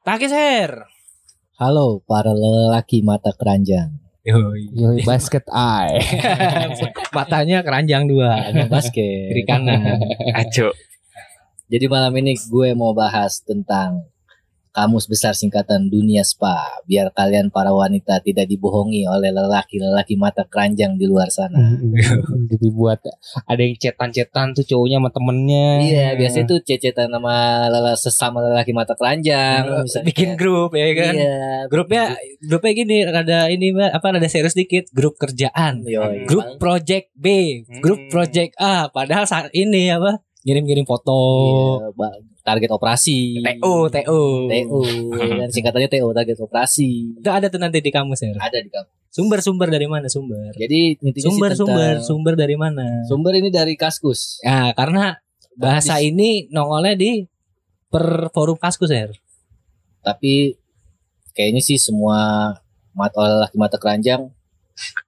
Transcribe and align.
Takis 0.00 0.32
Her. 0.32 0.88
Halo 1.60 2.00
para 2.08 2.32
lelaki 2.32 3.04
mata 3.04 3.36
keranjang. 3.36 4.00
Yoi, 4.24 5.04
basket 5.04 5.44
eye. 5.52 6.00
Matanya 7.16 7.60
keranjang 7.60 8.08
dua. 8.08 8.48
Hanya 8.48 8.64
basket. 8.64 9.28
Kiri 9.28 9.44
kanan. 9.44 10.00
Aco. 10.40 10.72
Jadi 11.68 11.84
malam 11.84 12.16
ini 12.16 12.32
gue 12.32 12.72
mau 12.72 12.96
bahas 12.96 13.44
tentang 13.44 14.08
kamus 14.70 15.06
besar 15.06 15.34
singkatan 15.34 15.86
dunia 15.86 16.22
spa 16.22 16.54
biar 16.84 17.10
kalian 17.10 17.50
para 17.50 17.70
wanita 17.70 18.22
tidak 18.22 18.46
dibohongi 18.46 19.02
oleh 19.04 19.30
lelaki-lelaki 19.30 20.14
mata 20.14 20.46
keranjang 20.46 20.94
di 20.94 21.04
luar 21.04 21.26
sana. 21.28 21.74
Jadi 22.50 22.68
buat 22.70 23.02
ada 23.44 23.60
yang 23.60 23.74
cetan-cetan 23.74 24.54
tuh 24.54 24.62
cowoknya 24.62 24.98
sama 24.98 25.10
temennya. 25.10 25.68
Iya, 25.82 26.06
biasanya 26.14 26.46
tuh 26.46 26.58
cecetan 26.62 27.10
sama 27.10 27.34
lele, 27.66 27.92
sesama 27.94 28.38
lelaki 28.40 28.70
mata 28.70 28.94
keranjang. 28.94 29.66
misalnya. 29.82 30.06
Bikin 30.06 30.30
grup 30.34 30.72
ya 30.72 30.86
kan. 30.94 31.12
Iya. 31.14 31.38
Grupnya 31.66 32.02
grupnya 32.40 32.72
gini 32.72 32.96
rada 33.04 33.38
ini 33.46 33.70
Mbak, 33.70 33.90
apa 33.92 34.06
rada 34.10 34.28
serius 34.28 34.54
dikit 34.54 34.88
grup 34.90 35.14
kerjaan 35.14 35.82
Yoi. 35.82 36.24
grup 36.24 36.56
project 36.56 37.10
B 37.12 37.26
grup 37.78 37.98
Hmm. 38.00 38.08
project 38.08 38.52
A 38.56 38.88
padahal 38.88 39.24
saat 39.24 39.52
ini 39.52 39.90
apa 39.90 40.22
ngirim-ngirim 40.42 40.84
foto 40.84 41.18
Iya, 41.84 41.92
target 42.40 42.70
operasi. 42.70 43.40
TO 43.40 43.88
TO 43.88 44.20
TO, 44.46 44.80
kan 45.12 45.48
singkatannya 45.54 45.88
TO 45.88 46.08
target 46.10 46.38
operasi. 46.38 47.20
itu 47.20 47.28
ada 47.28 47.46
tuh 47.46 47.56
nanti 47.56 47.78
di 47.78 47.88
kamus 47.88 48.20
ya 48.20 48.32
Ada 48.32 48.58
di 48.58 48.68
kamu. 48.68 48.88
sumber-sumber 49.08 49.68
dari 49.68 49.84
mana 49.84 50.06
sumber 50.06 50.54
Jadi 50.54 50.96
intinya 50.96 51.18
sih 51.18 51.22
sumber 51.26 51.50
sumber 51.54 51.94
sumber 52.00 52.34
dari 52.34 52.54
mana 52.54 53.02
Sumber 53.04 53.34
ini 53.34 53.48
dari 53.48 53.74
Kaskus. 53.74 54.38
ya 54.40 54.70
karena 54.72 55.18
bahasa 55.54 55.98
ini 55.98 56.48
nongolnya 56.48 56.94
di 56.94 57.26
per 57.86 58.30
forum 58.30 58.54
kaskus 58.54 58.88
ya 58.88 59.10
Tapi 60.00 60.54
kayaknya 61.32 61.60
sih 61.60 61.76
semua 61.76 62.50
mata 62.90 63.18
lelaki 63.20 63.54
mata 63.54 63.76
keranjang 63.76 64.30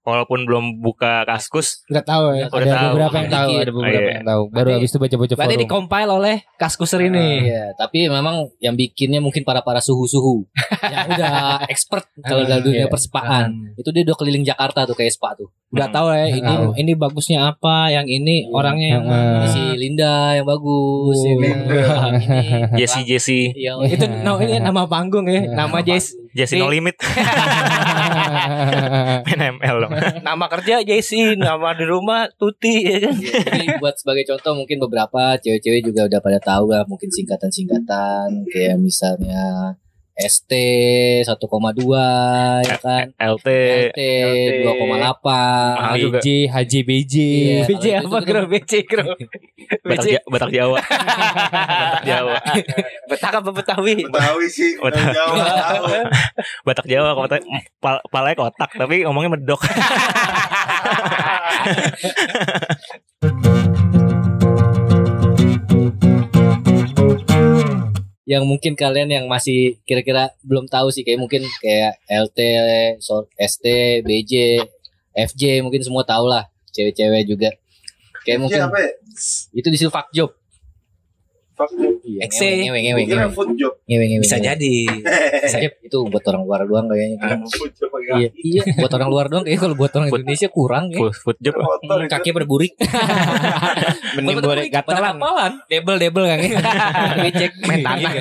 Walaupun 0.03 0.45
belum 0.45 0.65
buka 0.79 1.23
kaskus, 1.25 1.87
Nggak 1.87 2.05
tahu 2.05 2.25
ya. 2.33 2.47
Udah 2.47 2.59
ada 2.59 2.75
tahu. 2.75 2.91
beberapa 2.91 3.17
yang 3.17 3.31
tahu, 3.31 3.51
ada 3.55 3.73
beberapa 3.73 4.01
Iya. 4.03 4.13
yang 4.13 4.27
tahu. 4.27 4.43
Baru 4.45 4.53
Berarti- 4.53 4.75
habis 4.77 4.91
itu 4.91 4.99
baca-baca 4.99 5.33
berarti 5.33 5.49
forum. 5.49 5.63
dikompil 5.63 6.09
oleh 6.13 6.37
kaskuser 6.55 7.01
ini 7.03 7.27
Iya, 7.45 7.65
tapi 7.75 7.99
memang 8.07 8.35
yang 8.59 8.75
bikinnya 8.75 9.19
mungkin 9.19 9.43
para 9.43 9.61
para 9.61 9.79
suhu-suhu 9.79 10.45
yang 10.93 11.07
udah 11.09 11.35
expert 11.67 12.05
kalau 12.21 12.43
dalam 12.43 12.61
dunia 12.61 12.85
Iya. 12.85 12.91
perspaan. 12.91 13.73
Itu 13.75 13.91
dia 13.91 14.03
udah 14.03 14.15
keliling 14.15 14.43
Jakarta 14.43 14.85
tuh 14.85 14.95
kayak 14.95 15.13
spa 15.13 15.33
tuh. 15.33 15.49
udah 15.73 15.89
tahu 15.89 16.13
ya 16.13 16.29
ini 16.29 16.45
Tahu. 16.45 16.77
ini 16.77 16.93
bagusnya 16.93 17.49
apa 17.49 17.89
yang 17.89 18.05
ini 18.05 18.45
Iya. 18.45 18.53
orangnya 18.53 18.89
yang. 18.93 19.05
Ini 19.09 19.49
si 19.49 19.63
Linda 19.75 20.13
yang 20.35 20.45
bagus, 20.45 21.17
kan? 21.17 21.33
Oh. 21.33 21.41
Ini 22.13 22.77
Jesse 22.77 23.01
Jesse, 23.03 23.41
yang 23.55 23.81
itu 23.83 24.05
no, 24.21 24.37
ini 24.37 24.59
nama 24.59 24.85
panggung 24.85 25.25
ya 25.25 25.41
nama 25.49 25.81
Jess 25.81 26.13
Jesse 26.31 26.57
No 26.57 26.69
Di- 26.69 26.77
Limit, 26.77 26.97
main 29.27 29.41
ML 29.59 29.77
dong. 29.83 29.93
nama 30.27 30.45
kerja 30.49 30.81
Jessie 30.83 31.37
nama 31.37 31.73
di 31.77 31.85
rumah 31.85 32.27
Tuti 32.33 32.85
ya 32.85 32.99
kan 32.99 33.15
Iya, 33.17 33.33
Jadi 33.45 33.67
buat 33.79 33.95
sebagai 33.97 34.25
contoh 34.27 34.53
mungkin 34.59 34.79
beberapa 34.81 35.37
cewek-cewek 35.39 35.83
juga 35.85 36.09
udah 36.09 36.21
pada 36.21 36.39
tahu 36.41 36.73
lah 36.73 36.83
mungkin 36.87 37.09
singkatan-singkatan 37.09 38.49
kayak 38.49 38.77
misalnya 38.79 39.77
ST 40.13 40.53
1,2 41.25 41.33
ya 42.69 42.77
kan. 42.79 43.07
LT, 43.17 43.49
LT 43.93 44.01
2,8. 44.69 45.25
Mahal 45.25 45.97
juga. 45.97 46.21
BJ, 46.21 46.53
HJBJ. 46.53 47.15
Iya. 47.17 47.65
BJ 47.65 47.87
apa 48.05 48.17
bro 48.21 48.45
BJ 48.49 48.73
bro 48.85 49.05
Batak, 49.83 50.05
BJ 50.05 50.07
Batak 50.29 50.51
Jawa, 50.53 50.79
Batak 51.81 52.05
Jawa, 52.05 52.37
Betak 53.09 53.33
apa 53.41 53.51
Betawi 53.51 53.95
Betawi 54.05 54.47
sih, 54.53 54.77
jauh 54.77 55.37
tahu. 55.37 55.85
Batak 56.67 56.87
Jawa, 56.87 57.15
kota 57.17 57.37
pal, 57.81 57.97
palanya 58.13 58.37
kotak 58.37 58.71
tapi 58.77 59.05
ngomongnya 59.07 59.31
medok. 59.39 59.63
Yang 68.33 68.45
mungkin 68.49 68.73
kalian 68.73 69.13
yang 69.13 69.25
masih 69.29 69.77
kira-kira 69.85 70.33
belum 70.41 70.65
tahu 70.73 70.89
sih 70.89 71.05
kayak 71.05 71.21
mungkin 71.21 71.45
kayak 71.61 72.01
LT, 72.09 72.39
ST, 73.37 73.67
BJ, 74.09 74.65
FJ 75.13 75.61
mungkin 75.61 75.85
semua 75.85 76.09
tahu 76.09 76.25
lah. 76.33 76.49
Cewek-cewek 76.73 77.29
juga. 77.29 77.53
Kayak 78.25 78.39
mungkin 78.41 78.61
Iya, 78.65 78.73
apa 78.73 78.79
ya? 78.81 78.91
itu 79.53 79.69
di 79.69 79.77
fuck 79.85 80.09
job. 80.17 80.33
Iya, 82.03 82.27
Exe. 82.27 82.49
food 83.31 83.51
job. 83.55 83.73
bisa 84.19 84.37
jadi 84.39 84.75
itu 85.83 85.99
buat 86.09 86.25
orang 86.27 86.43
luar 86.43 86.61
doang 86.67 86.87
kayaknya. 86.91 87.17
Pakai 87.19 88.13
Iya, 88.19 88.29
iya, 88.35 88.63
buat 88.77 88.93
orang 88.93 89.09
luar 89.11 89.27
doang 89.29 89.43
kayaknya 89.43 89.63
kalau 89.63 89.77
buat 89.77 89.93
orang 89.95 90.09
Indonesia 90.09 90.49
kurang 90.51 90.85
ya. 90.91 90.99
Food, 91.13 91.39
job. 91.39 91.55
Kaki 92.09 92.31
berburik. 92.35 92.73
Mending 94.17 94.39
boleh 94.41 94.69
double 95.71 95.99
double 95.99 96.27
kan 96.29 96.39
Becek 97.23 97.53
main 97.65 97.81
tanah 97.81 98.13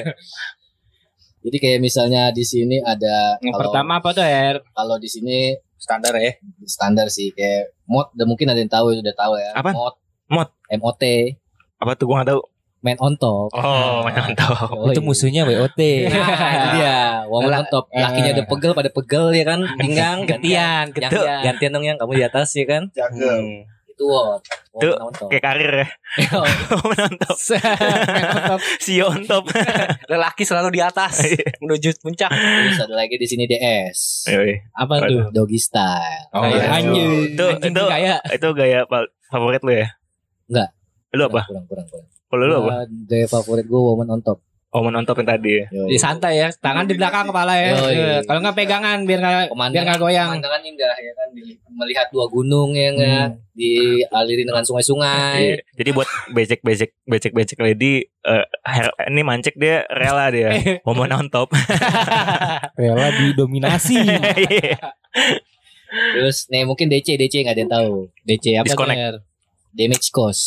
Jadi 1.41 1.57
kayak 1.57 1.79
misalnya 1.81 2.29
di 2.29 2.45
sini 2.45 2.77
ada 2.77 3.41
yang 3.41 3.57
kalau- 3.57 3.73
pertama 3.73 3.97
apa 3.97 4.13
tuh 4.13 4.21
Er 4.21 4.61
kalau 4.77 5.01
di 5.01 5.09
sini 5.09 5.57
standar 5.73 6.13
ya 6.21 6.37
standar 6.69 7.09
sih 7.09 7.33
kayak 7.33 7.73
mod 7.89 8.13
udah 8.13 8.27
mungkin 8.29 8.45
ada 8.53 8.61
yang 8.61 8.69
tahu 8.69 8.93
udah 8.93 9.15
tahu 9.17 9.33
ya. 9.41 9.49
Apaan? 9.57 9.73
Mod. 9.73 9.95
Mod. 10.31 10.49
MOT, 10.71 11.03
Apa 11.81 11.97
tuh 11.97 12.07
gua 12.07 12.21
nggak 12.21 12.29
tahu. 12.31 12.41
Man 12.81 12.97
on 12.97 13.13
top. 13.15 13.53
Oh, 13.53 14.01
mantap. 14.05 14.33
Oh, 14.73 14.89
Itu 14.89 15.01
iya. 15.01 15.07
musuhnya 15.07 15.41
WOT. 15.45 15.79
Nah, 16.09 16.51
itu 16.51 16.67
dia. 16.81 16.99
Woman 17.29 17.61
on 17.61 17.65
top. 17.69 17.85
Lakinya 17.93 18.33
ada 18.33 18.43
pegel 18.49 18.71
pada 18.73 18.89
pegel 18.89 19.25
ya 19.37 19.45
kan. 19.45 19.59
Pinggang 19.79 20.17
gantian 20.25 20.89
Yang, 20.89 20.97
gitu 20.97 21.21
gantian 21.21 21.71
dong 21.71 21.85
yang 21.85 21.97
kamu 22.01 22.11
di 22.17 22.23
atas 22.25 22.49
ya 22.57 22.65
kan. 22.65 22.89
Cakep. 22.89 23.69
Itu 23.93 24.03
wot. 24.09 24.41
On 24.73 25.13
top. 25.13 25.29
Kayak 25.29 25.43
karir 25.45 25.73
ya. 25.85 25.87
Menonton. 26.89 27.35
CEO 28.81 29.13
on 29.13 29.21
top. 29.29 29.45
lelaki 30.09 30.41
selalu 30.41 30.73
di 30.73 30.81
atas 30.81 31.21
menuju 31.61 32.01
puncak 32.01 32.33
Terus 32.33 32.81
ada 32.81 32.95
lagi 32.97 33.15
di 33.21 33.27
sini 33.29 33.45
DS. 33.45 34.25
Apa 34.73 35.05
tuh 35.05 35.29
Doggy 35.29 35.61
style. 35.61 36.33
Oh, 36.33 36.49
iya. 36.49 36.81
anjing. 36.81 37.37
Itu 37.37 37.45
Anjing 37.45 37.73
itu 37.77 37.83
gaya. 37.85 38.17
itu 38.25 38.47
gaya 38.57 38.79
favorit 39.29 39.61
lu 39.61 39.71
ya? 39.77 39.87
Enggak. 40.49 40.69
Lu 41.13 41.23
apa? 41.27 41.41
Kurang 41.45 41.65
kurang 41.69 41.87
kurang. 41.87 42.10
Kalau 42.31 42.43
lu 42.47 42.55
apa? 42.55 42.63
Gua 42.63 42.79
Gaya 43.11 43.27
favorit 43.27 43.65
gue 43.67 43.81
woman 43.81 44.07
on 44.07 44.21
top. 44.23 44.39
Oh, 44.71 44.79
menonton 44.79 45.19
yang 45.19 45.27
tadi 45.35 45.51
ya. 45.59 45.67
Di 45.67 45.99
santai 45.99 46.39
ya, 46.39 46.47
tangan 46.63 46.87
di 46.87 46.95
belakang 46.95 47.27
kepala 47.27 47.59
ya. 47.59 47.75
Kalau 48.23 48.39
nggak 48.39 48.55
pegangan 48.55 49.03
biar 49.03 49.19
nggak 49.19 49.51
biar 49.51 49.83
nggak 49.83 49.99
goyang. 49.99 50.31
Pemandangan 50.31 50.63
indah 50.63 50.95
ya 50.95 51.11
kan 51.11 51.27
di- 51.35 51.59
melihat 51.75 52.07
dua 52.07 52.31
gunung 52.31 52.71
ya 52.71 52.95
enggak 52.95 53.35
dialiri 53.51 54.47
dengan 54.47 54.63
sungai-sungai. 54.63 55.59
Iya. 55.59 55.75
Jadi 55.75 55.89
buat 55.91 56.07
becek-becek 56.31 57.03
becek-becek 57.03 57.59
lady 57.59 58.07
her- 58.63 58.95
ini 59.11 59.21
mancek 59.27 59.59
dia 59.59 59.83
rela 59.91 60.31
dia. 60.31 60.55
Mau 60.87 60.95
on 60.95 61.27
top. 61.27 61.51
Rela 62.79 63.11
didominasi. 63.11 63.99
Iya. 64.39 64.79
Terus 65.91 66.47
nih 66.47 66.63
mungkin 66.63 66.87
DC 66.87 67.19
DC 67.19 67.43
nggak 67.43 67.59
ada 67.59 67.61
yang 67.67 67.73
tahu. 67.75 67.93
DC 68.23 68.55
apa 68.55 68.71
Disconnect. 68.71 69.19
Damage 69.75 70.07
cost. 70.15 70.43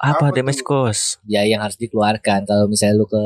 Apa 0.00 0.32
Apa 0.32 0.36
damage 0.36 0.64
cost? 0.64 1.20
Ya 1.28 1.44
yang 1.44 1.60
harus 1.60 1.76
dikeluarkan 1.76 2.48
kalau 2.48 2.64
misalnya 2.72 2.96
lu 2.96 3.06
ke 3.06 3.20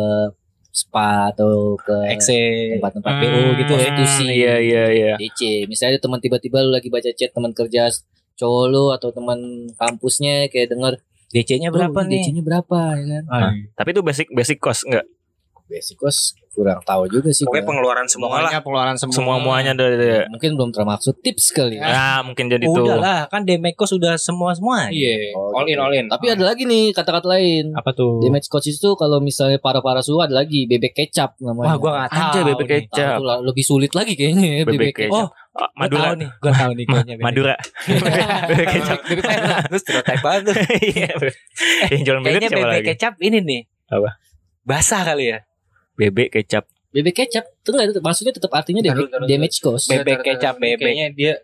spa 0.75 1.31
atau 1.31 1.79
ke 1.79 1.95
tempat-tempat 2.19 3.13
BO 3.23 3.43
gitu 3.63 3.73
ya. 3.79 3.79
Institusi. 3.79 4.27
Iya 4.27 4.55
iya 4.59 4.85
iya. 4.91 5.13
DC. 5.15 5.71
Misalnya 5.71 6.03
teman 6.03 6.19
tiba-tiba 6.19 6.67
lu 6.67 6.75
lagi 6.75 6.91
baca 6.91 7.07
chat 7.15 7.31
teman 7.31 7.55
kerja 7.55 7.87
cowok 8.35 8.65
lu 8.75 8.85
atau 8.91 9.15
teman 9.15 9.71
kampusnya 9.79 10.51
kayak 10.51 10.75
denger 10.75 10.99
DC-nya 11.31 11.71
berapa 11.71 11.95
"Oh, 11.95 12.03
nih? 12.07 12.27
DC-nya 12.27 12.43
berapa 12.43 12.79
ya 12.99 13.05
kan? 13.07 13.25
Tapi 13.79 13.89
itu 13.95 14.03
basic 14.03 14.27
basic 14.35 14.59
cost 14.59 14.83
enggak? 14.87 15.07
Basic 15.75 15.99
cost 15.99 16.39
kurang 16.49 16.79
tahu 16.81 17.11
juga 17.11 17.29
sih. 17.29 17.43
Pokoknya 17.43 17.67
pengeluaran 17.67 18.07
semua 18.07 18.31
lah. 18.31 18.47
Semuanya 18.47 18.61
pengeluaran 18.63 18.95
semua. 18.95 19.11
Semua 19.13 19.37
muanya 19.37 19.75
ada 19.75 19.85
ada. 19.85 20.31
Mungkin 20.31 20.55
belum 20.55 20.71
termaksud 20.71 21.19
tips 21.19 21.51
kali 21.51 21.77
ya. 21.77 21.85
Ah, 21.85 22.19
mungkin 22.23 22.47
jadi 22.47 22.63
tuh. 22.63 22.79
Udah 22.79 22.97
lah, 22.97 23.21
kan 23.27 23.43
Demeko 23.43 23.83
sudah 23.85 24.15
semua 24.15 24.55
semua. 24.55 24.87
Iya. 24.87 25.35
Oh, 25.35 25.51
All 25.51 25.67
in 25.67 25.75
gitu. 25.75 25.83
all 25.83 25.91
in. 25.93 26.07
Tapi 26.07 26.31
ada 26.31 26.47
lagi 26.47 26.63
nih 26.63 26.95
kata-kata 26.95 27.27
lain. 27.27 27.75
Apa 27.75 27.91
tuh? 27.91 28.23
Damage 28.23 28.47
coach 28.47 28.71
itu 28.71 28.95
kalau 28.95 29.19
misalnya 29.19 29.59
para-para 29.59 29.99
suhu 29.99 30.23
ada 30.23 30.31
lagi 30.33 30.63
bebek 30.65 30.95
kecap 30.95 31.35
namanya. 31.39 31.75
Wah, 31.75 31.77
gua 31.77 31.91
nggak 31.97 32.09
tahu. 32.09 32.23
Anjay, 32.23 32.43
bebek 32.47 32.63
nih. 32.63 32.79
kecap. 32.87 33.03
Nah, 33.03 33.19
itu 33.19 33.25
lah, 33.27 33.39
lebih 33.43 33.65
sulit 33.65 33.93
lagi 33.93 34.13
kayaknya 34.15 34.47
ya, 34.47 34.63
Bebek 34.63 34.79
bebek, 34.79 34.95
kecap. 34.95 35.11
Oh, 35.13 35.29
Ah, 35.55 35.71
Gua 35.71 35.87
Madura. 35.87 36.03
tahu 36.03 36.15
nih, 36.19 36.29
gua 36.39 36.53
tahu 36.53 36.71
nih 36.75 36.85
kayaknya. 36.91 37.15
bebek. 37.15 37.25
Madura. 37.27 37.55
bebek 38.51 38.67
kecap. 38.71 38.99
Bebek 39.05 39.25
kecap. 39.27 39.63
Terus 39.71 39.83
stereotype 39.83 40.23
banget 40.23 40.43
tuh. 40.47 40.55
Iya. 40.79 41.09
Yang 41.91 42.01
jual 42.07 42.19
bebek 42.23 42.51
bebek 42.53 42.83
kecap 42.95 43.15
ini 43.19 43.39
nih. 43.41 43.61
Apa? 43.91 44.11
Basah 44.63 45.03
kali 45.03 45.35
ya. 45.35 45.39
Bebek 45.95 46.29
kecap. 46.33 46.65
Bebek 46.91 47.15
kecap 47.17 47.45
itu 47.45 47.71
enggak 47.71 47.87
itu 47.91 48.01
maksudnya 48.01 48.33
tetap 48.33 48.51
artinya 48.51 48.83
damage, 48.83 48.99
Taruh, 48.99 49.11
taruh, 49.11 49.27
damage 49.27 49.57
cost. 49.59 49.87
Bebek 49.87 50.19
kecap, 50.23 50.55
bebek. 50.57 50.79
Kayaknya 50.81 51.09
dia 51.13 51.35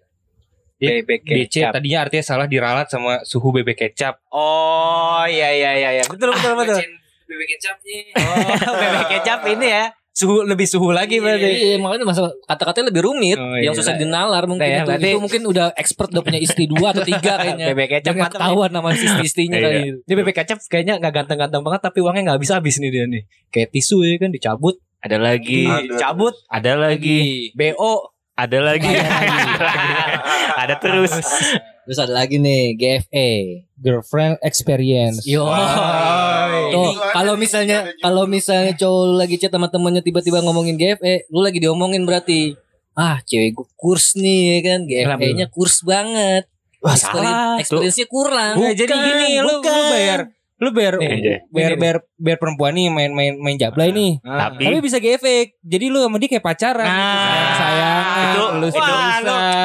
Dia- 0.81 1.05
Bebek 1.05 1.21
DC 1.23 1.61
kecap. 1.61 1.73
tadinya 1.77 1.99
artinya 2.01 2.25
salah 2.25 2.47
diralat 2.49 2.89
sama 2.89 3.21
suhu 3.23 3.53
bebek 3.53 3.77
kecap. 3.85 4.17
Oh, 4.33 5.23
iya 5.29 5.53
iya 5.53 5.71
iya 5.77 5.91
iya. 6.01 6.05
Betul 6.09 6.33
betul 6.33 6.57
betul. 6.57 6.81
Bebek 7.29 7.49
kecapnya. 7.53 7.99
Oh, 8.17 8.75
bebek 8.81 9.07
kecap 9.13 9.41
ini 9.47 9.67
ya. 9.69 9.85
Suhu 10.13 10.43
lebih 10.43 10.65
suhu 10.65 10.91
lagi 10.91 11.17
berarti. 11.17 11.49
Iya, 11.49 11.77
makanya 11.79 12.05
masalah 12.05 12.31
kata-katanya 12.43 12.91
lebih 12.91 13.03
rumit, 13.05 13.35
Oh, 13.35 13.55
yang 13.55 13.73
iya. 13.73 13.79
susah 13.79 13.95
dinalar 13.95 14.45
mungkin 14.45 14.63
Nah, 14.63 14.71
ya, 14.71 14.77
itu, 14.77 14.89
berarti- 14.89 15.07
itu 15.09 15.19
mungkin 15.19 15.43
udah 15.47 15.67
expert 15.75 16.09
udah 16.11 16.23
punya 16.23 16.39
istri 16.39 16.65
dua 16.65 16.91
atau 16.91 17.03
tiga 17.03 17.33
kayaknya. 17.37 17.67
Bebek 17.73 17.89
kecap 17.95 18.13
nggak 18.15 18.33
ketahuan 18.35 18.71
nama 18.71 18.89
istri-istrinya 18.91 19.57
Iya. 19.57 19.65
kali. 19.65 19.79
Ini 20.03 20.15
bebek 20.15 20.35
kecap 20.37 20.59
kayaknya 20.63 20.95
nggak 20.99 21.13
ganteng-ganteng 21.15 21.63
banget 21.63 21.81
tapi 21.83 21.99
uangnya 22.01 22.23
nggak 22.25 22.37
habis-habis 22.37 22.75
nih 22.79 22.91
dia 22.91 23.05
nih. 23.07 23.23
Kayak 23.49 23.69
tisu 23.71 23.97
ya 24.03 24.19
kan 24.19 24.31
dicabut, 24.31 24.77
Ada 25.01 25.17
lagi. 25.17 25.65
Ada. 25.65 25.89
dicabut, 25.89 26.35
Ada 26.47 26.73
lagi. 26.77 27.21
BO. 27.55 27.95
Ada 28.41 28.59
lagi. 28.65 28.89
Ada 30.65 30.75
terus. 30.81 31.13
Terus 31.85 31.99
ada 31.99 32.23
lagi 32.23 32.39
nih 32.39 32.79
GFA. 32.79 33.31
Girlfriend 33.77 34.39
experience. 34.41 35.27
Yo. 35.27 35.43
Wow. 35.45 36.71
Tuh, 36.71 36.95
Itu 36.95 37.03
ada 37.03 37.13
kalau 37.13 37.35
misalnya 37.35 37.79
kalau 37.99 38.25
misalnya 38.31 38.73
cowok 38.79 39.03
lu 39.11 39.15
lagi 39.19 39.37
chat 39.37 39.51
sama 39.51 39.67
temennya 39.69 40.01
tiba-tiba 40.01 40.39
ngomongin 40.41 40.79
GFE, 40.79 41.27
lu 41.35 41.43
lagi 41.43 41.59
diomongin 41.59 42.07
berarti 42.07 42.55
ah 42.95 43.19
cewek 43.27 43.57
gue 43.57 43.67
kurs 43.75 44.15
nih 44.15 44.41
ya 44.55 44.59
kan 44.63 44.81
GFE-nya 44.87 45.47
kurs 45.51 45.83
banget. 45.83 46.47
Wah, 46.81 46.95
Experience- 46.97 47.29
salah. 47.29 47.61
Experience-nya 47.61 48.07
kurang. 48.09 48.55
Bukan, 48.57 48.73
jadi 48.73 48.93
gini 48.95 49.29
lu, 49.43 49.45
lu 49.45 49.55
bukan. 49.61 49.91
bayar 49.93 50.21
lu 50.61 50.69
Nih, 51.01 51.09
Anjay. 51.11 51.39
bayar 51.49 51.73
bayar 51.75 51.97
bayar 52.15 52.37
perempuan 52.37 52.73
nih 52.73 52.87
main 52.87 53.09
main 53.11 53.33
main 53.35 53.57
jablay 53.57 53.91
nih. 53.91 54.21
Tapi 54.21 54.61
Tapi 54.63 54.79
bisa 54.79 55.01
efek. 55.01 55.57
Jadi 55.59 55.89
lu 55.89 55.99
sama 55.99 56.21
dia 56.21 56.29
kayak 56.29 56.45
pacaran. 56.45 56.85
Nah, 56.85 57.57
sayang 57.57 58.05
itu- 58.29 58.51
lu 58.53 58.67
itu- 58.69 58.77
seriusan. 58.77 59.23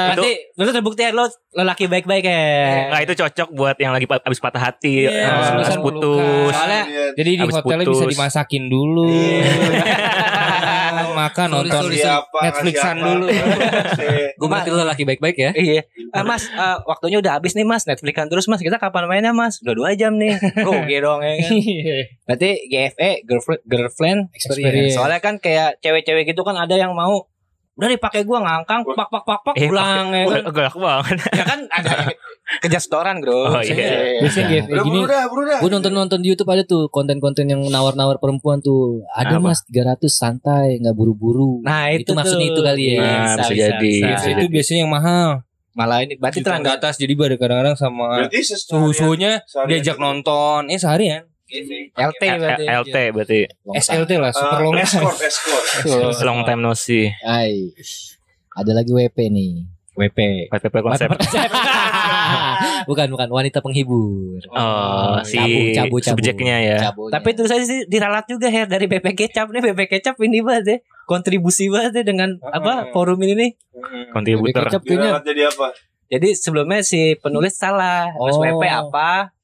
Nanti 0.07 0.31
lu 0.56 0.71
terbukti 0.71 1.03
lo 1.12 1.25
lelaki 1.53 1.86
baik-baik 1.86 2.24
ya. 2.24 2.44
Nah 2.89 3.00
itu 3.01 3.12
cocok 3.13 3.47
buat 3.51 3.75
yang 3.75 3.92
lagi 3.92 4.07
abis 4.07 4.39
patah 4.39 4.62
hati, 4.62 5.03
Iya, 5.03 5.12
eh, 5.12 5.27
abis 5.59 5.77
putus. 5.77 6.51
Soalnya 6.51 6.83
Iya. 6.86 7.06
Jadi 7.13 7.30
di 7.33 7.44
hotelnya 7.45 7.83
putus. 7.83 7.94
bisa 7.94 8.06
dimasakin 8.09 8.63
dulu. 8.65 9.12
Makan 11.12 11.47
Sorry, 11.47 11.57
nonton 11.68 11.81
sorry, 11.83 11.97
Siapa, 11.97 12.38
Netflixan 12.42 12.95
siapa. 12.95 13.06
dulu. 13.06 13.25
Gue 14.39 14.47
berarti 14.47 14.69
lu 14.69 14.77
laki 14.80 15.03
baik-baik 15.03 15.38
ya. 15.38 15.51
Iya, 15.51 15.81
Ah, 16.09 16.24
Mas, 16.24 16.47
ah, 16.51 16.80
waktunya 16.83 17.19
udah 17.19 17.36
habis 17.36 17.53
nih 17.53 17.63
Mas, 17.63 17.83
Netflixan 17.83 18.31
terus 18.31 18.47
Mas. 18.47 18.59
Kita 18.59 18.80
kapan 18.80 19.06
mainnya 19.06 19.31
Mas? 19.31 19.59
Udah 19.59 19.75
dua 19.75 19.89
jam 19.94 20.15
nih. 20.15 20.39
Rugi 20.39 20.97
dong 21.00 21.19
ya 21.19 21.33
kan. 21.36 21.51
Berarti 22.24 22.50
GFE 22.65 23.12
girlfriend 23.24 23.62
girlfriend 23.63 24.19
experience. 24.31 24.95
Soalnya 24.95 25.19
kan 25.19 25.38
kayak 25.38 25.77
cewek-cewek 25.80 26.31
gitu 26.31 26.42
kan 26.42 26.56
ada 26.56 26.74
yang 26.74 26.95
mau 26.95 27.27
udah 27.75 27.89
dipakai 27.89 28.24
gua 28.24 28.39
ngangkang 28.39 28.81
pak 28.86 29.07
pak 29.07 29.22
pak 29.22 29.39
pak 29.42 29.54
Eh, 29.54 29.68
pulang 29.68 30.07
ya 30.10 30.24
kan. 30.25 30.42
Galak 30.56 30.75
banget. 30.75 31.18
ya 31.30 31.44
kan 31.44 31.60
ada 31.69 31.89
kerja 32.62 32.77
setoran 32.77 33.19
bro. 33.19 33.50
Oh, 33.50 33.60
iya. 33.60 34.22
Biasanya 34.22 34.48
GFE 34.48 34.72
Udah 34.72 34.83
gini. 34.83 35.00
Gue 35.57 35.69
nonton-nonton 35.69 36.19
di 36.19 36.27
YouTube 36.30 36.48
ada 36.48 36.63
tuh 36.63 36.88
konten-konten 36.88 37.44
yang 37.44 37.60
nawar-nawar 37.66 38.16
perempuan 38.16 38.60
tuh. 38.60 39.04
Ada 39.12 39.38
Apa? 39.38 39.51
mas 39.51 39.60
300 39.66 40.07
santai 40.07 40.77
nggak 40.77 40.94
buru-buru. 40.94 41.60
Nah 41.60 41.89
itu, 41.89 42.06
itu, 42.06 42.12
maksudnya 42.13 42.48
itu 42.48 42.62
kali 42.62 42.83
ya. 42.92 43.01
Nah, 43.01 43.36
bisa 43.36 43.51
jadi, 43.51 43.94
Nah, 44.00 44.10
bisa 44.13 44.27
itu 44.31 44.44
biasanya 44.48 44.80
yang 44.80 44.94
mahal. 44.94 45.30
Malah 45.74 46.00
ini 46.01 46.16
berarti 46.16 46.39
Gitu. 46.39 46.48
terang 46.48 46.62
di 46.62 46.72
atas 46.72 46.95
jadi 46.95 47.13
baru 47.13 47.36
kadang-kadang 47.36 47.75
sama 47.75 48.24
seharian- 49.44 49.68
diajak 49.68 49.98
nonton. 49.98 50.62
Eh 50.69 50.80
seharian. 50.80 51.27
LT 51.94 52.21
berarti. 52.42 52.63
Eh, 52.65 52.74
LT 52.75 52.95
berarti 53.13 53.39
Long 53.63 53.75
SLT 53.77 54.12
lah, 54.18 54.30
Eh, 54.30 54.33
super 54.33 54.59
long 54.59 54.77
escort, 54.77 55.18
escort. 55.21 56.18
long 56.27 56.42
time 56.42 56.62
no 56.62 56.74
see. 56.74 57.13
Ay. 57.21 57.69
Ada 58.51 58.71
lagi 58.74 58.89
WP 58.89 59.18
nih. 59.30 59.51
WP. 59.95 60.19
PTP 60.51 60.75
konsep. 60.81 61.07
bukan 62.89 63.07
bukan 63.07 63.30
wanita 63.30 63.59
penghibur. 63.59 64.44
Oh, 64.51 65.19
si 65.24 65.39
Cabu, 65.71 65.71
cabu, 65.71 65.95
cabu. 66.00 66.07
subjeknya 66.19 66.57
ya. 66.59 66.77
Tapi 66.92 67.30
terus 67.31 67.48
saya 67.48 67.63
sih 67.63 67.88
diralat 67.88 68.25
juga 68.25 68.50
ya 68.50 68.68
dari 68.68 68.86
BP 68.86 69.15
Kecap 69.15 69.48
nih 69.50 69.62
BP 69.63 69.81
Kecap 69.88 70.15
ini 70.19 70.44
banget 70.44 70.65
ya 70.68 70.77
kontribusi 71.06 71.69
banget 71.69 72.01
ya 72.01 72.03
dengan 72.03 72.36
apa 72.44 72.91
forum 72.91 73.21
ini 73.24 73.33
nih. 73.38 73.51
Kontributor. 74.12 74.68
Kecap 74.68 74.83
jadi 75.24 75.48
apa? 75.48 75.68
Jadi 76.06 76.38
sebelumnya 76.38 76.86
si 76.86 77.18
penulis 77.18 77.57
salah, 77.57 78.06
Mas 78.12 78.36
Oh. 78.36 78.44
WP 78.44 78.63
apa? 78.68 79.35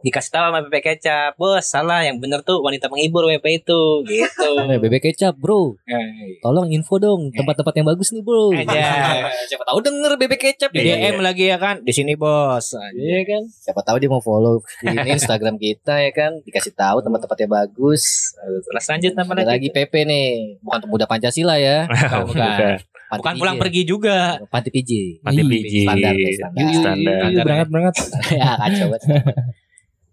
Dikasih 0.00 0.30
tahu 0.30 0.44
sama 0.46 0.58
BP 0.62 0.76
Kecap, 0.82 1.36
bos 1.36 1.60
salah 1.60 2.00
yang 2.00 2.16
bener 2.16 2.40
tuh 2.40 2.58
wanita 2.58 2.86
penghibur 2.86 3.24
WP 3.26 3.60
itu 3.60 3.82
gitu. 4.02 4.50
Eh, 4.62 4.76
bebek 4.76 5.04
kecap 5.06 5.34
bro 5.34 5.76
Eh, 5.82 6.40
Tolong 6.40 6.68
info 6.68 6.96
dong 6.96 7.28
Tempat-tempat 7.30 7.74
yang 7.74 7.86
bagus 7.86 8.08
nih 8.10 8.20
bro 8.20 8.48
Aja. 8.50 9.28
Siapa 9.44 9.60
tahu 9.62 9.78
denger 9.80 10.16
bebek 10.16 10.40
kecap 10.42 10.70
Di 10.70 10.80
ya 10.82 10.96
DM 11.04 11.20
lagi 11.20 11.46
ya 11.46 11.56
kan, 11.56 11.80
di 11.80 11.90
sini 11.90 12.14
bos. 12.14 12.72
Iya 12.90 13.20
kan 13.24 13.42
Siapa 13.46 13.80
tahu 13.82 13.96
dia 13.96 14.08
mau 14.08 14.18
follow 14.18 14.64
di 14.80 15.10
Instagram 15.10 15.56
kita 15.56 16.00
ya 16.00 16.10
kan 16.10 16.40
Dikasih 16.40 16.72
tahu 16.72 17.00
tempat-tempatnya 17.00 17.48
bagus 17.50 18.32
Terus 18.40 18.84
lanjut 18.86 19.12
apa 19.14 19.32
lagi? 19.34 19.46
lagi 19.46 19.68
PP 19.70 19.92
nih 20.02 20.28
Bukan 20.60 20.78
pemuda 20.82 21.04
Pancasila 21.04 21.54
ya 21.54 21.84
Bukan. 21.84 22.24
Bukan. 22.26 22.76
Panti 23.10 23.18
Bukan 23.18 23.32
PJ. 23.32 23.40
pulang 23.42 23.56
pergi 23.58 23.82
juga. 23.82 24.18
Panti 24.46 24.70
PJ 24.70 24.90
Panti 25.20 25.42
PJ. 25.42 25.74
standar 25.82 26.14
standar. 26.14 26.72
Standar. 26.72 27.42
berangkat 27.42 27.68
berangkat. 27.68 27.94
Ya 28.32 28.50
kacau 28.56 28.86
banget 28.88 29.02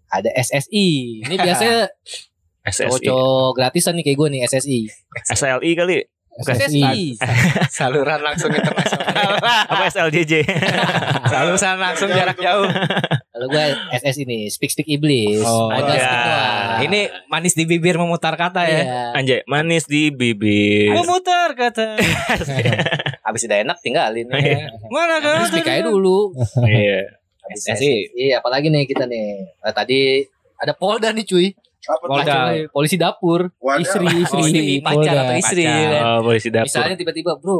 Ada 0.08 0.30
SSI 0.34 0.88
Ini 1.24 1.34
biasanya 1.36 1.88
SSI. 2.68 3.04
cowok 3.04 3.50
gratisan 3.54 3.92
nih 3.92 4.04
kayak 4.04 4.18
gue 4.18 4.28
nih 4.30 4.40
SSI 4.44 4.78
SLI 5.26 5.70
kali. 5.74 5.96
SSI 6.38 7.18
Saluran 7.76 8.20
langsung 8.20 8.46
internasional. 8.48 9.42
Apa 9.72 9.84
SLJJ? 9.88 10.46
Saluran 11.26 11.76
langsung 11.76 12.06
jarak 12.08 12.38
jauh. 12.38 12.68
Kalau 13.28 13.46
gue 13.48 13.64
SSI 13.92 14.22
nih 14.22 14.42
Speak 14.46 14.70
Speak 14.70 14.86
Iblis 14.86 15.42
Oh, 15.42 15.66
Ada 15.66 15.82
iya. 15.88 15.98
speak 15.98 16.20
doang. 16.20 16.78
Ini 16.84 17.00
manis 17.26 17.54
di 17.54 17.64
bibir 17.64 17.96
memutar 17.96 18.34
kata 18.34 18.62
ya. 18.64 18.78
Iya. 18.78 19.02
Anjay, 19.14 19.40
manis 19.44 19.84
di 19.84 20.10
bibir. 20.10 20.94
Memutar 20.94 21.52
kata. 21.52 21.98
Habis 23.20 23.42
udah 23.44 23.58
enak 23.58 23.78
tinggalin 23.78 24.30
ya. 24.30 24.70
Mana 24.88 25.18
kan? 25.18 25.42
Speak 25.44 25.66
aja 25.66 25.82
dulu 25.82 26.38
Iya. 26.60 27.18
SSI. 27.50 27.94
SSI 28.08 28.26
apalagi 28.32 28.68
nih 28.68 28.84
kita 28.84 29.04
nih 29.04 29.26
Nah, 29.58 29.72
Tadi 29.72 30.24
ada 30.56 30.72
Polda 30.72 31.08
nih 31.10 31.24
cuy 31.24 31.46
Apa? 31.84 32.04
Polda. 32.04 32.38
Polisi 32.68 32.96
dapur 32.96 33.48
Wadah. 33.56 33.80
Istri, 33.80 34.06
istri, 34.18 34.38
Oh, 34.38 34.46
ini 34.46 34.62
pacar 34.78 35.14
atau 35.16 35.36
istri 35.36 35.62
Pacar. 35.62 35.88
kan? 35.88 36.02
Oh, 36.04 36.18
polisi 36.22 36.48
dapur. 36.48 36.66
Misalnya 36.68 36.96
tiba-tiba 36.96 37.32
bro 37.36 37.58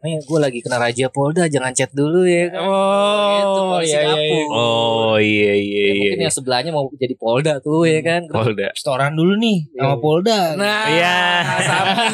Nih 0.00 0.16
gue 0.16 0.38
lagi 0.38 0.58
kena 0.58 0.76
raja 0.76 1.06
Polda 1.06 1.44
Jangan 1.44 1.70
chat 1.70 1.90
dulu 1.90 2.24
ya 2.24 2.48
kan 2.48 2.56
Gitu, 2.56 3.60
Oh, 3.60 3.78
iya, 3.78 4.00
iya, 4.00 4.16
iya. 4.16 4.44
Oh, 4.48 5.16
iya 5.16 5.52
iya 5.52 5.52
Ya, 5.52 5.92
iya. 5.92 5.92
Mungkin 6.08 6.20
yang 6.22 6.32
sebelahnya 6.32 6.70
mau 6.70 6.88
jadi 6.90 7.14
Polda 7.14 7.58
tuh 7.58 7.84
ya 7.84 8.00
kan 8.00 8.24
Polda. 8.26 8.72
Setoran 8.72 9.12
dulu 9.12 9.36
nih 9.36 9.68
sama 9.70 9.96
Polda. 9.96 10.56
Nah 10.56 10.88
Iya. 10.88 11.16
Sapi 11.60 12.04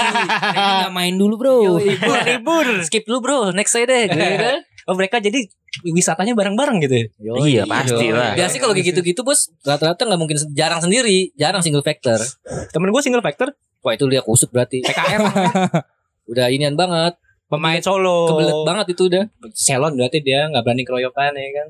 Ini 0.53 0.73
nggak 0.83 0.93
main 0.93 1.15
dulu 1.15 1.35
bro. 1.37 1.56
Bro, 1.79 2.17
libur 2.25 2.66
Skip 2.87 3.05
dulu 3.05 3.19
bro 3.21 3.38
Next 3.50 3.71
saya 3.71 3.87
deh 3.87 4.02
gitu 4.09 4.19
kan 4.37 4.59
Oh 4.87 4.95
mereka 4.95 5.19
jadi 5.19 5.43
wisatanya 5.85 6.31
bareng-bareng 6.33 6.78
gitu 6.81 6.95
ya? 6.97 7.07
Yoi. 7.25 7.38
Iya, 7.52 7.62
pasti 7.66 8.07
lah. 8.09 8.35
Biasanya 8.35 8.61
kalau 8.62 8.75
kayak 8.75 8.87
gitu-gitu 8.88 9.21
bos 9.23 9.50
Rata-rata 9.61 10.02
gak 10.05 10.14
mungkin 10.16 10.38
Jarang 10.52 10.78
sendiri 10.78 11.31
Jarang 11.35 11.59
single 11.61 11.83
factor 11.83 12.19
Temen 12.71 12.90
gue 12.90 12.99
single 13.00 13.21
factor 13.21 13.55
Wah 13.81 13.93
itu 13.93 14.07
dia 14.07 14.23
kusut 14.23 14.50
berarti 14.50 14.83
PKR 14.83 15.23
Udah 16.31 16.50
inian 16.50 16.75
banget 16.75 17.14
pemain 17.47 17.81
solo. 17.83 18.31
Kebelet 18.31 18.59
banget 18.67 18.87
itu 18.95 19.03
udah 19.11 19.25
Selon 19.55 19.95
berarti 19.95 20.19
dia 20.23 20.47
nggak 20.50 20.62
berani 20.62 20.83
keroyokan 20.83 21.35
ya 21.35 21.50
kan. 21.62 21.67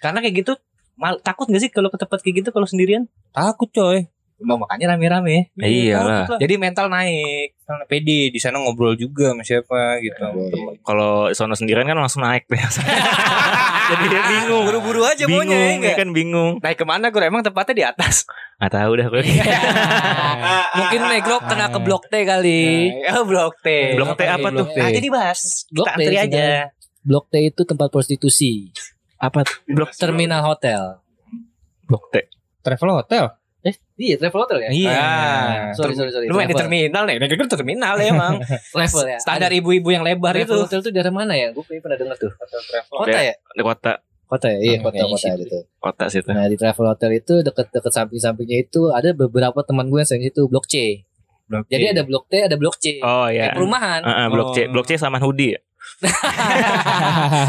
Karena 0.00 0.18
kayak 0.24 0.34
gitu 0.42 0.52
mal, 1.00 1.16
takut 1.24 1.48
gak 1.48 1.64
sih 1.64 1.72
kalau 1.72 1.88
ke 1.88 1.96
tempat 1.96 2.20
kayak 2.20 2.44
gitu 2.44 2.48
kalau 2.52 2.68
sendirian? 2.68 3.08
Takut 3.32 3.72
coy. 3.72 4.04
Mau 4.40 4.56
makanya 4.56 4.96
rame-rame. 4.96 5.52
Iyalah. 5.60 6.24
Takut 6.24 6.30
lah. 6.36 6.40
Jadi 6.40 6.54
mental 6.56 6.86
naik. 6.88 7.60
Karena 7.60 7.84
pede 7.86 8.32
di 8.32 8.38
sana 8.40 8.58
ngobrol 8.58 8.96
juga 8.96 9.30
sama 9.30 9.44
siapa 9.44 10.00
gitu. 10.00 10.24
Kalau 10.82 11.30
sono 11.36 11.52
sendirian 11.52 11.84
kan 11.86 11.96
langsung 12.00 12.24
naik 12.24 12.48
deh. 12.48 12.58
Jadi 13.90 14.04
dia 14.06 14.22
bingung. 14.22 14.64
Buru-buru 14.70 15.02
aja 15.02 15.24
bingung, 15.26 15.50
maunya 15.50 15.58
ya 15.58 15.66
ya 15.66 15.76
enggak? 15.76 15.96
kan 15.98 16.08
bingung. 16.14 16.52
Naik 16.62 16.78
ke 16.78 16.86
mana 16.86 17.10
gue 17.10 17.20
emang 17.26 17.42
tempatnya 17.42 17.74
di 17.74 17.84
atas. 17.84 18.24
Gak 18.62 18.72
tahu 18.72 18.92
dah 18.96 19.06
gue. 19.10 19.22
Mungkin 20.78 21.00
negrok 21.10 21.42
kena 21.50 21.66
ke 21.68 21.78
blok 21.82 22.04
T 22.06 22.14
kali 22.22 22.62
Oh 23.12 23.24
blok 23.26 23.58
T. 23.60 23.98
Blok 23.98 24.14
T 24.14 24.22
apa 24.24 24.48
tuh? 24.54 24.66
Blok. 24.70 24.78
Nah, 24.78 24.90
jadi 24.94 25.08
bahas. 25.10 25.66
Blok 25.68 25.86
Kita 25.90 25.98
T 25.98 26.02
antri 26.06 26.16
aja. 26.16 26.44
Blok 27.02 27.24
T 27.32 27.34
itu 27.40 27.62
tempat 27.66 27.88
prostitusi 27.90 28.70
Apa? 29.18 29.42
Blok 29.66 29.90
Terminal 29.96 30.44
Hotel 30.46 31.00
Blok 31.90 32.14
T. 32.14 32.30
Travel 32.62 33.02
hotel. 33.02 33.39
Eh 33.60 33.74
iya 33.98 34.16
travel 34.16 34.40
hotel 34.40 34.58
ya 34.58 34.70
Iya. 34.70 35.00
Sorry 35.72 35.92
sorry 35.92 36.08
sorry 36.08 36.24
Lu 36.24 36.32
main 36.32 36.44
di 36.44 36.52
Travel. 36.52 36.64
terminal 36.64 37.02
nih. 37.04 37.16
Udah 37.18 37.50
terminal 37.50 37.94
ya 37.94 38.08
emang. 38.08 38.34
Travel 38.72 39.04
ya 39.06 39.18
Standar 39.18 39.50
ibu-ibu 39.50 39.88
yang 39.88 40.00
lebar 40.00 40.32
Travel 40.32 40.56
itu. 40.56 40.64
hotel 40.64 40.78
itu 40.80 40.90
daerah 40.90 41.10
mana 41.10 41.32
ya 41.32 41.50
Gue 41.50 41.60
pernah 41.62 41.94
denger 41.94 42.16
tuh 42.16 42.32
Kota 42.88 43.18
ya 43.18 43.34
Di 43.36 43.60
kota. 43.60 43.92
Kota 44.24 44.46
ya 44.46 44.58
Iya 44.58 44.76
Hmm, 44.78 44.86
kota 44.86 45.02
kota 45.04 45.18
situ. 45.28 45.42
itu 45.42 45.58
Kota 45.76 46.04
situ. 46.06 46.28
Nah 46.28 46.46
di 46.46 46.54
travel 46.54 46.86
hotel 46.86 47.10
itu 47.14 47.34
deket-deket 47.42 47.92
samping-sampingnya 47.92 48.58
itu 48.62 48.88
ada 48.88 49.10
beberapa 49.10 49.60
teman 49.60 49.86
gue 49.86 49.98
yang 49.98 50.08
sering 50.08 50.24
itu 50.24 50.46
blok 50.46 50.64
C. 50.64 51.04
Jadi 51.66 51.84
ada 51.90 52.00
blok 52.00 52.24
T, 52.26 52.38
ada 52.40 52.54
blok 52.54 52.78
C. 52.78 52.96
Oh 53.00 53.26
Kayak 53.26 53.34
iya. 53.34 53.52
perumahan. 53.52 54.00
Heeh, 54.00 54.26
blok 54.28 54.54
C. 54.54 54.58
Oh. 54.62 54.66
Blok 54.70 54.86
C 54.86 54.94
sama 54.94 55.18
hoodie 55.18 55.52
ya. 55.52 55.60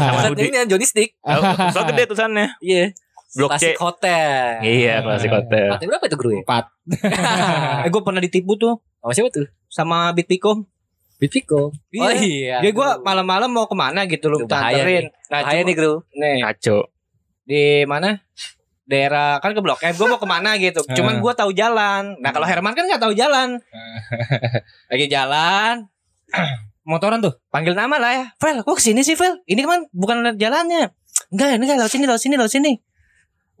Sama 0.02 0.20
hoodie. 0.26 0.48
ini 0.48 0.56
yang 0.56 0.68
Johnny 0.68 0.82
Stick. 0.82 1.14
Oh, 1.22 1.38
so 1.70 1.84
gede 1.84 2.02
tulisannya. 2.04 2.58
Iya. 2.58 2.90
Blok 3.32 3.48
Klasik 3.50 3.74
C. 3.74 3.80
hotel. 3.80 4.60
Iya, 4.60 5.00
klasik 5.00 5.32
hotel. 5.32 5.72
Hotel 5.72 5.88
berapa 5.88 6.04
itu 6.04 6.16
guru 6.16 6.30
ya? 6.36 6.42
Empat. 6.44 6.64
eh 7.84 7.88
gue 7.88 8.02
pernah 8.02 8.20
ditipu 8.20 8.52
tuh 8.54 8.76
Sama 9.00 9.12
siapa 9.12 9.28
tuh? 9.30 9.46
sama. 9.66 9.98
Bitpiko. 10.12 10.68
Iya. 11.88 12.02
Oh 12.02 12.12
iya. 12.12 12.56
Dia 12.60 12.70
gue 12.70 12.88
malam-malam 13.00 13.48
mau 13.48 13.64
ke 13.64 13.72
mana 13.72 14.04
gitu 14.04 14.26
lu 14.26 14.42
Itu 14.42 14.50
bahaya 14.50 14.82
tanterin. 14.82 15.04
Nah, 15.30 15.40
Bahaya 15.40 15.54
cuma- 15.56 15.68
nih 15.70 15.74
guru. 15.74 15.94
nih 16.12 16.32
Ngaco. 16.42 16.78
di 17.42 17.62
mana? 17.84 18.20
Daerah 18.82 19.38
kan 19.38 19.54
ke 19.54 19.62
Blok 19.62 19.80
M. 19.80 19.94
Gue 19.94 20.06
mau 20.06 20.18
ke 20.18 20.26
mana 20.26 20.58
gitu. 20.58 20.82
Cuman 20.98 21.16
gue 21.16 21.32
tahu 21.32 21.54
jalan. 21.54 22.18
Nah 22.18 22.30
kalau 22.30 22.44
Herman 22.44 22.74
kan 22.74 22.84
nggak 22.84 23.00
tahu 23.00 23.14
jalan. 23.14 23.56
Lagi 24.90 25.06
jalan. 25.06 25.86
Motoran 26.82 27.22
tuh. 27.22 27.38
Panggil 27.48 27.72
nama 27.72 27.96
lah 27.96 28.12
ya. 28.12 28.26
Vel, 28.36 28.60
kok 28.60 28.74
ke 28.76 28.82
sini 28.82 29.00
sih 29.00 29.14
Vel? 29.14 29.38
Ini 29.46 29.62
kan 29.62 29.86
bukan 29.88 30.34
jalannya. 30.34 30.90
Enggak, 31.30 31.54
ini 31.54 31.64
kan 31.64 31.76
lewat 31.78 31.92
sini, 31.92 32.04
lewat 32.04 32.20
sini, 32.20 32.34
lewat 32.34 32.52
sini. 32.52 32.72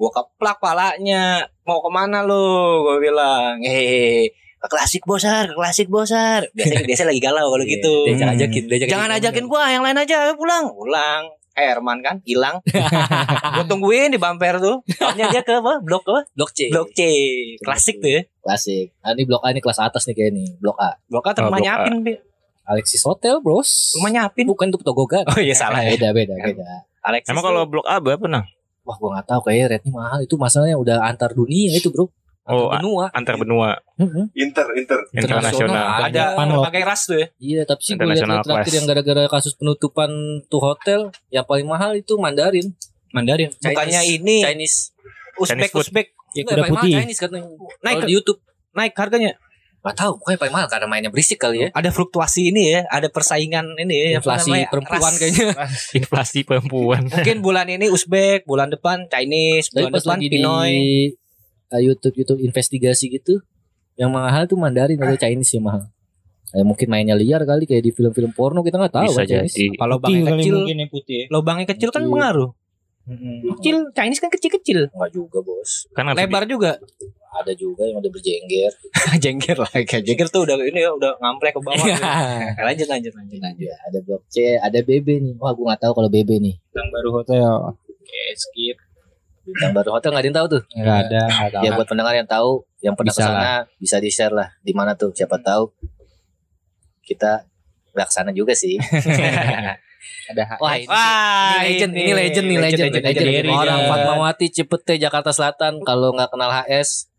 Gue 0.02 0.10
keplak 0.10 0.58
palanya. 0.58 1.46
Mau 1.62 1.78
ke 1.78 1.86
mana 1.94 2.26
lu? 2.26 2.42
Gue 2.82 3.06
bilang. 3.06 3.62
Hehehe. 3.62 4.34
Ke 4.58 4.66
klasik 4.66 5.06
bosar, 5.06 5.46
ke 5.46 5.54
klasik 5.54 5.86
bosar. 5.86 6.42
Biasanya 6.58 6.82
biasa 6.90 7.02
lagi 7.06 7.22
galau 7.22 7.54
kalau 7.54 7.62
Iya, 7.62 7.70
gitu. 7.78 7.94
Dia 8.10 8.14
jangan 8.18 8.34
ajakin, 8.34 8.62
dia 8.66 8.78
Jangan 8.90 9.10
ajakin 9.14 9.44
gua, 9.46 9.62
yang 9.70 9.82
lain 9.86 9.98
aja, 9.98 10.26
ayo 10.26 10.34
pulang. 10.34 10.74
Pulang. 10.74 11.22
Herman 11.54 11.98
kan 12.02 12.18
hilang. 12.26 12.58
gua 13.54 13.64
tungguin 13.66 14.10
di 14.10 14.18
bumper 14.18 14.58
tuh. 14.58 14.82
Taunya 14.98 15.30
dia 15.30 15.42
ke 15.46 15.54
apa? 15.62 15.78
Blok 15.78 16.02
apa? 16.10 16.26
Blok 16.34 16.50
C. 16.50 16.70
Blok 16.70 16.90
C. 16.94 17.00
Klasik 17.62 18.02
tuh 18.02 18.10
ya. 18.10 18.22
Klasik. 18.42 18.90
Nah, 19.02 19.14
ini 19.14 19.22
blok 19.22 19.46
A 19.46 19.54
ini 19.54 19.62
kelas 19.62 19.78
atas 19.78 20.02
nih 20.10 20.14
kayak 20.18 20.30
nih. 20.34 20.48
Blok 20.58 20.78
A. 20.82 20.98
Blok 21.06 21.26
A 21.26 21.30
Oh, 21.38 21.46
rumah 21.46 21.58
Blok 21.58 21.62
A. 21.62 21.66
nyapin, 21.78 21.94
Bi. 22.02 22.14
Alexis 22.62 23.02
Hotel, 23.02 23.38
Bros. 23.38 23.94
Rumah 23.98 24.10
nyapin. 24.10 24.46
Bukan 24.46 24.66
itu 24.70 24.78
Togogan. 24.82 25.26
Oh 25.26 25.38
iya 25.38 25.54
salah 25.54 25.82
ya. 25.82 25.94
Beda, 25.94 26.10
beda, 26.10 26.34
beda. 26.38 26.66
Alexis. 27.02 27.30
Emang 27.34 27.42
kalau 27.42 27.66
blok 27.66 27.86
A 27.86 27.98
berapa 27.98 28.26
nah? 28.26 28.46
Wah, 28.82 28.96
gua 28.98 29.08
nggak 29.14 29.26
tahu 29.30 29.40
kayaknya 29.46 29.66
rate-nya 29.76 29.92
mahal. 29.92 30.18
Itu 30.20 30.34
masalahnya 30.34 30.74
udah 30.74 30.96
antar 31.06 31.30
dunia 31.32 31.70
itu, 31.72 31.88
Bro. 31.88 32.10
Antar 32.42 32.58
Oh, 32.58 32.68
benua. 32.74 33.04
Antar 33.14 33.34
benua. 33.38 33.70
Inter, 34.34 34.66
Inter. 34.74 34.98
internasional. 35.14 36.02
ada 36.02 36.34
berbagai 36.34 36.82
ras 36.82 37.06
tuh 37.06 37.22
ya. 37.22 37.26
Iya, 37.38 37.62
tapi 37.62 37.80
sih 37.86 37.94
gue 37.94 38.02
lihat 38.02 38.26
terakhir 38.42 38.66
class. 38.66 38.74
yang 38.74 38.86
gara-gara 38.90 39.22
kasus 39.30 39.54
penutupan 39.54 40.10
tuh 40.50 40.58
hotel, 40.58 41.14
yang 41.30 41.46
paling 41.46 41.70
mahal 41.70 41.94
itu 41.94 42.18
Mandarin. 42.18 42.74
Mandarin. 43.14 43.54
Bukannya 43.54 44.02
ini 44.10 44.42
Chinese. 44.42 44.90
Uzbek. 45.38 45.70
Uzbek 45.70 46.06
Ya, 46.32 46.42
kuda 46.42 46.64
putih. 46.66 46.96
Chinese 46.98 47.20
katanya. 47.20 47.46
Naik 47.84 47.96
ke- 48.02 48.10
YouTube. 48.10 48.40
naik 48.72 48.96
harganya. 48.96 49.36
Gak 49.82 49.98
tahu, 49.98 50.12
pokoknya 50.22 50.38
paling 50.38 50.54
mahal 50.54 50.68
karena 50.70 50.86
mainnya 50.86 51.10
berisik 51.10 51.42
kali 51.42 51.66
ya. 51.66 51.68
Ada 51.74 51.90
fluktuasi 51.90 52.54
ini 52.54 52.70
ya, 52.70 52.86
ada 52.86 53.10
persaingan 53.10 53.74
ini 53.82 54.14
ya, 54.14 54.22
Inflasi 54.22 54.54
namanya, 54.54 54.68
perempuan 54.70 55.10
ras. 55.10 55.18
kayaknya. 55.18 55.46
Inflasi 55.98 56.38
perempuan. 56.46 57.02
Mungkin 57.10 57.36
bulan 57.42 57.66
ini 57.66 57.90
Uzbek, 57.90 58.46
bulan 58.46 58.70
depan 58.70 59.10
Chinese, 59.10 59.74
Tapi 59.74 59.90
bulan 59.90 59.90
pas 59.90 60.02
depan 60.06 60.14
lagi 60.22 60.26
Pinoy. 60.30 60.70
di 60.70 60.82
uh, 61.74 61.82
YouTube 61.82 62.14
YouTube 62.14 62.40
investigasi 62.46 63.10
gitu, 63.10 63.42
yang 63.98 64.14
mahal 64.14 64.46
tuh 64.46 64.54
Mandarin 64.54 65.02
atau 65.02 65.18
Chinese 65.18 65.50
yang 65.58 65.66
mahal. 65.66 65.82
Ya 66.52 66.62
mungkin 66.62 66.86
mainnya 66.86 67.16
liar 67.18 67.42
kali 67.42 67.64
kayak 67.66 67.82
di 67.82 67.90
film-film 67.90 68.30
porno 68.36 68.60
kita 68.62 68.76
nggak 68.78 68.92
tahu 68.92 69.08
Bisa 69.10 69.24
kan 69.24 69.48
jadi. 69.48 69.64
Kalau 69.72 69.96
lubangnya 69.98 70.36
kecil, 70.36 70.54
mungkin 70.62 70.76
ya 70.78 70.86
putih. 70.86 71.22
lubangnya 71.26 71.66
kecil 71.66 71.88
kan 71.90 72.06
pengaruh. 72.06 72.50
Mm-mm. 73.02 73.58
Kecil, 73.58 73.90
Chinese 73.90 74.20
kan 74.22 74.30
kecil-kecil. 74.30 74.94
Enggak 74.94 75.10
juga, 75.10 75.42
Bos. 75.42 75.90
Kan 75.90 76.06
Lebar 76.14 76.46
juga. 76.46 76.78
Ada 77.32 77.52
juga 77.56 77.88
yang 77.88 77.96
udah 77.96 78.12
berjengger. 78.12 78.72
jengger 79.24 79.56
lah, 79.56 79.72
kayak 79.72 80.04
jengger 80.04 80.28
tuh 80.28 80.44
udah 80.44 80.56
ini 80.60 80.84
ya, 80.84 80.92
udah 80.92 81.16
ngamplek 81.16 81.56
ke 81.56 81.60
bawah. 81.64 81.80
Iya. 81.80 81.96
gitu. 81.96 82.04
Nah, 82.04 82.64
lanjut, 82.68 82.88
lanjut, 82.92 83.12
lanjut, 83.16 83.40
lanjut. 83.40 83.66
Ya, 83.72 83.76
ada 83.88 83.98
blok 84.04 84.22
C, 84.28 84.36
ada 84.60 84.78
BB 84.84 85.08
nih. 85.24 85.34
Wah, 85.40 85.56
gua 85.56 85.72
nggak 85.72 85.82
tahu 85.88 85.92
kalau 85.96 86.10
BB 86.12 86.30
nih. 86.44 86.54
Yang 86.76 86.88
baru 86.92 87.08
hotel. 87.16 87.52
Oke, 87.72 88.22
skip. 88.36 88.76
Bintang 89.42 89.72
baru 89.74 89.96
hotel 89.96 90.12
nggak 90.12 90.22
ada 90.22 90.28
yang 90.28 90.38
tahu 90.38 90.48
tuh. 90.60 90.62
Enggak 90.76 90.98
ada. 91.08 91.22
Ya 91.64 91.70
buat 91.74 91.88
pendengar 91.88 92.14
yang 92.14 92.28
tahu, 92.28 92.62
yang 92.84 92.94
pernah 92.94 93.10
Bisa 93.16 93.24
ke 93.24 93.30
sana 93.32 93.50
bisa 93.80 93.96
di 93.98 94.10
share 94.12 94.34
lah. 94.34 94.48
Di 94.60 94.72
mana 94.76 94.94
tuh? 94.94 95.10
Siapa 95.10 95.40
tahu 95.40 95.72
kita 97.02 97.48
nggak 97.96 98.06
ke 98.06 98.14
sana 98.14 98.30
juga 98.30 98.52
sih. 98.54 98.76
Ada 100.02 100.58
Wah, 100.58 100.74
ini, 100.78 100.86
Wah, 100.90 101.62
ini 101.62 101.78
legend, 101.78 101.92
ini 101.94 102.12
legend 102.14 102.46
nih 102.46 102.58
legend, 102.58 102.90
legend, 102.90 103.04
legend. 103.06 103.26
legend. 103.26 103.46
Orang 103.54 103.78
Legend. 103.78 103.90
Fatmawati 103.90 104.46
Cipete 104.50 104.94
Jakarta 104.98 105.30
Selatan 105.30 105.82
kalau 105.82 106.10
nggak 106.14 106.30
kenal 106.30 106.50
HS 106.50 107.11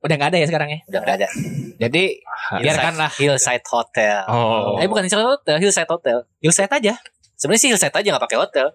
Udah 0.00 0.14
nggak 0.16 0.30
ada 0.32 0.38
ya 0.40 0.46
sekarang 0.48 0.68
ya? 0.72 0.78
udah 0.88 1.00
nggak 1.00 1.16
ada. 1.20 1.28
Jadi 1.76 2.04
Hillside- 2.16 2.62
biarkanlah 2.64 3.10
Hillside 3.16 3.66
Hotel. 3.68 4.18
Oh. 4.26 4.80
Eh 4.80 4.88
bukan 4.88 5.04
Hillside 5.04 5.24
Hotel, 5.24 5.56
Hillside 5.60 5.90
Hotel. 5.90 6.18
Hillside 6.40 6.72
aja. 6.72 6.94
Sebenarnya 7.36 7.60
sih 7.60 7.68
Hillside 7.68 7.92
aja 7.92 8.08
nggak 8.12 8.24
pakai 8.24 8.38
hotel. 8.38 8.66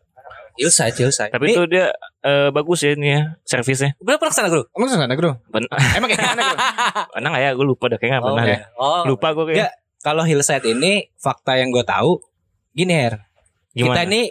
Hillside, 0.55 0.95
Hillside. 0.95 1.31
Tapi 1.35 1.51
itu 1.51 1.67
dia 1.67 1.91
eh, 2.23 2.47
bagus 2.49 2.79
ya 2.79 2.95
ini 2.95 3.11
ya 3.11 3.21
servisnya. 3.43 3.91
Udah 3.99 4.15
pernah 4.15 4.31
ke 4.31 4.37
sana 4.39 4.47
bro? 4.47 4.63
Emang 4.71 4.87
sana 4.87 5.11
bro? 5.11 5.31
Ben- 5.51 5.67
Emang 5.99 6.07
kayak 6.07 6.23
mana 6.31 6.41
bro? 6.41 6.57
Pernah 7.11 7.29
nggak 7.35 7.43
ya? 7.43 7.51
Gue 7.51 7.65
lupa 7.67 7.85
dah 7.91 7.97
kayaknya 7.99 8.17
nggak 8.17 8.25
pernah 8.31 8.45
deh. 8.47 8.59
Oh, 8.79 9.03
Lupa 9.03 9.27
gue 9.35 9.45
kayak. 9.51 9.59
Ya. 9.59 9.69
Kalau 9.99 10.23
Hillside 10.23 10.63
ini 10.63 11.11
fakta 11.17 11.59
yang 11.59 11.73
gue 11.75 11.83
tahu 11.83 12.21
gini 12.71 12.93
Her. 12.95 13.25
Gimana? 13.75 13.99
Kita 13.99 14.01
ini 14.07 14.21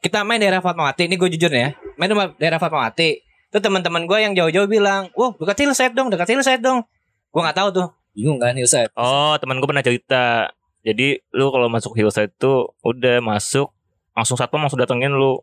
kita 0.00 0.18
main 0.24 0.40
daerah 0.40 0.60
Fatmawati. 0.60 1.08
Ini 1.08 1.16
gue 1.16 1.28
jujur 1.32 1.48
ya. 1.48 1.72
Main 1.96 2.08
di 2.08 2.16
daerah 2.36 2.60
Fatmawati. 2.60 3.29
Itu 3.50 3.58
teman-teman 3.58 4.06
gue 4.06 4.18
yang 4.22 4.32
jauh-jauh 4.32 4.70
bilang, 4.70 5.10
"Wah, 5.12 5.34
dekat 5.34 5.66
Hillside 5.66 5.90
dong, 5.90 6.06
dekat 6.06 6.30
Hillside 6.30 6.62
dong." 6.62 6.86
Gue 7.30 7.40
nggak 7.42 7.58
tahu 7.58 7.68
tuh. 7.74 7.88
bingung 8.10 8.42
kan 8.42 8.54
Hillside. 8.54 8.90
Oh, 8.98 9.38
teman 9.38 9.62
gue 9.62 9.68
pernah 9.70 9.86
cerita. 9.86 10.50
Jadi 10.82 11.22
lu 11.30 11.46
kalau 11.50 11.70
masuk 11.70 11.94
hillside 11.94 12.34
tuh 12.34 12.74
udah 12.82 13.22
masuk 13.22 13.70
langsung 14.10 14.34
satpam 14.34 14.58
langsung 14.58 14.82
datengin 14.82 15.14
lu 15.14 15.38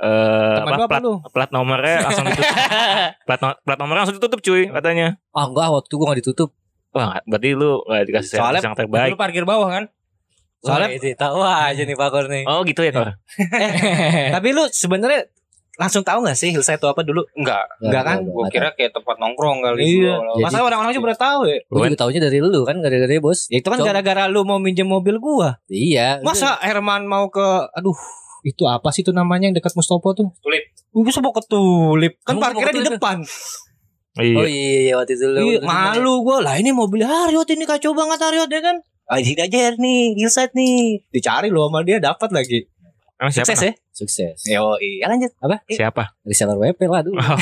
eh 0.00 0.56
lu 0.56 0.72
apa, 0.72 0.88
plat, 0.88 1.02
lu? 1.04 1.20
plat 1.30 1.50
nomornya 1.52 2.00
langsung 2.00 2.24
ditutup. 2.26 2.48
plat, 3.28 3.40
no- 3.44 3.58
plat 3.60 3.78
nomornya 3.78 4.00
langsung 4.02 4.16
ditutup 4.16 4.40
cuy 4.40 4.72
katanya. 4.72 5.20
Ah 5.36 5.44
enggak 5.46 5.68
waktu 5.68 5.92
gua 5.92 6.06
nggak 6.10 6.20
ditutup. 6.24 6.50
Wah, 6.92 7.20
berarti 7.24 7.48
lu 7.52 7.80
gak 7.88 8.04
dikasih 8.04 8.36
Soalnya- 8.36 8.60
servis 8.60 8.68
yang 8.68 8.76
terbaik. 8.76 9.10
Lu 9.12 9.20
parkir 9.20 9.44
bawah 9.44 9.68
kan? 9.68 9.84
Soalnya- 10.62 10.90
Wah, 10.92 10.98
ini 11.00 11.10
tahu 11.12 11.38
aja 11.42 11.82
nih 11.82 11.96
Pak 11.96 12.08
nih. 12.28 12.42
Oh 12.46 12.60
gitu 12.64 12.80
ya 12.84 12.92
Kor? 12.92 13.08
Tapi 14.40 14.48
lu 14.54 14.64
sebenarnya 14.72 15.28
langsung 15.82 16.02
tahu 16.06 16.22
nggak 16.22 16.38
sih 16.38 16.54
Hillside 16.54 16.78
itu 16.78 16.86
apa 16.86 17.02
dulu? 17.02 17.26
Enggak. 17.34 17.66
Enggak 17.82 18.02
kan? 18.06 18.16
Gua 18.22 18.46
kira 18.46 18.70
kayak 18.78 18.94
tempat 18.94 19.18
nongkrong 19.18 19.58
kali. 19.58 19.82
Iya. 19.82 20.14
Masa 20.38 20.62
orang-orang 20.62 20.94
juga 20.94 21.10
udah 21.10 21.20
tahu 21.20 21.40
ya? 21.50 21.58
Gue 21.66 21.78
juga 21.90 21.98
taunya 21.98 22.20
dari 22.22 22.38
lu 22.38 22.62
kan 22.62 22.78
gara-gara 22.78 23.14
bos. 23.18 23.50
Ya 23.50 23.58
itu 23.58 23.68
kan 23.68 23.82
gara-gara 23.82 24.30
lu 24.30 24.46
mau 24.46 24.62
minjem 24.62 24.86
mobil 24.86 25.18
gua. 25.18 25.58
Iya. 25.66 26.22
Masa 26.22 26.54
Herman 26.62 27.10
mau 27.10 27.26
ke 27.28 27.42
aduh 27.74 27.98
itu 28.42 28.66
apa 28.66 28.90
sih 28.90 29.06
itu 29.06 29.10
namanya 29.10 29.50
yang 29.50 29.56
dekat 29.58 29.74
Mustopo 29.74 30.14
tuh? 30.14 30.30
Tulip. 30.42 30.64
Gue 30.94 31.02
bisa 31.06 31.18
mau 31.18 31.34
ke 31.34 31.42
tulip. 31.46 32.18
Kan 32.22 32.38
Kamu 32.38 32.42
parkirnya 32.42 32.74
di 32.78 32.84
depan. 32.94 33.16
Iya. 34.20 34.36
Oh 34.36 34.44
iya, 34.44 34.78
iya 34.84 34.94
waktu 35.00 35.16
itu 35.16 35.24
lu. 35.24 35.40
Iya, 35.40 35.58
malu 35.64 36.20
gua 36.20 36.44
lah 36.44 36.60
ini 36.60 36.68
mobil 36.68 37.00
Harriot 37.00 37.48
ini 37.48 37.64
kacau 37.64 37.96
banget 37.96 38.20
Harriot 38.20 38.50
ya 38.52 38.60
kan. 38.60 38.76
Ah, 39.08 39.20
sini 39.20 39.40
aja 39.44 39.74
nih, 39.76 40.16
Hillside 40.16 40.54
nih. 40.56 41.04
Dicari 41.12 41.48
lo 41.52 41.68
sama 41.68 41.84
dia 41.84 42.00
dapat 42.00 42.28
lagi. 42.32 42.64
Emang 43.22 43.30
siapa? 43.30 43.46
Sukses 43.46 43.62
ya? 43.62 43.72
Sukses. 43.92 44.36
Yo, 44.44 44.74
iya 44.76 45.06
lanjut. 45.06 45.30
Apa? 45.38 45.62
Siapa? 45.64 46.18
Reseller 46.20 46.58
WP 46.58 46.80
lah 46.84 47.00
dulu. 47.00 47.14
Oh, 47.16 47.38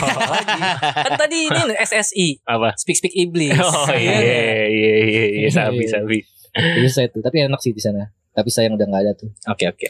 kan 0.95 1.13
tadi 1.17 1.49
ini 1.49 1.73
SSI. 1.75 2.45
apa? 2.45 2.77
Speak 2.77 2.95
Speak 2.95 3.15
Iblis. 3.15 3.57
Oh 3.57 3.89
iya 3.91 4.13
iya 4.21 4.41
iya 4.69 4.95
iya 5.01 5.25
iya 5.39 5.49
sabi 5.49 5.83
Iya. 5.83 5.97
sabi. 5.97 6.19
Itu 6.53 6.89
saya 6.91 7.09
tuh, 7.09 7.23
tapi 7.23 7.41
enak 7.41 7.57
sih 7.59 7.71
di 7.71 7.81
sana. 7.81 8.13
Tapi 8.31 8.47
sayang 8.47 8.77
udah 8.77 8.85
nggak 8.85 9.03
ada 9.03 9.13
tuh. 9.15 9.33
Oke, 9.47 9.65
oke. 9.67 9.87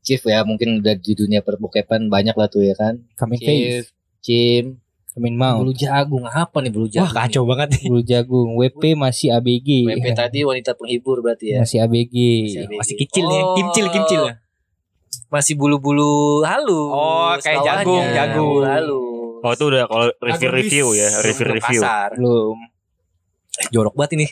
Chief 0.00 0.20
ya 0.20 0.40
mungkin 0.40 0.78
udah 0.78 0.94
di 0.94 1.12
dunia 1.12 1.40
perbokepan 1.40 2.06
banyak 2.06 2.32
lah 2.32 2.46
tuh 2.46 2.62
ya 2.62 2.72
kan. 2.72 3.02
Kamin 3.14 3.36
Chief, 3.36 3.48
face. 3.82 3.88
Cim, 4.20 4.64
Kamin 5.10 5.34
mau. 5.34 5.58
Bulu 5.58 5.72
Jagung 5.72 6.24
apa 6.24 6.58
nih 6.58 6.70
Bulu 6.70 6.86
Wah, 6.86 6.92
Jagung? 7.02 7.14
kacau 7.16 7.42
banget 7.44 7.68
nih. 7.72 7.84
Bulu 7.88 8.02
jagung. 8.02 8.48
WP 8.54 8.82
masih 8.94 9.32
ABG. 9.32 9.68
WP 9.88 10.06
tadi 10.12 10.42
wanita 10.42 10.74
penghibur 10.74 11.18
berarti 11.18 11.54
ya. 11.54 11.58
Masih 11.60 11.80
ABG. 11.80 12.14
Masih 12.46 12.76
Masih 12.76 12.94
kicil 12.96 13.24
nih, 13.24 13.40
Oh. 13.40 13.54
kimcil 13.56 13.86
kimcil. 13.90 14.22
Masih 15.28 15.54
bulu-bulu 15.54 16.42
halus. 16.42 16.90
Oh, 16.90 17.32
kayak 17.38 17.62
bawahnya. 17.62 17.84
jagung, 17.84 18.06
jagung. 18.12 18.62
Halus. 18.64 19.42
Oh 19.44 19.52
itu 19.52 19.64
udah 19.68 19.84
kalau 19.84 20.08
review 20.24 20.50
review 20.56 20.86
ya 20.96 21.08
review 21.20 21.46
review. 21.52 21.80
Kasar. 21.84 22.16
Belum. 22.16 22.56
Eh, 23.54 23.66
jorok 23.70 23.94
banget 23.94 24.18
ini. 24.18 24.26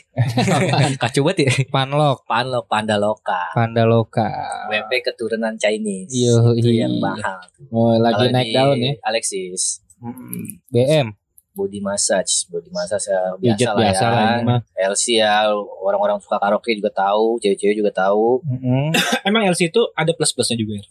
Kacau 1.01 1.21
banget 1.23 1.47
ya. 1.47 1.51
Panlok. 1.71 2.27
Panlo 2.27 2.65
panda 2.67 2.99
loka. 2.99 3.55
Panda 3.55 3.87
loka. 3.87 4.27
WP 4.67 4.91
keturunan 4.99 5.55
Chinese. 5.55 6.11
Yo, 6.11 6.51
itu 6.59 6.75
iya. 6.75 6.89
yang 6.89 6.99
mahal. 6.99 7.39
Oh, 7.71 7.95
lagi 7.95 8.27
Kalau 8.27 8.35
naik 8.35 8.49
daun 8.51 8.79
ya. 8.83 8.93
Alexis. 9.07 9.79
BM. 10.67 11.15
Body 11.53 11.85
massage, 11.85 12.49
body 12.49 12.73
massage 12.73 13.13
ya 13.13 13.37
biasa 13.37 13.69
lah 13.77 13.81
biasa 13.85 14.05
ya. 14.05 14.09
lah. 14.41 14.59
LC 14.89 15.05
ya 15.21 15.53
orang-orang 15.85 16.17
suka 16.17 16.41
karaoke 16.41 16.73
juga 16.73 16.89
tahu, 16.89 17.37
cewek-cewek 17.37 17.77
juga 17.77 17.93
tahu. 17.93 18.41
Mm-mm. 18.41 18.89
Emang 19.29 19.45
LC 19.45 19.69
itu 19.69 19.81
ada 19.93 20.09
plus-plusnya 20.17 20.57
juga 20.57 20.81
ya? 20.81 20.85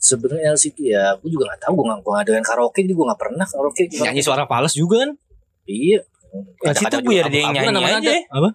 Sebenarnya 0.00 0.56
LC 0.56 0.72
itu 0.72 0.88
ya, 0.88 1.12
aku 1.12 1.28
juga 1.28 1.52
nggak 1.52 1.68
tahu, 1.68 1.72
gue 1.76 1.84
nggak 1.84 2.00
gue 2.00 2.12
nggak 2.16 2.26
doyan 2.32 2.44
karaoke, 2.44 2.80
jadi 2.80 2.94
gue 2.96 3.06
nggak 3.12 3.20
pernah 3.20 3.44
karaoke. 3.44 3.82
Nyanyi 3.92 4.22
suara 4.24 4.48
fals 4.48 4.72
juga 4.72 5.04
kan? 5.04 5.10
Iya. 5.68 6.00
LC 6.64 6.80
itu 6.88 6.98
biar 7.04 7.24
dia 7.28 7.40
yang 7.44 7.52
nyanyi 7.52 7.84
aja. 7.84 8.12
Apa? 8.32 8.50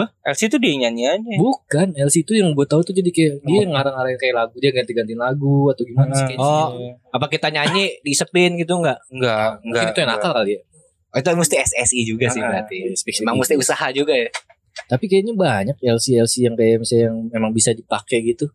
LC 0.00 0.48
itu 0.48 0.56
dia 0.56 0.72
nyanyi 0.88 1.04
aja. 1.04 1.32
Bukan, 1.36 1.92
LC 1.92 2.24
itu 2.24 2.32
yang 2.38 2.56
gue 2.56 2.64
tahu 2.64 2.80
tuh 2.80 2.94
jadi 2.96 3.10
kayak 3.12 3.34
dia 3.44 3.62
ngarang-ngarang 3.68 4.16
kayak 4.16 4.34
lagu 4.34 4.56
dia 4.56 4.72
ganti-ganti 4.72 5.12
lagu 5.12 5.68
atau 5.68 5.84
gimana 5.84 6.12
sih 6.16 6.24
kayaknya. 6.32 6.48
Oh, 6.48 6.68
apa 7.12 7.26
kita 7.28 7.52
nyanyi 7.52 8.00
di 8.00 8.12
sepin 8.16 8.56
gitu 8.56 8.80
enggak? 8.80 8.98
Enggak, 9.12 9.60
Mungkin 9.60 9.68
enggak. 9.68 9.92
itu 9.92 9.98
yang 10.00 10.10
nakal 10.16 10.32
kali 10.32 10.50
ya. 10.56 10.60
Oh, 11.12 11.18
itu 11.20 11.28
mesti 11.36 11.56
SSI 11.60 12.00
juga 12.08 12.26
sih 12.32 12.40
Ah, 12.40 12.48
berarti. 12.48 12.76
Emang 13.20 13.36
mesti 13.36 13.54
usaha 13.60 13.86
juga 13.92 14.16
ya. 14.16 14.32
Tapi 14.88 15.04
kayaknya 15.04 15.36
banyak 15.36 15.76
LC 15.76 16.16
LC 16.16 16.34
yang 16.48 16.56
kayak 16.56 16.80
misalnya 16.80 17.12
yang 17.12 17.16
memang 17.28 17.52
bisa 17.52 17.76
dipakai 17.76 18.24
gitu. 18.24 18.48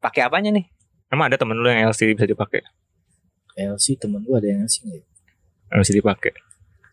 Pakai 0.00 0.24
apanya 0.24 0.48
nih? 0.48 0.64
Emang 1.12 1.28
ada 1.28 1.36
temen 1.36 1.60
lu 1.60 1.68
yang 1.68 1.92
LC 1.92 2.16
bisa 2.16 2.24
dipakai? 2.24 2.64
LC 3.52 4.00
temen 4.00 4.24
gue 4.24 4.32
ada 4.32 4.48
yang 4.48 4.64
LC 4.64 4.88
nggak 4.88 4.96
ya? 4.96 5.04
Yang 5.76 5.78
bisa 5.84 5.92
dipakai. 6.00 6.32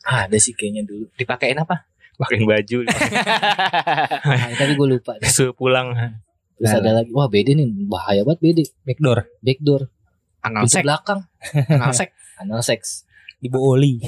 Ah, 0.04 0.28
ada 0.28 0.36
sih 0.36 0.52
kayaknya 0.52 0.84
dulu. 0.84 1.08
Dipakein 1.16 1.56
apa? 1.56 1.88
Pakein 2.18 2.44
baju, 2.44 2.78
Ah, 2.88 4.50
tapi 4.52 4.74
gue 4.74 4.88
lupa. 4.90 5.14
deh. 5.16 5.28
suruh 5.28 5.54
pulang. 5.54 5.94
Terus 6.58 6.74
ada 6.74 6.90
lagi, 6.96 7.10
wah 7.12 7.26
BD 7.26 7.54
nih 7.54 7.70
bahaya 7.86 8.22
banget 8.22 8.40
BD. 8.42 8.60
Backdoor. 8.82 9.30
Backdoor, 9.40 9.82
Anal 10.42 10.66
pintu 10.66 10.74
sek. 10.74 10.84
belakang, 10.84 11.20
Anal 11.70 11.94
sek. 11.94 12.10
anal 12.42 12.62
seks. 12.62 13.06
Ibu 13.40 13.54
Oli. 13.54 14.02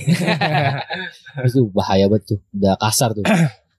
Itu 1.46 1.70
bahaya 1.70 2.06
banget 2.06 2.26
tuh, 2.28 2.40
udah 2.52 2.74
kasar 2.76 3.14
tuh. 3.14 3.22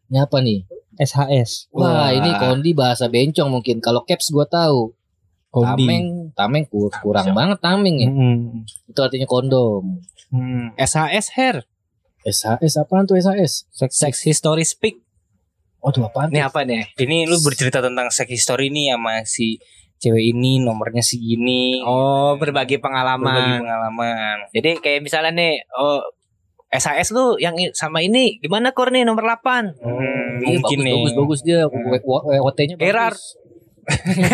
Ini 0.06 0.18
apa 0.20 0.38
nih? 0.38 0.62
SHS. 0.96 1.72
Wah, 1.72 2.12
ini 2.12 2.30
kondi 2.36 2.70
bahasa 2.70 3.06
bencong 3.06 3.48
mungkin. 3.48 3.80
Kalau 3.80 4.04
caps 4.04 4.28
gue 4.28 4.44
tahu. 4.44 4.94
Kondi. 5.48 5.82
Tameng, 5.82 6.06
tameng 6.32 6.64
kur- 6.64 6.94
kurang 6.94 7.32
banget 7.32 7.58
tameng 7.58 7.96
ya. 7.98 8.06
Hmm. 8.06 8.62
Itu 8.86 9.00
artinya 9.00 9.26
kondom. 9.26 9.98
Hmm. 10.30 10.70
SHS 10.76 11.34
hair. 11.34 11.66
SHS 12.22 12.76
apaan 12.76 13.04
tuh 13.04 13.16
SHS? 13.16 13.66
Sex, 13.70 13.90
sex 13.96 14.12
history 14.22 14.62
speak. 14.62 15.00
Waduh 15.80 16.06
apaan 16.06 16.28
Ini 16.28 16.44
tuh? 16.44 16.48
apa 16.52 16.60
nih? 16.62 16.82
Ini 16.94 17.24
lu 17.24 17.40
bercerita 17.40 17.80
tentang 17.80 18.12
sex 18.12 18.28
history 18.28 18.68
nih 18.68 18.92
sama 18.92 19.24
si 19.24 19.56
cewek 19.96 20.32
ini 20.32 20.60
nomornya 20.60 21.00
segini. 21.00 21.80
Oh, 21.80 22.36
berbagi 22.36 22.76
berbagi 22.76 22.78
pengalaman. 22.80 23.64
pengalaman. 23.64 24.36
Jadi 24.52 24.76
kayak 24.80 25.00
misalnya 25.00 25.32
nih, 25.32 25.52
oh 25.72 26.04
SHS 26.70 27.10
lu 27.10 27.34
yang 27.36 27.56
sama 27.72 27.98
ini 28.00 28.38
gimana 28.38 28.70
Kur 28.70 28.92
nih 28.92 29.02
nomor 29.02 29.24
8? 29.24 29.74
Hmm, 29.80 30.28
Iya, 30.40 30.56
mungkin 30.56 30.78
bagus, 30.80 30.86
nih. 30.86 30.94
bagus 30.96 31.12
bagus 31.16 31.40
dia 31.42 31.60
WT-nya 31.66 32.76
Gerard. 32.76 33.20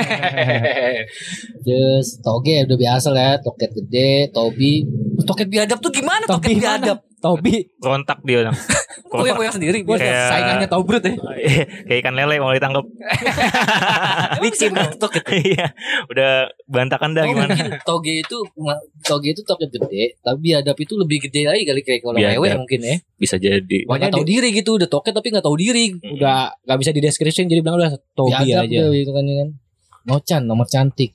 Terus 1.64 2.06
toge 2.20 2.66
udah 2.66 2.78
biasa 2.78 3.08
lah, 3.10 3.32
toket 3.40 3.70
gede, 3.72 4.30
tobi. 4.30 4.84
Toket 5.18 5.46
biadab 5.46 5.78
tuh 5.78 5.88
gimana 5.90 6.25
toket 6.25 6.52
biadab? 6.54 6.99
Tobi. 7.16 7.64
Kontak 7.78 8.20
dia. 8.23 8.44
Nang. 8.44 8.52
Oh 9.08 9.23
yang 9.23 9.32
Kontak. 9.32 9.37
goyang 9.38 9.54
sendiri, 9.54 9.78
Bos, 9.80 9.96
Kayak- 9.96 10.28
saingannya 10.28 10.68
Tobrut 10.68 11.00
ya. 11.02 11.14
Kayak 11.82 11.99
ikan 12.00 12.14
lele 12.14 12.37
mau 12.37 12.50
ditangkap. 12.50 12.85
licin 14.40 14.73
toket. 15.02 15.23
Iya, 15.46 15.66
udah 16.06 16.30
bantakan 16.66 17.12
dah 17.12 17.23
Oh, 17.23 17.30
gimana? 17.30 17.50
mungkin 17.50 17.70
toge 17.82 18.12
itu 18.18 18.37
toge 19.00 19.28
itu 19.30 19.42
toket 19.42 19.70
gede, 19.70 20.18
tapi 20.18 20.38
biadab 20.44 20.76
itu 20.76 20.94
lebih 20.94 21.18
gede 21.23 21.46
lagi 21.46 21.62
kali 21.62 21.80
kayak 21.80 22.00
kalau 22.02 22.16
Biadab. 22.16 22.35
cewek 22.37 22.52
mungkin 22.58 22.80
ya. 22.82 22.96
Bisa 23.16 23.37
jadi. 23.38 23.78
Nggak 23.85 24.12
tahu 24.12 24.25
diri 24.25 24.49
gitu, 24.52 24.70
udah 24.75 24.88
toket 24.88 25.12
tapi 25.12 25.28
nggak 25.30 25.44
tahu 25.44 25.56
diri. 25.56 25.85
Udah 26.11 26.52
gak 26.58 26.78
bisa 26.78 26.90
dideskripsiin 26.90 27.46
jadi 27.46 27.61
bilang 27.61 27.78
udah 27.78 27.94
Tobi 28.12 28.32
Biadab 28.44 28.66
aja. 28.66 28.78
deh, 28.82 28.92
gitu 28.94 29.11
kan, 29.11 29.23
ya 29.23 29.35
kan. 29.37 29.49
Nocan, 30.04 30.42
nomor 30.44 30.66
cantik. 30.66 31.14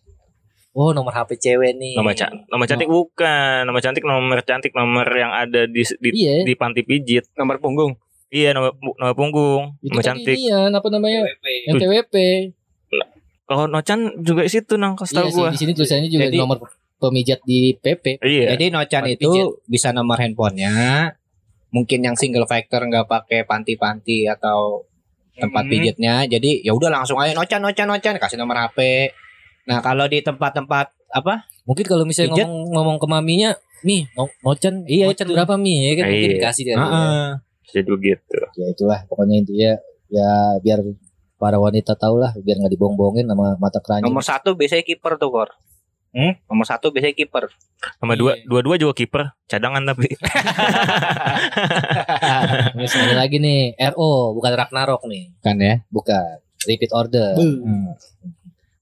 Oh, 0.71 0.91
nomor 0.91 1.11
HP 1.11 1.35
cewek 1.37 1.75
nih. 1.75 1.93
Nomor, 1.93 2.15
ca- 2.15 2.31
nomor 2.47 2.63
cantik 2.63 2.87
bukan, 2.87 3.67
nomor 3.67 3.81
cantik 3.81 4.03
nomor 4.03 4.39
cantik 4.41 4.71
nomor 4.71 5.03
yang 5.05 5.27
ada 5.29 5.67
di 5.67 5.83
di, 5.83 6.09
Iya. 6.15 6.43
di 6.43 6.53
panti 6.55 6.81
pijit. 6.81 7.27
nomor 7.35 7.59
punggung. 7.59 7.99
Iya, 8.27 8.55
nomor 8.55 8.71
nomor 8.79 9.11
punggung, 9.11 9.61
Itu 9.79 9.91
nomor 9.91 9.99
kan 9.99 10.15
cantik. 10.15 10.31
inian, 10.33 10.71
apa 10.71 10.87
namanya? 10.87 11.27
Yang 11.67 11.75
TWP. 11.77 12.15
Kalau 13.43 13.67
Nocan 13.67 13.99
juga 14.23 14.41
di 14.41 14.49
situ 14.49 14.79
nang 14.79 14.95
kasih 14.95 15.11
Iya 15.11 15.19
tahu 15.19 15.27
sih, 15.27 15.35
gua. 15.35 15.49
di 15.51 15.59
sini 15.59 15.71
tulisannya 15.75 16.07
juga 16.07 16.25
Jadi- 16.25 16.39
nomor 16.39 16.57
pemijat 16.97 17.39
di 17.43 17.75
PP. 17.75 18.05
Iya. 18.17 18.55
Jadi 18.55 18.65
Nocan 18.69 19.01
Panti 19.03 19.13
itu 19.13 19.27
pijat. 19.29 19.47
bisa 19.67 19.87
nomor 19.91 20.17
handphonenya. 20.17 20.71
Mungkin 21.69 21.99
yang 21.99 22.15
single 22.15 22.47
factor 22.47 22.79
nggak 22.81 23.05
pakai 23.05 23.43
panti-panti 23.43 24.23
atau 24.25 24.87
tempat 25.33 25.63
Hmm. 25.63 25.71
pijitnya. 25.71 26.23
Jadi 26.25 26.63
ya 26.63 26.71
udah 26.71 26.87
langsung 26.89 27.19
aja 27.19 27.31
Nocan 27.33 27.59
Nocan 27.59 27.87
Nocan 27.89 28.15
kasih 28.15 28.35
nomor 28.35 28.55
HP. 28.57 29.11
Nah, 29.63 29.79
kalau 29.79 30.05
di 30.05 30.19
tempat-tempat 30.19 30.89
apa? 31.09 31.45
Mungkin 31.63 31.85
kalau 31.85 32.03
misalnya 32.03 32.33
Pijat. 32.33 32.47
ngomong 32.47 32.71
ngomong 32.71 32.97
ke 32.97 33.07
maminya, 33.07 33.49
Mi, 33.81 34.05
no, 34.13 34.29
Nocan, 34.41 34.85
Iya, 34.85 35.09
itu. 35.09 35.25
berapa 35.27 35.53
Mi? 35.55 35.81
Ya 35.83 35.91
kan 35.95 36.05
mungkin 36.07 36.29
Iya. 36.29 36.37
dikasih 36.37 36.63
dia. 36.63 36.75
Heeh. 36.75 37.25
Jadi 37.71 37.87
begitu. 37.87 38.37
Ya 38.55 38.65
itulah 38.67 38.99
pokoknya 39.05 39.35
intinya 39.37 39.71
ya 40.07 40.31
biar 40.59 40.79
para 41.35 41.57
wanita 41.57 41.95
tahu 41.95 42.19
lah 42.19 42.35
biar 42.35 42.59
nggak 42.59 42.69
dibohong-bohongin 42.69 43.25
sama 43.25 43.57
mata 43.57 43.79
keranjang. 43.79 44.05
Nomor 44.05 44.21
satu 44.21 44.53
biasanya 44.53 44.83
kiper 44.83 45.17
tuh, 45.17 45.29
Kor. 45.29 45.49
Hmm? 46.11 46.35
Nomor 46.45 46.67
satu 46.67 46.91
biasanya 46.91 47.15
kiper. 47.15 47.47
Sama 47.97 48.13
dua 48.13 48.35
dua-dua 48.43 48.75
juga 48.75 48.93
kiper, 48.93 49.31
cadangan 49.47 49.81
tapi. 49.87 50.11
Ada 52.91 53.15
lagi 53.15 53.37
nih 53.37 53.59
RO 53.91 54.35
bukan 54.35 54.51
Ragnarok 54.51 55.01
nih, 55.07 55.31
Kan 55.39 55.57
ya? 55.57 55.81
bukan 55.87 56.37
repeat 56.61 56.91
order. 56.91 57.33
Hmm. 57.35 57.95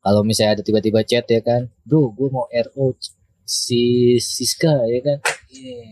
Kalau 0.10 0.26
misalnya 0.26 0.58
ada 0.58 0.66
tiba-tiba 0.66 1.06
chat 1.06 1.30
ya 1.30 1.38
kan, 1.46 1.70
bro, 1.86 2.10
gue 2.10 2.34
mau 2.34 2.50
RO 2.50 2.98
si 3.46 4.18
Siska 4.18 4.90
ya 4.90 5.06
kan. 5.06 5.22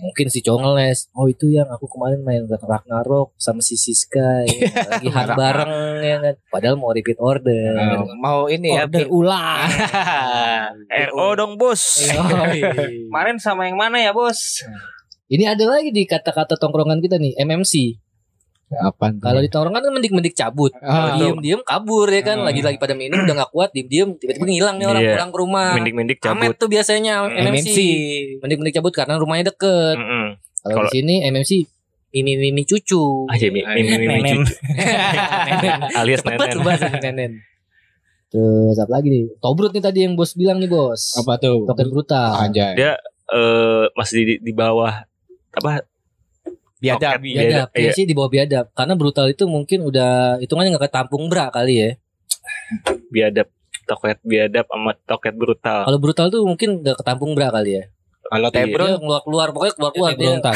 Mungkin 0.09 0.25
si 0.33 0.41
Congles, 0.41 1.13
oh 1.13 1.29
itu 1.29 1.53
yang 1.53 1.69
aku 1.69 1.85
kemarin 1.85 2.25
main 2.25 2.49
Ragnarok 2.49 3.37
sama 3.37 3.61
si 3.61 3.77
Siska 3.77 4.41
ya. 4.41 4.73
lagi 4.97 5.13
hand 5.13 5.37
bareng 5.37 6.01
ya 6.01 6.17
kan. 6.17 6.35
Padahal 6.49 6.81
mau 6.81 6.89
repeat 6.89 7.21
order. 7.21 7.77
Nah, 7.77 8.09
mau 8.17 8.49
ini 8.49 8.73
ya. 8.73 8.89
Order 8.89 9.05
ulang. 9.05 9.69
RO 11.13 11.27
dong, 11.37 11.53
Bos. 11.61 12.09
Kemarin 12.09 13.37
sama 13.37 13.69
yang 13.69 13.77
mana 13.77 14.01
ya, 14.01 14.17
Bos? 14.17 14.65
Ini 15.29 15.45
ada 15.45 15.77
lagi 15.77 15.93
di 15.93 16.09
kata-kata 16.09 16.57
tongkrongan 16.57 17.05
kita 17.05 17.21
nih, 17.21 17.37
MMC. 17.37 18.01
Apa? 18.69 19.15
Kalau 19.15 19.39
di 19.39 19.47
tongkrongan 19.47 19.79
kan 19.79 19.93
mendik-mendik 19.93 20.33
cabut. 20.33 20.75
Ah, 20.77 21.15
Kalau 21.15 21.39
diem-diem 21.39 21.61
kabur 21.61 22.03
ya 22.05 22.19
kan. 22.21 22.37
Hmm. 22.37 22.45
Lagi-lagi 22.45 22.75
pada 22.75 22.93
minum 22.93 23.23
udah 23.23 23.35
gak 23.37 23.51
kuat, 23.51 23.69
diem-diem 23.71 24.11
tiba-tiba 24.13 24.43
ngilang 24.43 24.75
nih 24.75 24.85
orang 24.85 25.01
Iya. 25.01 25.11
pulang 25.13 25.29
ke 25.29 25.37
rumah. 25.39 25.69
Mendik-mendik 25.73 26.17
Amet 26.21 26.27
cabut. 26.51 26.55
tuh 26.57 26.67
biasanya 26.67 27.13
MMC. 27.23 27.47
MMC. 27.63 27.77
Mendik-mendik 28.39 28.73
cabut 28.75 28.91
karena 28.91 29.15
rumahnya 29.15 29.45
deket. 29.47 29.95
Mm-mm. 29.95 30.25
Kalau 30.59 30.75
Kalau- 30.75 30.83
di 30.85 30.93
sini 30.93 31.15
MMC 31.23 31.51
mimi 32.09 32.33
mimi 32.35 32.63
cucu. 32.63 33.29
Aja 33.29 33.47
mi 33.47 33.61
mi 33.61 33.81
mi 33.83 33.95
mi 33.95 34.05
Nenem. 34.09 34.41
cucu. 34.41 34.53
alias 35.99 36.19
Cepet 36.19 36.33
nenen. 36.35 36.51
tuh 36.51 36.61
bahasa 36.61 36.85
nenen. 36.93 37.31
Terus 38.27 38.75
apa 38.75 38.91
lagi 38.91 39.07
nih? 39.07 39.23
Tobrut 39.37 39.71
nih 39.71 39.79
tadi 39.81 39.99
yang 40.03 40.13
bos 40.13 40.35
bilang 40.35 40.57
nih 40.57 40.67
bos. 40.67 41.15
Apa 41.15 41.37
tuh? 41.37 41.63
Token 41.63 41.87
brutal. 41.87 42.35
Anjay. 42.37 42.75
Dia 42.75 42.99
eh 43.27 43.85
masih 43.93 44.23
di, 44.25 44.35
di 44.41 44.51
bawah 44.51 45.07
apa? 45.53 45.87
Biadab. 46.77 47.17
Toket 47.17 47.21
Biadab, 47.23 47.49
Iya. 47.49 47.63
kayaknya 47.73 47.93
sih 47.93 48.05
di 48.05 48.13
bawah 48.13 48.29
biadab. 48.29 48.65
Karena 48.71 48.93
brutal 48.93 49.25
itu 49.27 49.43
mungkin 49.45 49.79
udah 49.81 50.37
hitungannya 50.37 50.77
nggak 50.77 50.85
ketampung 50.87 51.25
bra 51.25 51.49
kali 51.49 51.73
ya. 51.75 51.89
Biadab 53.09 53.47
toket 53.87 54.19
biadab 54.21 54.65
sama 54.67 54.91
toket 55.03 55.33
brutal. 55.33 55.87
Kalau 55.87 55.97
brutal 55.97 56.27
tuh 56.27 56.43
mungkin 56.43 56.83
nggak 56.83 56.97
ketampung 56.99 57.33
bra 57.33 57.49
kali 57.49 57.81
ya. 57.81 57.83
Kalau 58.27 58.49
Iya. 58.51 58.55
Tebro 58.59 58.85
Dia 58.85 58.97
keluar 58.99 59.21
keluar 59.23 59.47
pokoknya 59.49 59.73
keluar 59.73 59.91
keluar 59.95 60.11
dia 60.11 60.27
Berontak. 60.27 60.55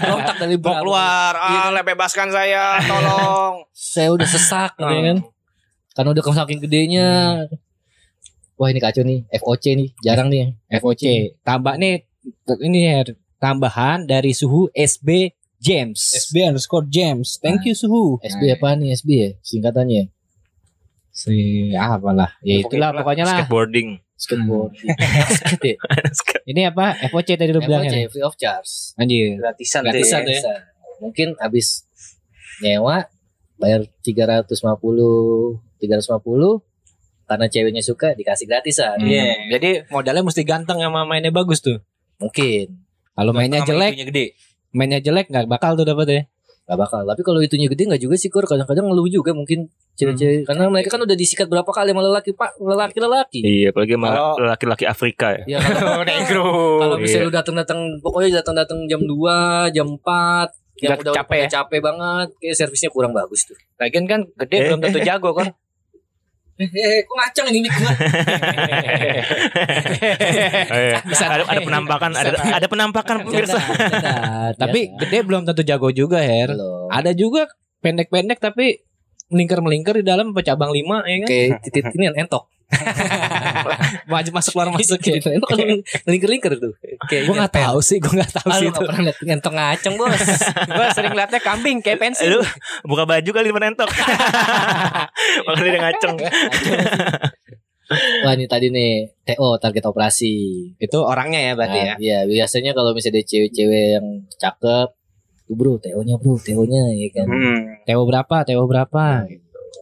berontak 0.00 0.36
dari 0.40 0.56
bra. 0.56 0.70
mau 0.70 0.80
keluar, 0.80 1.32
Iya. 1.36 1.60
ah, 1.70 1.84
bebaskan 1.84 2.28
saya, 2.32 2.64
tolong. 2.82 3.54
Saya 3.70 4.08
udah 4.10 4.24
sesak 4.24 4.72
gitu 4.74 4.88
ya 4.88 5.02
kan. 5.12 5.18
Karena 5.94 6.08
udah 6.10 6.22
saking 6.24 6.60
gedenya. 6.64 7.08
Wah 8.54 8.70
ini 8.70 8.80
kacau 8.80 9.02
nih, 9.02 9.26
FOC 9.34 9.64
nih, 9.76 9.88
jarang 10.00 10.32
nih. 10.32 10.56
FOC. 10.72 11.36
Tambah 11.44 11.74
nih 11.76 12.06
ini 12.64 12.78
ya 12.82 13.02
tambahan 13.38 14.06
dari 14.06 14.34
suhu 14.34 14.70
SB 14.74 15.34
James. 15.64 16.12
SB 16.28 16.52
underscore 16.52 16.84
James. 16.84 17.40
Thank 17.40 17.64
you 17.64 17.72
Suhu. 17.72 18.20
SB 18.20 18.52
apa 18.52 18.76
nih 18.76 18.92
SB 19.00 19.08
ya? 19.16 19.32
Singkatannya 19.40 20.12
Si 21.14 21.70
ah, 21.78 21.94
apalah. 21.96 22.34
Ya 22.42 22.58
itulah 22.60 22.90
pokoknya 22.90 23.22
lah. 23.24 23.46
Skateboarding. 23.46 24.02
skateboard. 24.18 24.74
Skate 25.38 25.64
ya? 25.64 25.76
Ini 26.50 26.60
apa? 26.74 26.98
FOC 27.08 27.38
tadi 27.38 27.54
lu 27.54 27.62
bilang 27.62 27.86
FOC 27.86 27.94
ya. 27.94 28.10
free 28.10 28.26
of 28.26 28.34
charge. 28.34 28.98
Anjir. 28.98 29.38
Gratisan, 29.38 29.86
Gratisan 29.86 30.26
ya. 30.26 30.42
Mungkin 30.98 31.38
habis 31.38 31.86
nyewa 32.60 33.06
bayar 33.56 33.86
350 34.02 34.50
350 34.50 35.78
karena 37.24 37.48
ceweknya 37.48 37.82
suka 37.86 38.12
dikasih 38.18 38.50
gratisan. 38.50 38.98
Hmm. 39.00 39.08
Iya. 39.08 39.24
Jadi 39.56 39.88
modalnya 39.88 40.26
mesti 40.26 40.42
ganteng 40.44 40.82
sama 40.82 41.06
mainnya 41.08 41.30
bagus 41.30 41.62
tuh. 41.62 41.78
Mungkin 42.20 42.83
Kalau 43.14 43.30
mainnya 43.30 43.62
jelek, 43.62 43.94
gede. 44.04 44.34
mainnya 44.70 44.98
jelek 44.98 45.26
nggak 45.28 45.46
bakal 45.46 45.74
tuh 45.74 45.82
dapat 45.82 46.06
ya. 46.08 46.22
Gak 46.64 46.80
bakal. 46.80 47.04
Tapi 47.04 47.20
kalau 47.20 47.38
itunya 47.38 47.68
gede 47.68 47.84
nggak 47.84 48.00
juga 48.00 48.16
sih 48.16 48.26
kur. 48.26 48.42
Kadang-kadang 48.42 48.88
ngeluh 48.88 49.04
juga 49.06 49.30
mungkin 49.30 49.68
cewek-cewek. 49.94 50.48
Karena 50.48 50.64
mereka 50.66 50.88
kan 50.90 51.04
udah 51.04 51.12
disikat 51.12 51.44
berapa 51.44 51.68
kali 51.68 51.92
sama 51.92 52.00
lelaki 52.02 52.32
pak, 52.32 52.56
lelaki-lelaki. 52.56 53.40
Iya, 53.40 53.68
apalagi 53.68 53.92
sama 53.94 54.08
Kalau- 54.08 54.36
laki-laki 54.48 54.84
Afrika 54.84 55.26
ya. 55.36 55.44
Ya 55.46 55.58
kalau 55.60 56.02
negro. 56.02 56.44
kalau 56.80 56.96
misalnya 56.96 57.20
Iya. 57.20 57.28
lu 57.28 57.36
datang-datang 57.36 57.80
pokoknya 58.00 58.40
datang-datang 58.40 58.78
jam 58.86 59.00
2, 59.00 59.68
jam 59.70 59.86
4 59.92 60.48
yang 60.80 60.90
Udah 60.90 61.02
udah 61.04 61.14
capek 61.14 61.38
ya? 61.38 61.48
capek 61.52 61.78
banget 61.78 62.28
kayak 62.40 62.56
servisnya 62.56 62.90
kurang 62.90 63.14
bagus 63.14 63.46
tuh 63.46 63.54
Lagian 63.78 64.10
kan 64.10 64.26
gede 64.34 64.56
belum 64.66 64.80
tentu 64.80 64.98
jago 65.06 65.30
kan. 65.30 65.52
Eh 66.54 67.02
kok 67.02 67.16
ngaceng 67.18 67.46
ini 67.50 67.58
mic 67.66 67.74
gua 67.74 67.92
Oh, 70.64 70.78
iya. 70.78 70.98
ada, 71.02 71.44
ada 71.50 71.60
penampakan, 71.60 72.10
ada, 72.14 72.30
ada 72.34 72.66
penampakan 72.70 73.16
pemirsa. 73.26 73.58
Tapi 74.62 74.94
gede 75.02 75.18
belum 75.26 75.46
tentu 75.46 75.62
jago 75.66 75.90
juga, 75.90 76.22
Her. 76.22 76.54
Belum. 76.54 76.88
Ada 76.90 77.10
juga 77.14 77.46
pendek-pendek 77.84 78.40
tapi 78.40 78.80
melingkar-melingkar 79.34 79.98
di 79.98 80.06
dalam 80.06 80.30
apa 80.30 80.40
cabang 80.40 80.70
lima 80.70 81.02
ya 81.02 81.16
kan. 81.20 81.28
kayak 81.28 81.48
titit 81.62 81.84
ini 81.98 82.04
yang 82.06 82.16
entok 82.16 82.46
Maju 84.10 84.30
masuk 84.32 84.50
keluar 84.52 84.68
masuk 84.70 84.98
ya. 84.98 85.14
Titit 85.14 85.30
entok 85.32 85.48
kan 85.48 85.58
lingkar-lingkar 86.06 86.52
tuh 86.56 86.74
kayak 87.06 87.22
Gue 87.24 87.34
nggak 87.34 87.54
tahu 87.54 87.78
sih, 87.78 87.98
gue 87.98 88.10
nggak 88.10 88.32
tahu 88.32 88.48
Ah, 88.48 88.56
sih 88.56 88.66
lu 88.66 88.70
itu. 88.70 88.80
pernah 88.80 89.00
liat 89.04 89.16
entok 89.20 89.52
ngaceng 89.52 89.94
bos 89.94 90.22
Gua 90.70 90.86
sering 90.90 91.12
liatnya 91.12 91.40
kambing 91.40 91.78
kayak 91.78 91.98
pensil. 91.98 92.30
Lu 92.30 92.40
buka 92.84 93.04
baju 93.04 93.30
kali 93.30 93.46
di 93.46 93.54
menentok. 93.54 93.86
Makanya 95.44 95.70
dia 95.70 95.80
ngaceng. 95.80 96.16
wah 98.24 98.32
ini 98.32 98.48
tadi 98.48 98.72
nih 98.72 98.92
TO 99.22 99.60
target 99.60 99.84
operasi 99.84 100.32
Itu 100.74 101.04
orangnya 101.04 101.38
ya 101.38 101.52
berarti 101.52 101.78
ya. 101.78 101.84
Nah, 101.86 101.96
Iya 101.96 102.18
biasanya 102.24 102.72
kalau 102.72 102.90
misalnya 102.90 103.20
ada 103.20 103.28
cewek-cewek 103.28 103.84
yang 103.94 104.06
cakep 104.34 104.88
tuh 105.44 105.54
bro 105.54 105.76
TO-nya 105.76 106.16
bro 106.16 106.34
TO-nya 106.36 106.82
ya 106.94 107.08
kan 107.12 107.26
Hmm. 107.26 107.60
Teo 107.82 108.02
berapa? 108.02 108.36
Teo 108.42 108.64
berapa? 108.64 109.28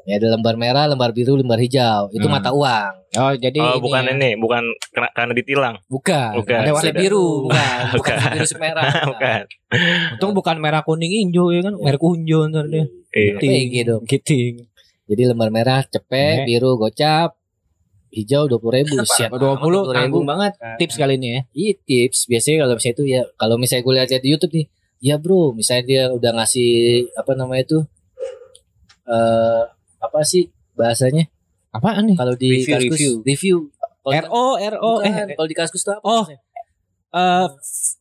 ya 0.03 0.19
ada 0.19 0.35
lembar 0.35 0.57
merah 0.57 0.85
lembar 0.85 1.11
biru 1.11 1.37
lembar 1.37 1.57
hijau 1.57 2.11
itu 2.11 2.23
Hmm. 2.23 2.35
mata 2.35 2.51
uang 2.51 2.91
Oh, 3.13 3.29
jadi 3.31 3.61
Oh, 3.61 3.77
ini 3.77 3.85
bukan 3.85 4.03
ya. 4.03 4.11
ini, 4.11 4.31
bukan 4.35 4.63
karena, 4.89 5.09
karena 5.13 5.33
ditilang. 5.33 5.77
bukan 5.87 6.33
Bukan. 6.35 6.59
ada 6.59 6.73
warna 6.73 6.93
biru 6.93 7.29
bukan 7.47 7.81
bukan 7.93 8.17
Bukan. 8.17 8.33
biru 8.33 8.55
merah 8.59 8.89
bukan. 9.13 9.41
Untung 10.11 10.33
bukan 10.33 10.57
merah 10.59 10.81
kuning 10.81 11.13
hijau 11.13 11.53
ya 11.53 11.61
kan, 11.61 11.77
merah 11.77 12.01
kunjo 12.01 12.49
ntar 12.49 12.67
dia. 12.67 12.89
Iya. 13.13 13.37
PG 13.37 13.75
dong 13.85 14.03
Giting. 14.03 14.55
jadi 15.05 15.23
lembar 15.29 15.51
merah 15.51 15.85
cepet 15.85 16.35
Eh. 16.41 16.47
biru 16.49 16.75
gocap 16.75 17.37
hijau 18.11 18.45
dua 18.45 18.57
puluh 18.57 18.81
ribu 18.81 18.97
siap 19.05 19.29
Dua 19.33 19.55
puluh 19.57 19.85
ribu 19.85 19.95
tanggung 19.95 20.25
banget. 20.25 20.57
Tips 20.77 20.97
kali 20.97 21.15
ini 21.15 21.29
ya. 21.31 21.41
Iya 21.53 21.73
tips 21.79 22.27
biasanya 22.27 22.57
kalau 22.59 22.75
misalnya 22.75 22.95
itu 22.95 23.05
ya 23.07 23.23
kalau 23.37 23.55
misalnya 23.55 23.83
gue 23.83 23.95
lihat 23.95 24.09
di 24.19 24.29
YouTube 24.29 24.53
nih 24.53 24.67
ya 25.03 25.19
bro 25.19 25.51
misalnya 25.51 25.85
dia 25.85 26.03
udah 26.09 26.31
ngasih 26.33 26.71
apa 27.13 27.33
namanya 27.35 27.63
itu 27.67 27.79
eh 29.05 29.63
apa 29.99 30.21
sih 30.23 30.47
bahasanya 30.73 31.27
Apaan 31.71 32.05
nih? 32.05 32.17
kalau 32.17 32.35
di 32.35 32.61
Review, 32.61 32.69
kaskus 32.69 32.93
review. 32.93 33.13
review 33.23 33.57
di- 34.05 34.19
RO, 34.21 34.45
RO, 34.59 34.93
bukan, 34.99 35.09
eh, 35.25 35.33
kalau 35.33 35.49
di 35.49 35.57
kaskus 35.57 35.83
tuh 35.83 35.95
apa 35.95 36.05
Oh. 36.05 36.23
maksudnya? 36.23 36.41
eh, 37.13 37.47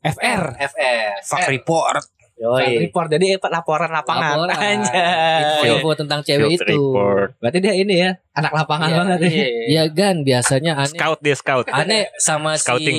FR. 0.07 0.43
FR 0.57 1.11
Fuck 1.21 1.47
report. 1.47 2.03
Yoi. 2.35 2.81
report 2.81 3.07
jadi 3.07 3.37
laporan 3.39 3.85
lapangan. 3.87 4.33
Laporan. 4.33 4.57
Anjay. 4.81 5.69
info 5.69 5.93
tentang 5.93 6.19
cewek 6.19 6.41
Field 6.49 6.57
itu 6.59 6.73
report. 6.73 7.29
Berarti 7.37 7.57
dia 7.59 7.73
ini 7.75 7.95
ya, 7.97 8.11
anak 8.33 8.51
lapangan 8.51 8.87
Iya, 8.87 8.97
banget 8.97 9.17
ya. 9.21 9.29
ya 9.69 9.83
gan 9.87 10.15
biasanya 10.21 10.71
aneh 10.75 10.89
Scout 10.91 11.19
dia 11.19 11.35
scout. 11.35 11.65
aneh 11.69 12.09
sama 12.17 12.55
si 12.55 12.65
Scouting. 12.65 12.97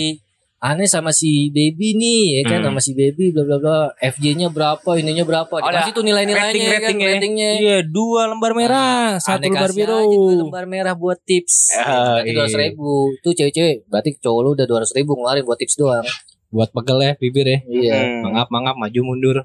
Aneh 0.62 0.87
sama 0.87 1.11
si 1.11 1.51
baby 1.51 1.92
nih 1.92 2.22
ya 2.33 2.42
kan 2.46 2.62
Hmm. 2.62 2.66
sama 2.68 2.79
si 2.79 2.92
baby 2.92 3.29
bla 3.29 3.42
bla 3.42 3.59
bla 3.59 3.79
FJ-nya 3.98 4.46
berapa 4.46 4.87
ininya 4.94 5.22
berapa 5.22 5.51
Ada 5.53 5.66
dikasih 5.83 5.92
tuh 5.92 6.05
nilai-nilainya 6.05 6.48
rating- 6.48 6.62
ya 6.62 6.70
kan 6.70 6.83
ratingnya. 6.85 7.09
ratingnya 7.12 7.51
Iya, 7.59 7.77
dua 7.85 8.22
lembar 8.27 8.53
merah, 8.53 9.18
satu 9.18 9.37
Aneh 9.37 9.51
lembar 9.51 9.66
kasih 9.68 9.79
biru. 9.81 9.98
aja 9.98 10.16
tuh 10.16 10.35
lembar 10.40 10.64
merah 10.64 10.94
buat 10.94 11.18
tips 11.20 11.55
Ah, 11.75 11.83
berarti 12.16 12.22
iya. 12.25 12.33
dua 12.33 12.44
ratus 12.44 12.59
ribu 12.61 12.90
tuh 13.18 13.33
cewek-cewek 13.33 13.77
berarti 13.85 14.11
cowok 14.16 14.40
lu 14.40 14.48
udah 14.53 14.64
dua 14.64 14.79
ratus 14.81 14.94
ribu 14.94 15.11
ngeluarin 15.12 15.42
buat 15.42 15.59
tips 15.59 15.75
doang 15.77 16.07
Buat 16.48 16.70
pegel 16.70 16.98
ya 17.01 17.12
bibir 17.16 17.42
ya. 17.44 17.59
iya 17.66 17.96
Hmm. 17.98 18.22
Mangap, 18.25 18.46
mangap, 18.48 18.75
maju 18.77 19.01
mundur. 19.03 19.37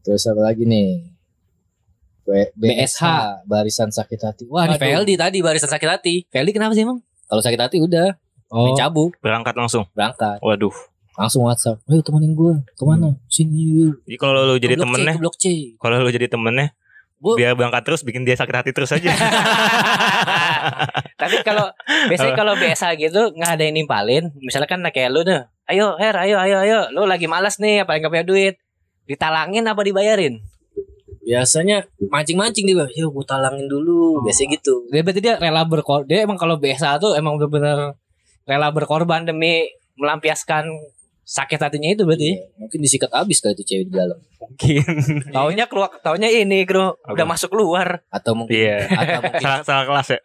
terus 0.00 0.26
apa 0.26 0.42
lagi 0.42 0.64
nih 0.64 1.06
B- 2.24 2.50
BSH. 2.52 3.04
barisan 3.44 3.88
sakit 3.88 4.16
hati 4.18 4.44
wah 4.46 4.64
ini. 4.66 4.74
VLD 4.74 5.10
tadi 5.14 5.38
barisan 5.38 5.68
sakit 5.68 5.88
hati 5.88 6.14
Feli 6.26 6.50
kenapa 6.50 6.72
sih 6.72 6.82
emang? 6.82 6.98
kalau 7.24 7.38
sakit 7.38 7.60
hati 7.60 7.78
udah 7.78 8.16
Oh, 8.54 8.70
main 8.70 8.78
cabut 8.78 9.10
Berangkat 9.18 9.58
langsung. 9.58 9.84
berangkat. 9.90 10.38
Waduh. 10.38 10.70
langsung 11.14 11.42
WhatsApp. 11.46 11.78
Ayo 11.86 12.02
temenin 12.02 12.34
gue 12.34 12.54
ke 12.74 12.82
mana 12.82 13.14
sini 13.30 13.54
yuk 13.86 14.02
Jadi 14.02 14.18
kalau 14.18 14.46
lu 14.46 14.58
jadi 14.58 14.74
Blok 14.74 14.86
temennya, 14.86 15.14
blok 15.18 15.36
C. 15.38 15.74
Kalau 15.78 16.02
lu 16.02 16.10
jadi 16.10 16.26
temennya, 16.26 16.74
Bu. 17.22 17.38
biar 17.38 17.54
berangkat 17.54 17.86
terus 17.86 18.02
bikin 18.02 18.26
dia 18.26 18.34
sakit 18.34 18.50
hati 18.50 18.70
terus 18.74 18.90
aja. 18.90 19.14
Tapi 21.22 21.36
kalau 21.46 21.70
biasanya 22.10 22.34
kalau 22.34 22.58
biasa 22.58 22.98
gitu 22.98 23.30
nggak 23.30 23.50
ada 23.58 23.62
yang 23.62 23.74
nimpalin, 23.78 24.34
misalnya 24.42 24.66
kan 24.66 24.82
kayak 24.90 25.14
lu 25.14 25.22
tuh, 25.22 25.38
ayo 25.70 25.94
Her, 26.02 26.18
ayo 26.26 26.36
ayo 26.42 26.66
ayo, 26.66 26.78
lu 26.90 27.06
lagi 27.06 27.30
malas 27.30 27.62
nih, 27.62 27.86
apa 27.86 27.94
nggak 27.94 28.10
punya 28.10 28.26
duit, 28.26 28.54
ditalangin 29.06 29.62
apa 29.66 29.86
dibayarin? 29.86 30.42
biasanya 31.24 31.88
mancing-mancing 32.12 32.68
dia 32.68 32.84
yuk 33.00 33.08
gue 33.16 33.24
talangin 33.24 33.64
dulu. 33.64 34.20
Biasanya 34.28 34.60
gitu. 34.60 34.84
Dia 34.92 35.00
berarti 35.00 35.20
dia 35.24 35.40
rela 35.40 35.64
berkorban. 35.64 36.04
Dia 36.04 36.28
emang 36.28 36.36
kalau 36.36 36.60
biasa 36.60 37.00
tuh 37.00 37.16
emang 37.16 37.40
bener-bener 37.40 37.96
rela 38.44 38.68
berkorban 38.68 39.24
demi 39.24 39.66
melampiaskan 39.94 40.68
sakit 41.20 41.56
hatinya 41.56 41.88
itu 41.88 42.04
berarti. 42.04 42.36
Iya, 42.36 42.52
mungkin 42.58 42.78
disikat 42.78 43.08
habis 43.08 43.38
kali 43.38 43.54
itu 43.54 43.64
cewek 43.64 43.86
di 43.88 43.94
dalam 43.94 44.20
Mungkin. 44.36 44.84
Taunya 45.32 45.64
keluar, 45.64 45.88
taunya 45.98 46.28
ini, 46.28 46.68
bro, 46.68 47.00
Apa? 47.00 47.16
udah 47.16 47.26
masuk 47.26 47.48
keluar. 47.48 48.04
atau 48.08 48.36
mungkin 48.36 48.60
Iya. 48.60 48.84
atau 48.86 49.20
mungkin 49.24 49.40
salah, 49.46 49.60
salah 49.64 49.84
kelas 49.86 50.08
ya. 50.10 50.20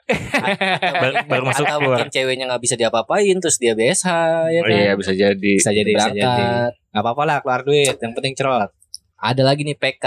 baru, 0.93 1.13
baru 1.25 1.43
masuk 1.45 1.65
atau 1.65 1.79
keluar. 1.79 1.95
mungkin 1.95 2.11
ceweknya 2.11 2.45
nggak 2.45 2.59
bisa 2.61 2.75
diapa-apain 2.75 3.35
terus 3.37 3.55
dia 3.55 3.73
BSH 3.73 4.07
ya 4.49 4.59
Oh, 4.59 4.65
kan 4.65 4.75
iya 4.75 4.93
bisa 4.93 5.13
jadi. 5.13 5.51
Bisa 5.55 5.71
jadi, 5.71 5.87
bisa 5.89 6.09
jadi. 6.09 6.19
berangkat 6.19 6.71
Gak 6.89 6.99
apa-apa 6.99 7.23
lah 7.23 7.37
keluar 7.39 7.61
duit, 7.63 7.95
yang 7.95 8.11
penting 8.11 8.33
cerot. 8.33 8.69
ada 9.15 9.41
lagi 9.41 9.63
nih 9.63 9.75
PK 9.75 10.05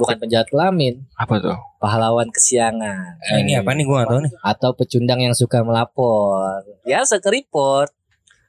bukan 0.00 0.16
penjahat 0.18 0.48
kelamin. 0.50 1.06
Apa 1.14 1.38
tuh? 1.40 1.58
pahlawan 1.84 2.32
kesiangan. 2.32 3.20
Ini 3.44 3.60
apa 3.60 3.76
nih, 3.76 3.84
gua 3.84 4.02
nggak 4.02 4.08
tahu 4.08 4.20
nih. 4.24 4.32
atau 4.40 4.70
pecundang 4.72 5.20
yang 5.20 5.36
suka 5.36 5.60
melapor. 5.60 6.64
Biasa 6.80 7.20
ke 7.20 7.28
report. 7.28 7.92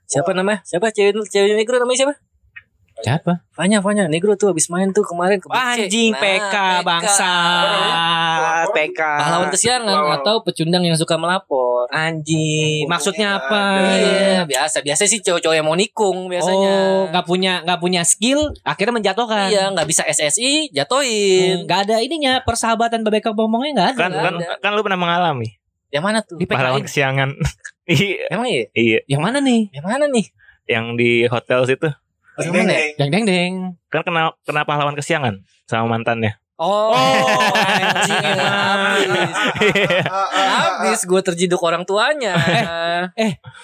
Siapa 0.08 0.31
namanya? 0.31 0.63
Siapa? 0.63 0.95
Cewek 0.95 1.27
cewek 1.27 1.60
negro 1.60 1.75
namanya 1.81 2.08
siapa 2.08 2.15
Siapa? 3.06 3.46
Fanya 3.54 3.86
Fanya 3.86 4.10
negro 4.10 4.34
tuh 4.34 4.50
habis 4.50 4.65
main 4.74 4.89
tuh 4.89 5.06
kemarin 5.06 5.38
ke 5.38 5.46
BC. 5.46 5.62
Anjing 5.62 6.10
Nah, 6.10 6.22
PK 6.26 6.56
bangsa, 6.82 7.34
PK. 8.74 8.98
pahlawan 8.98 9.50
kesiangan 9.54 9.98
atau 10.18 10.41
pecundang 10.41 10.82
yang 10.82 10.98
suka 10.98 11.13
melapor 11.13 11.86
Anjing, 11.94 12.89
maksudnya 12.89 13.38
apa? 13.38 13.86
Iya, 13.94 14.41
biasa. 14.50 14.82
Biasa 14.82 15.06
sih 15.06 15.22
cowok-cowok 15.22 15.54
yang 15.54 15.70
mau 15.70 15.78
nikung 15.78 16.34
biasanya. 16.34 16.74
Oh, 16.74 17.00
nggak 17.13 17.26
punya 17.30 17.54
nggak 17.62 17.78
punya 17.78 18.02
skill, 18.02 18.50
akhirnya 18.65 18.98
menjatuhkan. 18.98 19.54
Iya, 19.54 19.70
nggak 19.70 19.86
bisa 19.86 20.02
SSI, 20.10 20.74
jatuhin. 20.74 21.70
Nggak 21.70 21.80
ada 21.86 22.02
ininya 22.02 22.41
persahabatan 22.41 23.06
bebek 23.06 23.30
ngomongnya 23.38 23.72
nggak 23.78 23.89
ada. 23.94 24.02
Kan 24.02 24.12
kan 24.18 24.34
ada. 24.41 24.58
kan 24.58 24.72
lu 24.74 24.82
pernah 24.82 24.98
mengalami 24.98 25.62
Yang 25.94 26.04
mana 26.04 26.20
tuh? 26.26 26.41
Di 26.41 26.50
pahlawan 26.50 26.82
kesiangan. 26.82 27.38
Emang 28.34 28.50
iya? 28.50 28.65
iya. 28.74 29.00
Yang 29.06 29.22
mana 29.22 29.38
nih? 29.46 29.62
Yang 29.70 29.86
mana 29.86 30.06
nih? 30.10 30.26
Yang 30.65 30.86
di 30.98 31.12
hotel 31.30 31.62
situ 31.70 31.89
Yang 32.39 32.54
mana? 32.54 32.71
ya? 32.74 32.82
Deng 32.98 33.10
deng 33.12 33.24
deng. 33.26 33.54
kan 33.88 34.02
kena 34.04 34.21
kena 34.43 34.62
pahlawan 34.67 34.95
kesiangan 34.95 35.39
sama 35.65 35.88
mantannya. 35.88 36.36
Oh, 36.56 36.95
anjing 37.52 38.15
habis. 38.95 39.36
Habis 40.08 41.00
gue 41.04 41.21
terjiduk 41.21 41.60
orang 41.60 41.84
tuanya. 41.84 42.32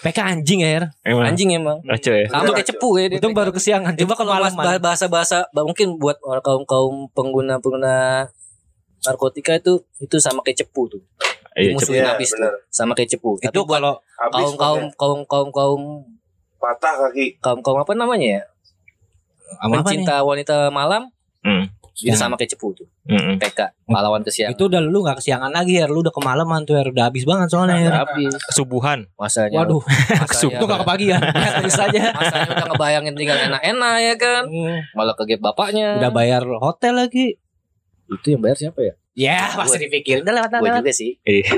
PK 0.04 0.18
anjing 0.20 0.60
ya. 0.60 0.92
Emang 1.08 1.32
Anjing 1.32 1.56
emang. 1.56 1.80
Lucu 1.88 2.12
ya. 2.12 2.28
Sama 2.28 2.52
kayak 2.52 2.68
cepu 2.68 3.00
ya 3.00 3.08
dia. 3.08 3.18
Untung 3.24 3.32
baru 3.32 3.56
kesiangan. 3.56 3.96
Coba 3.96 4.14
kalau 4.20 4.36
kalau 4.36 4.52
malam 4.52 4.80
bahasa 4.84 5.08
bahasa 5.08 5.48
mungkin 5.56 5.96
buat 6.04 6.20
orang 6.20 6.44
kaum 6.44 6.64
kaum 6.68 6.96
pengguna 7.16 7.64
pengguna 7.64 8.28
narkotika 9.08 9.56
itu 9.56 9.80
itu 10.04 10.16
sama 10.20 10.44
kayak 10.44 10.60
cepu 10.68 10.92
tuh. 10.92 11.02
Iya, 11.56 11.72
Dimusuhin 11.76 12.04
Iya, 12.04 12.12
habis 12.16 12.32
tuh. 12.36 12.44
Sama 12.68 12.92
kayak 12.92 13.08
cepu. 13.16 13.40
Itu 13.40 13.64
kalau 13.64 14.04
Habis 14.20 14.52
kaum 14.56 14.56
kaum 14.60 14.84
kaum 15.00 15.20
kaum 15.28 15.50
kaum 15.56 15.82
patah 16.60 17.08
kaki. 17.08 17.40
kaum 17.40 17.64
kaum 17.64 17.80
apa 17.80 17.96
namanya 17.96 18.28
ya? 18.28 18.42
Sama 19.54 19.74
apa 19.74 19.76
nih? 19.84 19.84
Pencinta 20.02 20.16
wanita 20.22 20.58
malam 20.70 21.10
Hmm. 21.42 21.66
itu 21.94 22.14
sama 22.14 22.34
kayak 22.34 22.54
cepu 22.54 22.72
tuh. 22.72 22.88
Mm-mm. 23.04 23.38
PK 23.38 23.74
pahlawan 23.84 24.22
kesiangan. 24.22 24.54
Itu 24.54 24.66
udah 24.66 24.78
lu 24.80 25.02
nggak 25.02 25.18
kesiangan 25.18 25.50
lagi 25.50 25.78
ya, 25.78 25.86
lu 25.86 26.02
udah 26.02 26.10
kemalaman 26.10 26.64
tuh 26.64 26.74
ya, 26.74 26.86
udah 26.88 27.10
habis 27.10 27.26
banget 27.26 27.50
soalnya. 27.50 27.78
ya. 27.78 27.92
habis 28.02 28.34
Kesubuhan. 28.46 29.06
masanya. 29.16 29.58
Waduh, 29.60 29.82
masanya, 29.84 30.56
itu 30.56 30.66
nggak 30.66 30.82
kebagian. 30.82 31.22
Ya, 31.22 31.50
terus 31.60 31.78
aja. 31.78 32.02
masanya 32.12 32.48
udah 32.48 32.66
ngebayangin 32.70 33.14
tinggal 33.14 33.38
enak-enak 33.44 33.96
ya 34.00 34.14
kan. 34.16 34.44
Malah 34.94 35.14
ke 35.14 35.24
gap 35.28 35.42
bapaknya. 35.44 35.98
Udah 35.98 36.10
bayar 36.10 36.42
hotel 36.58 36.94
lagi. 36.96 37.38
Itu 38.08 38.28
yang 38.30 38.42
bayar 38.42 38.58
siapa 38.58 38.80
ya? 38.82 38.94
Ya, 39.12 39.40
pasti 39.54 39.78
dipikirin. 39.82 40.24
Udah 40.24 40.34
lewat 40.38 40.52
Gue 40.56 40.72
juga 40.72 40.94
sih. 40.96 41.20
Iya. 41.22 41.52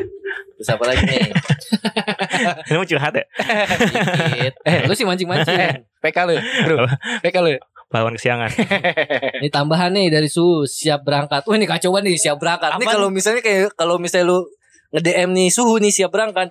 Terus 0.56 0.69
apa 0.69 0.84
lagi 0.86 1.03
nih? 1.03 1.21
Ini 2.67 2.75
mau 2.75 2.86
curhat 2.86 3.13
ya? 3.13 3.25
Dikit. 3.25 4.53
Eh, 4.63 4.77
lu 4.86 4.93
sih 4.93 5.03
mancing-mancing. 5.03 5.56
PK 5.99 6.17
lu, 6.25 6.36
bro. 6.65 6.88
PK 7.21 7.36
lu. 7.39 7.53
Pahlawan 7.93 8.17
kesiangan. 8.17 8.49
Ini 9.45 9.49
tambahan 9.53 9.93
nih 9.93 10.10
dari 10.10 10.25
Suhu 10.25 10.65
siap 10.65 11.06
berangkat. 11.06 11.45
Wah 11.45 11.53
ini 11.53 11.69
kacauan 11.69 12.01
nih 12.01 12.17
siap 12.17 12.41
berangkat. 12.41 12.73
Ini 12.73 12.89
Apaan? 12.89 12.95
kalau 12.97 13.08
misalnya 13.13 13.45
kayak 13.45 13.77
kalau 13.77 14.01
misalnya 14.01 14.34
lu 14.34 14.49
nge-DM 14.89 15.29
nih 15.29 15.53
Suhu 15.53 15.77
nih 15.77 15.93
siap 15.93 16.10
berangkat. 16.10 16.49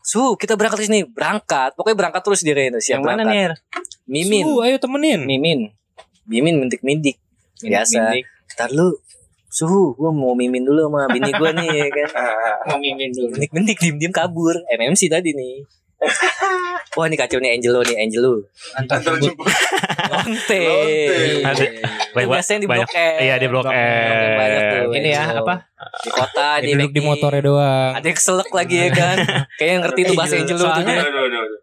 Suhu 0.00 0.40
kita 0.40 0.56
berangkat 0.56 0.80
di 0.80 0.86
sini 0.88 1.00
berangkat. 1.04 1.76
Pokoknya 1.76 1.96
berangkat 2.00 2.24
terus 2.24 2.40
dia 2.40 2.56
itu 2.56 2.80
siap 2.80 2.98
Yang 2.98 3.04
mana 3.04 3.20
berangkat. 3.20 3.28
nih, 3.28 3.40
Her? 3.44 3.52
Mimin. 4.08 4.44
Su, 4.48 4.52
ayo 4.64 4.76
temenin. 4.80 5.20
Mimin. 5.28 5.60
Mimin 6.24 6.54
mindik-mindik. 6.56 7.20
Biasa. 7.60 8.16
Ntar 8.56 8.72
lu 8.72 8.96
suhu 9.48 9.96
gue 9.96 10.10
mau 10.12 10.36
mimin 10.36 10.60
dulu 10.60 10.88
sama 10.88 11.08
bini 11.08 11.32
gue 11.32 11.50
nih 11.56 11.68
ya 11.72 11.86
kan 11.88 12.08
Mau 12.72 12.80
mimin 12.80 13.12
dulu. 13.12 13.36
Menik-menik 13.36 13.76
diem-diem 13.76 14.12
kabur 14.12 14.56
MMC 14.72 15.12
tadi 15.12 15.36
nih 15.36 15.64
Wah 16.94 17.04
ini 17.10 17.16
kacau 17.18 17.38
nih 17.42 17.58
Angelo 17.58 17.82
nih 17.82 17.96
Angelo. 17.98 18.42
Antar 18.78 19.02
jemput. 19.18 19.46
Lonte. 20.08 20.62
Biasanya 22.14 22.60
di 22.62 22.68
Blok 22.70 22.90
M 22.90 23.18
Iya 23.22 23.34
di 23.38 23.46
blok 23.46 23.66
tuh 23.66 24.94
Ini 24.94 25.08
ya 25.10 25.22
apa? 25.34 25.54
Di 26.02 26.10
kota 26.10 26.48
di 26.62 26.74
Duduk 26.74 26.90
di 26.94 27.00
motornya 27.02 27.42
doang. 27.42 27.92
Ada 27.98 28.06
yang 28.06 28.16
keselak 28.18 28.50
lagi 28.50 28.76
ya 28.78 28.88
kan? 28.94 29.16
Kayaknya 29.58 29.76
ngerti 29.84 30.00
tuh 30.06 30.14
bahasa 30.14 30.34
Angelo 30.38 30.58
tuh 30.58 30.70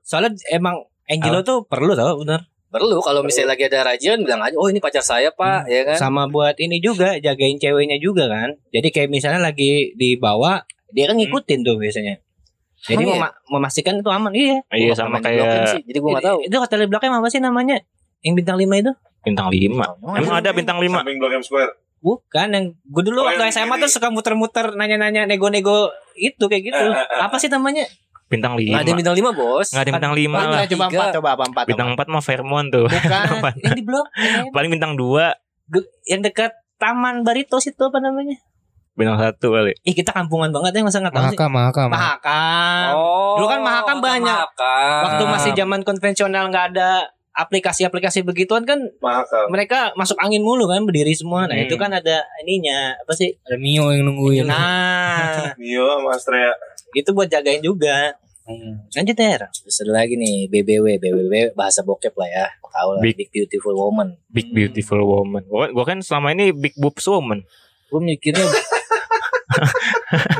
Soalnya- 0.04 0.36
emang 0.52 0.76
Angelo 1.08 1.40
tuh 1.44 1.58
perlu 1.68 1.96
tau 1.96 2.20
bener. 2.20 2.48
Perlu 2.76 3.00
kalau 3.00 3.24
misalnya 3.24 3.56
lagi 3.56 3.72
ada 3.72 3.88
rajian 3.88 4.20
bilang 4.20 4.44
aja 4.44 4.60
Oh 4.60 4.68
ini 4.68 4.84
pacar 4.84 5.00
saya 5.00 5.32
pak 5.32 5.64
ya 5.72 5.88
kan? 5.88 5.96
Sama 5.96 6.28
buat 6.28 6.60
ini 6.60 6.84
juga 6.84 7.16
jagain 7.24 7.56
ceweknya 7.56 8.04
juga 8.04 8.28
kan. 8.28 8.52
Jadi 8.76 8.92
kayak 8.92 9.10
misalnya 9.12 9.40
lagi 9.40 9.96
dibawa 9.96 10.60
dia 10.92 11.08
kan 11.08 11.16
ngikutin 11.16 11.64
tuh 11.64 11.80
biasanya. 11.80 12.20
Jadi 12.86 13.04
iya? 13.04 13.14
mema- 13.18 13.34
memastikan 13.50 13.94
itu 13.98 14.08
aman. 14.08 14.32
Iya. 14.32 14.58
Iya 14.70 14.88
Gua 14.88 14.98
sama 14.98 15.18
kayak 15.18 15.74
sih, 15.74 15.82
Jadi 15.84 15.98
gue 15.98 16.10
gak 16.12 16.22
tahu 16.24 16.38
Itu 16.44 16.56
hotel 16.56 16.80
di 16.80 16.88
Blok 16.88 17.04
M 17.04 17.14
apa 17.14 17.28
sih 17.28 17.40
namanya? 17.40 17.82
Yang 18.22 18.34
bintang 18.40 18.58
5 18.58 18.78
itu? 18.78 18.92
bintang 19.22 19.50
5. 19.50 19.82
Emang 20.16 20.36
ada 20.36 20.50
bintang 20.52 20.78
5? 20.78 21.02
Samping 21.02 21.18
Blok 21.18 21.34
M 21.34 21.42
Square. 21.42 21.72
Bukan 21.98 22.48
yang 22.48 22.66
gue 22.78 23.04
dulu 23.04 23.20
Oh, 23.20 23.26
waktu 23.26 23.50
SMA 23.50 23.66
ini. 23.72 23.82
tuh 23.82 23.90
suka 23.90 24.08
muter-muter 24.08 24.72
nanya-nanya 24.72 25.26
nego-nego 25.26 25.90
itu 26.14 26.46
kayak 26.46 26.64
gitu. 26.64 26.78
Eh, 26.80 26.94
eh, 26.94 27.06
eh. 27.10 27.20
Apa 27.20 27.42
sih 27.42 27.50
namanya? 27.50 27.90
Bintang 28.26 28.54
5. 28.54 28.70
Nggak 28.70 28.84
ada 28.84 28.94
bintang 28.94 29.16
5 29.16 29.34
bos 29.34 29.68
Enggak 29.68 29.82
ada 29.82 29.92
bintang 29.92 30.14
5 30.14 30.30
Ada. 30.30 30.46
lah. 30.46 30.66
coba 30.68 30.86
tiga. 30.88 31.02
4, 31.04 31.16
coba 31.18 31.30
apa 31.32 31.44
4? 31.48 31.66
Bintang 31.66 31.90
4 31.92 32.06
mah 32.08 32.22
Fairmont 32.22 32.68
tuh. 32.70 32.86
Bukan. 32.86 33.26
Yang 33.64 33.74
di 33.74 33.84
Blok. 33.84 34.06
Paling 34.50 34.70
bintang 34.70 34.94
2, 34.94 35.34
yang 36.06 36.22
dekat 36.22 36.54
Taman 36.76 37.22
Baritos 37.22 37.66
itu 37.66 37.82
apa 37.82 37.98
namanya? 37.98 38.38
Bintang 38.96 39.20
1 39.20 39.36
kali. 39.38 39.72
Ih 39.82 39.94
kita 39.94 40.10
kampungan 40.10 40.50
banget 40.50 40.72
ya 40.74 40.82
masa 40.82 40.98
nggak 40.98 41.12
tahu 41.12 41.24
sih. 41.26 41.36
Mahakam, 41.36 41.52
mahakam. 41.52 41.88
Mahakam. 41.90 42.90
Oh 42.94 43.36
Dulu 43.36 43.48
kan 43.48 43.60
Mahakam 43.60 43.98
banyak. 44.00 44.48
Mahakam. 44.48 45.00
Waktu 45.04 45.24
masih 45.28 45.52
zaman 45.54 45.80
konvensional 45.82 46.48
nggak 46.48 46.66
ada 46.72 46.90
aplikasi-aplikasi 47.36 48.24
begituan 48.24 48.64
kan 48.64 48.80
Mahakam. 48.98 49.52
mereka 49.52 49.92
masuk 49.94 50.16
angin 50.18 50.40
mulu 50.40 50.66
kan 50.66 50.82
berdiri 50.82 51.12
semua. 51.12 51.44
Nah 51.44 51.54
Hmm. 51.54 51.68
itu 51.68 51.76
kan 51.76 51.92
ada 51.92 52.24
ininya 52.42 52.96
apa 52.96 53.12
sih? 53.12 53.36
Ada 53.44 53.56
Mio 53.56 53.92
yang 53.92 54.08
nungguin. 54.08 54.44
Nah 54.46 55.52
Mio 55.62 56.00
sama 56.00 56.12
Astrea. 56.12 56.56
itu 56.92 57.12
buat 57.12 57.28
jagain 57.28 57.60
juga. 57.60 58.16
Lanjut 58.90 59.14
ya. 59.14 59.36
Terus 59.44 59.78
ada 59.82 59.92
lagi 59.98 60.16
nih 60.16 60.48
BBW 60.48 60.96
BBW 60.96 61.34
bahasa 61.52 61.82
bokep 61.82 62.14
lah 62.14 62.30
ya 62.30 62.48
Tahu 62.66 62.90
lah 62.94 63.02
Big- 63.02 63.16
Big 63.18 63.30
Beautiful 63.34 63.72
Woman 63.74 64.20
Big 64.28 64.48
beautiful 64.52 65.00
woman. 65.02 65.44
Gua, 65.46 65.68
gua 65.70 65.84
kan 65.84 66.00
selama 66.00 66.32
ini 66.32 66.52
big 66.52 66.76
boobs 66.76 67.04
woman. 67.06 67.44
Gue 67.88 68.00
mikirnya 68.02 68.44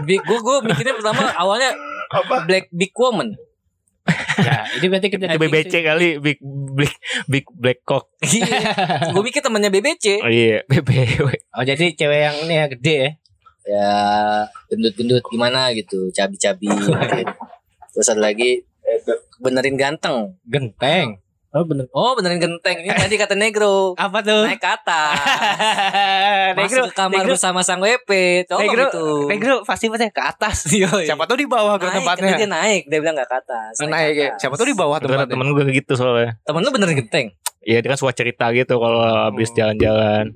Big 0.08 0.22
gue 0.22 0.40
gue 0.40 0.56
mikirnya 0.66 0.96
pertama 0.98 1.32
awalnya 1.36 1.72
Apa? 2.12 2.46
Black 2.46 2.70
Big 2.70 2.94
Woman 2.96 3.36
Ya, 4.36 4.70
ini 4.78 4.86
berarti 4.92 5.08
kita 5.10 5.34
Itu 5.34 5.42
BBC 5.42 5.74
kali 5.82 6.22
big 6.22 6.38
big 6.78 6.94
big 7.26 7.46
black 7.58 7.82
cock. 7.88 8.12
Gue 9.16 9.24
mikir 9.26 9.42
temannya 9.42 9.74
BBC 9.74 10.22
Oh 10.22 10.30
iya, 10.30 10.62
BBW. 10.70 11.26
Oh 11.58 11.64
jadi 11.66 11.90
cewek 11.98 12.20
yang 12.22 12.38
ini 12.46 12.54
ya 12.54 12.66
gede 12.70 12.96
ya. 12.96 13.12
Ya 13.66 13.92
gendut-gendut 14.70 15.26
gimana 15.26 15.74
gitu 15.74 16.14
Cabi-cabi 16.14 16.70
gitu. 16.70 16.94
Terus 17.98 18.08
ada 18.14 18.22
lagi 18.30 18.62
Benerin 19.42 19.74
ganteng 19.74 20.38
Genteng. 20.46 21.25
Oh 21.56 21.64
bener 21.64 21.88
Oh 21.90 22.12
benerin 22.14 22.36
genteng 22.36 22.84
Ini 22.84 22.92
tadi 22.92 23.16
kata 23.16 23.32
negro 23.32 23.96
Apa 23.96 24.20
tuh? 24.20 24.44
Naik 24.44 24.60
ke 24.60 24.68
atas 24.68 25.16
Negro, 26.60 26.84
Masuk 26.84 26.84
ke 26.86 26.94
kamar 26.94 27.16
negro, 27.18 27.32
bersama 27.32 27.60
sang 27.62 27.80
WP 27.80 28.10
Tolong 28.44 28.68
negro, 28.68 28.84
itu 28.86 29.06
negro 29.26 29.54
pasti 29.64 29.88
pasti 29.88 30.06
ke 30.06 30.20
atas. 30.20 30.68
Siapa 31.08 31.24
tahu 31.24 31.38
di 31.38 31.48
bawah 31.48 31.80
ke 31.80 31.88
Naik, 31.88 31.96
tempatnya. 31.98 32.36
dia 32.36 32.50
naik 32.50 32.82
Dia 32.86 33.00
bilang 33.00 33.16
gak 33.16 33.30
ke 33.30 33.38
atas 33.40 33.74
Naik 33.80 34.12
ke 34.12 34.20
ya. 34.20 34.28
atas. 34.30 34.40
Siapa 34.44 34.54
tuh 34.54 34.68
di 34.68 34.76
bawah 34.76 35.00
tempatnya. 35.00 35.32
temen 35.32 35.48
gue 35.50 35.64
gitu 35.72 35.94
soalnya. 35.96 36.36
Temen 36.44 36.60
lu 36.60 36.70
benerin 36.70 36.96
genteng 36.98 37.28
Iya 37.62 37.80
dia 37.80 37.90
kan 37.90 37.98
suka 37.98 38.12
cerita 38.12 38.52
gitu 38.52 38.76
kalau 38.76 39.00
habis 39.00 39.50
jalan-jalan. 39.50 40.36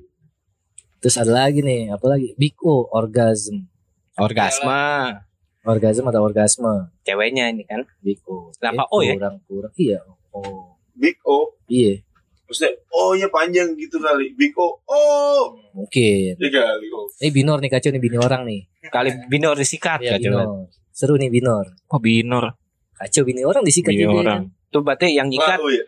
Terus 0.98 1.14
ada 1.14 1.32
lagi 1.36 1.60
nih 1.60 1.92
Apa 1.92 2.08
lagi 2.08 2.32
Big 2.34 2.56
O 2.58 2.88
Orgasm 2.88 3.68
Orgasme. 4.16 5.20
Orgasm 5.62 6.04
atau 6.06 6.20
orgasme 6.22 6.88
Ceweknya 7.04 7.48
ini 7.48 7.62
kan. 7.62 7.84
Big 8.00 8.24
O 8.24 8.48
Kenapa 8.52 8.84
Eh, 8.84 8.88
O 8.88 8.96
ya? 9.00 9.12
Kurang 9.14 9.36
kurang 9.44 9.72
Iya 9.74 10.00
Oh 10.32 10.69
Big 11.00 11.16
O. 11.24 11.56
Iya 11.66 12.04
Maksudnya, 12.44 12.74
oh 12.90 13.14
ya 13.14 13.30
panjang 13.30 13.78
gitu 13.78 14.02
kali. 14.02 14.34
Big 14.34 14.52
O. 14.58 14.74
Oh. 14.84 15.54
Mungkin 15.72 16.34
Ya 16.36 16.48
kali. 16.50 16.86
Oh. 16.92 17.06
Ini 17.22 17.30
binor 17.32 17.58
nih 17.64 17.70
kacau 17.72 17.88
nih 17.94 18.02
bini 18.02 18.18
orang 18.20 18.42
nih 18.44 18.60
Kali 18.90 19.08
binor 19.30 19.54
disikat 19.56 20.02
Iya 20.02 20.18
ya 20.18 20.28
coba. 20.28 20.44
binor 20.44 20.48
Seru 20.90 21.14
nih 21.16 21.30
binor 21.32 21.64
Oh 21.88 22.02
binor. 22.02 22.58
Kacau 22.98 23.22
bini 23.24 23.46
orang 23.46 23.64
disikat 23.64 23.96
Bini 23.96 24.04
juga 24.04 24.18
orang. 24.20 24.42
Tuh 24.68 24.82
berarti 24.84 25.14
yang 25.16 25.30
nyikat. 25.32 25.56
Oh 25.56 25.70
ya. 25.72 25.84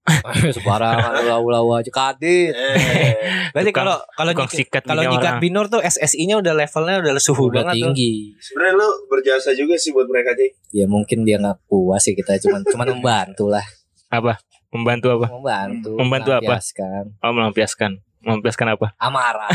Sembarangan 0.56 1.22
lau-lau 1.28 1.76
aja 1.76 1.92
kadit 1.92 2.56
Eh. 2.56 3.52
Berarti 3.54 3.70
kalau 3.70 3.94
kalau 4.16 4.32
nyikat, 4.34 4.82
kalau 4.82 5.02
nyikat 5.06 5.38
binor 5.38 5.68
tuh 5.68 5.78
SSI-nya 5.84 6.40
udah 6.40 6.56
levelnya 6.56 6.96
udah 7.04 7.12
suhu 7.22 7.52
Udah 7.52 7.62
banget 7.62 7.74
tuh. 7.78 7.94
tinggi 7.94 8.34
Sebenarnya 8.40 8.74
lu 8.80 8.88
berjasa 9.06 9.50
juga 9.54 9.76
sih 9.76 9.92
buat 9.94 10.08
mereka 10.10 10.34
Cek. 10.34 10.74
Ya 10.74 10.90
mungkin 10.90 11.22
dia 11.22 11.38
nggak 11.38 11.68
puas 11.70 12.02
sih 12.02 12.16
kita 12.16 12.34
cuman 12.42 12.64
cuman 12.66 12.86
membantu 12.98 13.46
lah 13.46 13.62
Apa? 14.10 14.42
Membantu 14.70 15.06
apa? 15.12 15.26
Membantu 15.28 15.90
Membantu 15.94 16.30
apa? 16.30 16.40
melampiaskan. 16.42 17.02
Oh 17.18 17.30
melampiaskan. 17.30 17.92
Melampiaskan 18.20 18.66
apa? 18.70 18.86
Amarah 18.96 19.48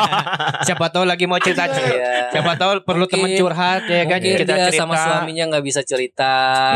Siapa 0.66 0.88
tahu 0.88 1.04
lagi 1.04 1.24
mau 1.24 1.36
cerita 1.36 1.68
Iya. 1.68 2.32
Siapa 2.32 2.56
tahu 2.56 2.80
perlu 2.80 3.04
teman 3.04 3.28
curhat 3.30 3.84
ya 3.84 4.02
kan 4.02 4.16
Mungkin 4.16 4.32
kita 4.38 4.48
dia 4.48 4.66
cerita 4.66 4.80
sama 4.80 4.96
suaminya 4.96 5.44
nggak 5.46 5.60
bisa 5.62 5.80
cerita 5.82 6.32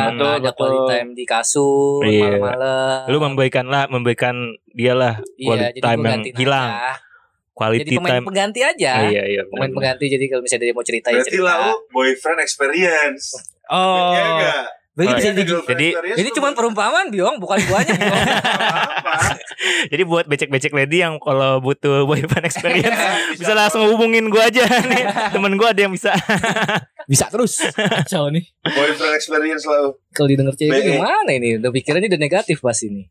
Betul, 0.07 0.21
nggak 0.21 0.29
ada 0.37 0.45
betul. 0.45 0.59
quality 0.59 0.83
time 0.93 1.09
di 1.13 1.25
kasur 1.25 2.01
Iya. 2.05 2.21
malam-malam 2.29 3.01
Lu 3.09 3.17
memberikan 3.19 3.65
lah, 3.67 3.85
memberikan 3.89 4.35
dia 4.69 4.93
lah 4.93 5.25
Iya, 5.35 5.47
quality 5.49 5.73
jadi 5.73 5.81
time 5.83 6.01
yang 6.03 6.23
hilang. 6.35 6.69
aja. 6.71 6.93
Quality 7.53 7.81
Jadi 7.83 7.93
pemain 7.95 8.11
time. 8.11 8.25
pengganti 8.25 8.61
aja. 8.63 8.93
Oh, 8.95 9.05
iya 9.07 9.23
iya. 9.27 9.43
Pemain 9.45 9.61
benar. 9.63 9.77
pengganti 9.93 10.05
jadi 10.09 10.25
kalau 10.27 10.43
misalnya 10.43 10.65
dia 10.65 10.75
mau 10.75 10.81
cerita 10.83 11.09
ya 11.09 11.15
Berarti 11.15 11.29
cerita. 11.31 11.45
lah 11.45 11.57
lu 11.63 11.73
boyfriend 11.89 12.41
experience. 12.41 13.25
Oh. 13.69 14.09
Iya 14.11 14.23
enggak? 14.27 14.65
Begitu 14.93 15.09
Oh, 15.09 15.17
bisa 15.17 15.25
Iya, 15.25 15.33
di 15.33 15.45
girlfriend 15.45 15.79
jadi- 15.81 15.93
Ini 16.21 16.31
cuma 16.33 16.49
perumpamaan 16.53 17.09
biong, 17.09 17.37
bukan 17.37 17.57
apa? 17.65 17.81
Jadi 19.89 20.03
buat 20.03 20.25
becek-becek 20.27 20.69
lady 20.71 21.01
yang 21.01 21.17
kalau 21.17 21.59
butuh 21.59 22.05
boyfriend 22.05 22.45
experience 22.45 22.93
Bisa. 23.33 23.41
bisa 23.41 23.53
langsung 23.55 23.89
hubungin 23.89 24.29
gua 24.29 24.47
aja 24.47 24.65
nih. 24.67 25.05
Temen 25.31 25.57
gua 25.57 25.73
ada 25.73 25.81
yang 25.81 25.93
bisa. 25.93 26.13
Bisa 27.05 27.27
terus. 27.29 27.57
Kacau 27.73 28.29
nih. 28.29 28.45
Boyfriend 28.63 29.15
experience 29.15 29.65
lah. 29.65 29.81
lu. 29.83 29.91
kalau 30.11 30.29
didengar 30.29 30.53
cewek 30.53 30.77
BE. 30.77 30.89
gimana 30.93 31.31
ini? 31.31 31.57
Udah 31.57 31.71
pikirannya 31.71 32.09
udah 32.09 32.21
negatif 32.21 32.61
pas 32.61 32.77
ini. 32.83 33.09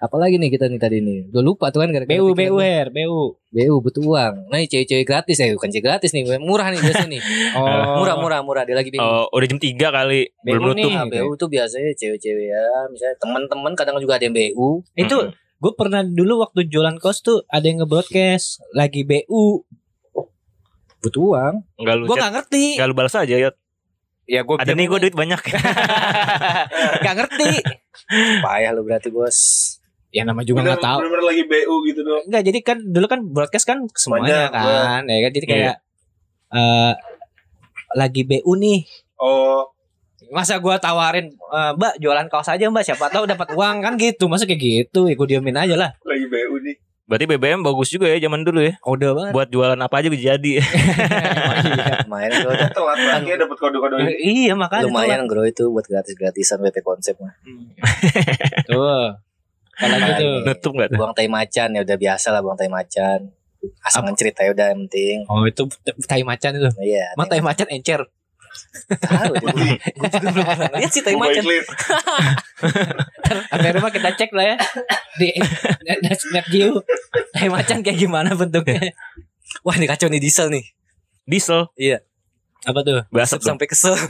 Apalagi 0.00 0.40
nih 0.40 0.48
kita 0.48 0.64
nih 0.64 0.80
tadi 0.80 0.98
nih. 0.98 1.28
Udah 1.28 1.44
lupa 1.44 1.68
tuh 1.68 1.84
kan 1.84 1.92
gara-gara 1.92 2.08
BU 2.08 2.32
BU 2.32 2.56
her 2.56 2.88
BU. 2.88 3.36
BU 3.52 3.74
butuh 3.78 4.00
uang. 4.00 4.48
Nah, 4.48 4.56
ini 4.56 4.64
cewek-cewek 4.64 5.04
gratis 5.04 5.36
ya, 5.36 5.52
bukan 5.52 5.68
cewek 5.68 5.84
gratis 5.84 6.10
nih, 6.10 6.24
murah 6.40 6.72
nih 6.72 6.80
biasa 6.80 7.04
nih. 7.04 7.20
Oh. 7.50 8.00
Murah, 8.00 8.16
murah, 8.16 8.40
murah. 8.40 8.62
Dia 8.64 8.72
lagi 8.72 8.88
BU. 8.88 8.96
Oh, 8.96 9.28
udah 9.28 9.44
jam 9.44 9.60
3 9.60 9.76
kali. 9.76 10.32
BU 10.40 10.50
Belum 10.56 10.72
nih. 10.72 10.88
nutup. 10.88 10.96
Nah, 10.96 11.04
BU 11.04 11.30
tuh 11.36 11.48
biasanya 11.50 11.92
cewek-cewek 11.92 12.46
ya, 12.48 12.64
misalnya 12.88 13.16
teman-teman 13.20 13.72
kadang 13.76 14.00
juga 14.00 14.16
ada 14.16 14.24
yang 14.24 14.32
BU. 14.32 14.80
Itu 14.96 15.16
gue 15.36 15.72
pernah 15.76 16.00
dulu 16.00 16.40
waktu 16.40 16.64
jualan 16.64 16.96
kos 16.96 17.20
tuh 17.20 17.44
ada 17.46 17.68
yang 17.68 17.84
nge-broadcast 17.84 18.64
lagi 18.72 19.04
BU. 19.04 19.68
Butuh 21.00 21.22
uang. 21.26 21.54
Enggak 21.76 21.94
lu 21.96 22.04
Gue 22.08 22.16
chat. 22.16 22.20
nggak 22.22 22.32
ngerti. 22.40 22.64
Enggak 22.80 22.88
lu 22.88 22.94
balas 22.94 23.14
aja 23.14 23.36
ya. 23.36 23.50
Ya 24.24 24.40
gue 24.46 24.56
Ada 24.56 24.72
nih 24.72 24.86
gua 24.86 25.02
duit 25.02 25.10
banyak. 25.10 25.42
Gak 27.02 27.14
ngerti. 27.18 27.50
Payah 28.38 28.70
lu 28.70 28.86
berarti, 28.86 29.10
Bos. 29.10 29.38
Ya 30.10 30.26
nama 30.26 30.42
juga 30.42 30.66
Bener, 30.66 30.74
nggak 30.74 30.82
tahu. 30.82 30.98
bener 31.06 31.22
lagi 31.22 31.42
BU 31.46 31.74
gitu 31.86 32.00
doang. 32.02 32.24
Enggak 32.26 32.42
jadi 32.42 32.58
kan 32.66 32.78
dulu 32.82 33.06
kan 33.06 33.20
broadcast 33.22 33.66
kan 33.66 33.78
semuanya 33.94 34.50
Banyak, 34.50 34.50
kan. 34.50 35.00
Ya 35.06 35.18
kan 35.22 35.32
jadi 35.32 35.46
kayak 35.46 35.74
eh 36.50 36.92
lagi 37.94 38.22
BU 38.26 38.52
nih. 38.58 38.80
Oh, 39.22 39.70
Masa 40.30 40.62
gua 40.62 40.78
tawarin 40.78 41.30
eh, 41.34 41.72
Mbak 41.74 41.98
jualan 41.98 42.26
kaos 42.30 42.50
aja 42.50 42.66
Mbak 42.70 42.84
siapa 42.86 43.10
tahu 43.10 43.26
dapat 43.26 43.54
uang 43.54 43.76
kan 43.82 43.94
gitu. 43.98 44.26
Masa 44.26 44.46
kayak 44.46 44.62
gitu 44.62 45.06
ya 45.06 45.14
gue 45.14 45.26
diemin 45.30 45.58
aja 45.58 45.74
lah. 45.78 45.90
lagi 46.02 46.26
BU 46.26 46.58
nih. 46.62 46.76
Berarti 47.10 47.26
BBM 47.26 47.66
bagus 47.66 47.90
juga 47.90 48.06
ya 48.06 48.22
zaman 48.22 48.46
dulu 48.46 48.62
ya. 48.62 48.78
Kode 48.78 49.10
banget. 49.10 49.32
Buat 49.34 49.48
jualan 49.50 49.74
apa 49.74 49.94
aja 49.98 50.06
bisa 50.06 50.30
jadi. 50.30 50.62
Lumayan 52.06 52.30
bro. 52.46 52.54
Telat 52.54 52.98
lagi 53.02 53.30
dapat 53.34 53.58
kode-kode 53.58 53.94
ini. 53.98 54.14
iya 54.46 54.54
makanya 54.54 54.86
Lumayan 54.86 55.26
bro 55.26 55.42
itu 55.42 55.66
buat 55.74 55.82
gratis-gratisan 55.90 56.62
WP 56.62 56.86
konsep 56.86 57.18
mah. 57.18 57.34
tuh. 58.70 59.18
Kalau 59.80 59.96
gitu. 59.96 60.28
Nutup 60.44 60.72
enggak 60.76 60.88
tuh? 60.92 60.98
Buang 61.00 61.14
tai 61.16 61.28
macan 61.32 61.68
ya 61.72 61.80
udah 61.80 61.96
biasa 61.96 62.26
lah 62.36 62.40
buang 62.44 62.58
tai 62.60 62.68
macan. 62.68 63.32
Asal 63.84 64.04
cerita 64.16 64.44
ya 64.44 64.52
udah 64.52 64.72
yang 64.72 64.84
penting. 64.88 65.24
Oh 65.28 65.44
itu 65.48 65.64
tai 66.04 66.22
macan 66.24 66.60
itu. 66.60 66.70
Iya. 66.80 67.16
Emang 67.16 67.28
tai 67.28 67.40
macan 67.40 67.68
encer. 67.72 68.04
Tahu. 68.90 69.32
Lihat 70.80 70.90
sih 70.92 71.02
tai 71.04 71.16
macan. 71.16 71.42
Sampai 73.48 73.70
rumah 73.76 73.90
kita 73.92 74.10
cek 74.16 74.30
lah 74.36 74.54
ya 74.54 74.56
di 75.20 75.28
net, 75.86 75.98
net, 76.02 76.20
net 76.32 76.46
Geo. 76.48 76.82
Tai 77.34 77.48
macan 77.48 77.84
kayak 77.84 77.98
gimana 77.98 78.34
bentuknya? 78.34 78.92
Wah 79.66 79.74
ini 79.76 79.86
kacau 79.86 80.08
nih 80.08 80.20
diesel 80.22 80.48
nih. 80.50 80.64
Diesel. 81.26 81.70
Apa 82.60 82.80
tuh? 82.80 83.00
Dong. 83.02 83.40
Sampai 83.40 83.66
kesel. 83.66 83.96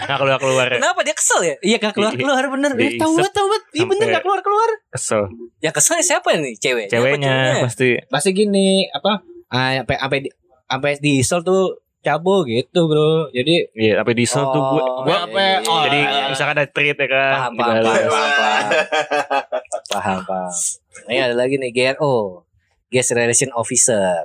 Nah 0.00 0.16
keluar 0.16 0.38
keluar 0.38 0.66
Kenapa 0.70 1.00
dia 1.02 1.12
kesel 1.12 1.40
ya? 1.42 1.54
Iya 1.60 1.76
gak 1.78 1.92
keluar 1.92 2.12
keluar 2.12 2.42
bener. 2.48 2.72
Di- 2.72 2.86
Eh, 2.88 2.98
Tahu 2.98 3.12
banget 3.14 3.32
tahu 3.32 3.46
banget. 3.46 3.64
Iya 3.70 3.84
bener 3.86 4.06
gak 4.10 4.22
keluar 4.22 4.40
keluar. 4.40 4.70
kesel. 4.88 5.22
Yang 5.60 5.74
kesel 5.76 5.94
siapa 6.00 6.28
nih 6.34 6.54
cewek? 6.56 6.86
Ceweknya 6.88 7.62
pasti. 7.62 7.98
Pasti 8.08 8.30
gini 8.32 8.88
apa? 8.88 9.20
Ah, 9.48 9.78
sampai 9.78 9.96
sampai 9.96 10.18
di- 10.20 10.34
sampai 10.64 10.92
diesel 10.98 11.40
tuh 11.42 11.62
cabo 12.00 12.42
gitu 12.42 12.80
bro. 12.84 13.28
Jadi 13.30 13.68
Iya, 13.74 14.00
apa 14.00 14.10
diesel 14.12 14.42
tuh 14.44 14.62
gue. 14.70 14.82
Oh, 14.82 15.02
Gue 15.02 15.12
iya. 15.30 15.60
jadi 15.60 15.68
Oh, 15.68 15.82
iya. 16.08 16.26
misalkan 16.28 16.56
ada 16.56 16.66
treat 16.66 16.96
ya 16.96 17.06
kan. 17.06 17.32
paham 17.32 17.52
paham 17.54 17.74
paham 17.76 17.84
paham 17.84 18.30
paham 18.32 18.68
paham 19.92 20.18
paham. 20.24 20.50
Ini 21.06 21.18
ada 21.22 21.34
lagi 21.36 21.54
nih 21.56 21.70
GRO, 21.70 22.42
Guest 22.88 23.12
Relation 23.12 23.50
Officer. 23.52 24.24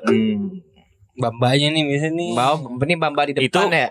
Bambanya 1.14 1.68
nih 1.70 1.84
biasanya 1.86 2.14
nih. 2.18 2.30
Mau 2.34 2.56
ini 2.82 2.96
Bamba 2.98 3.22
di 3.30 3.34
depan 3.38 3.46
Itu- 3.46 3.70
ya. 3.70 3.88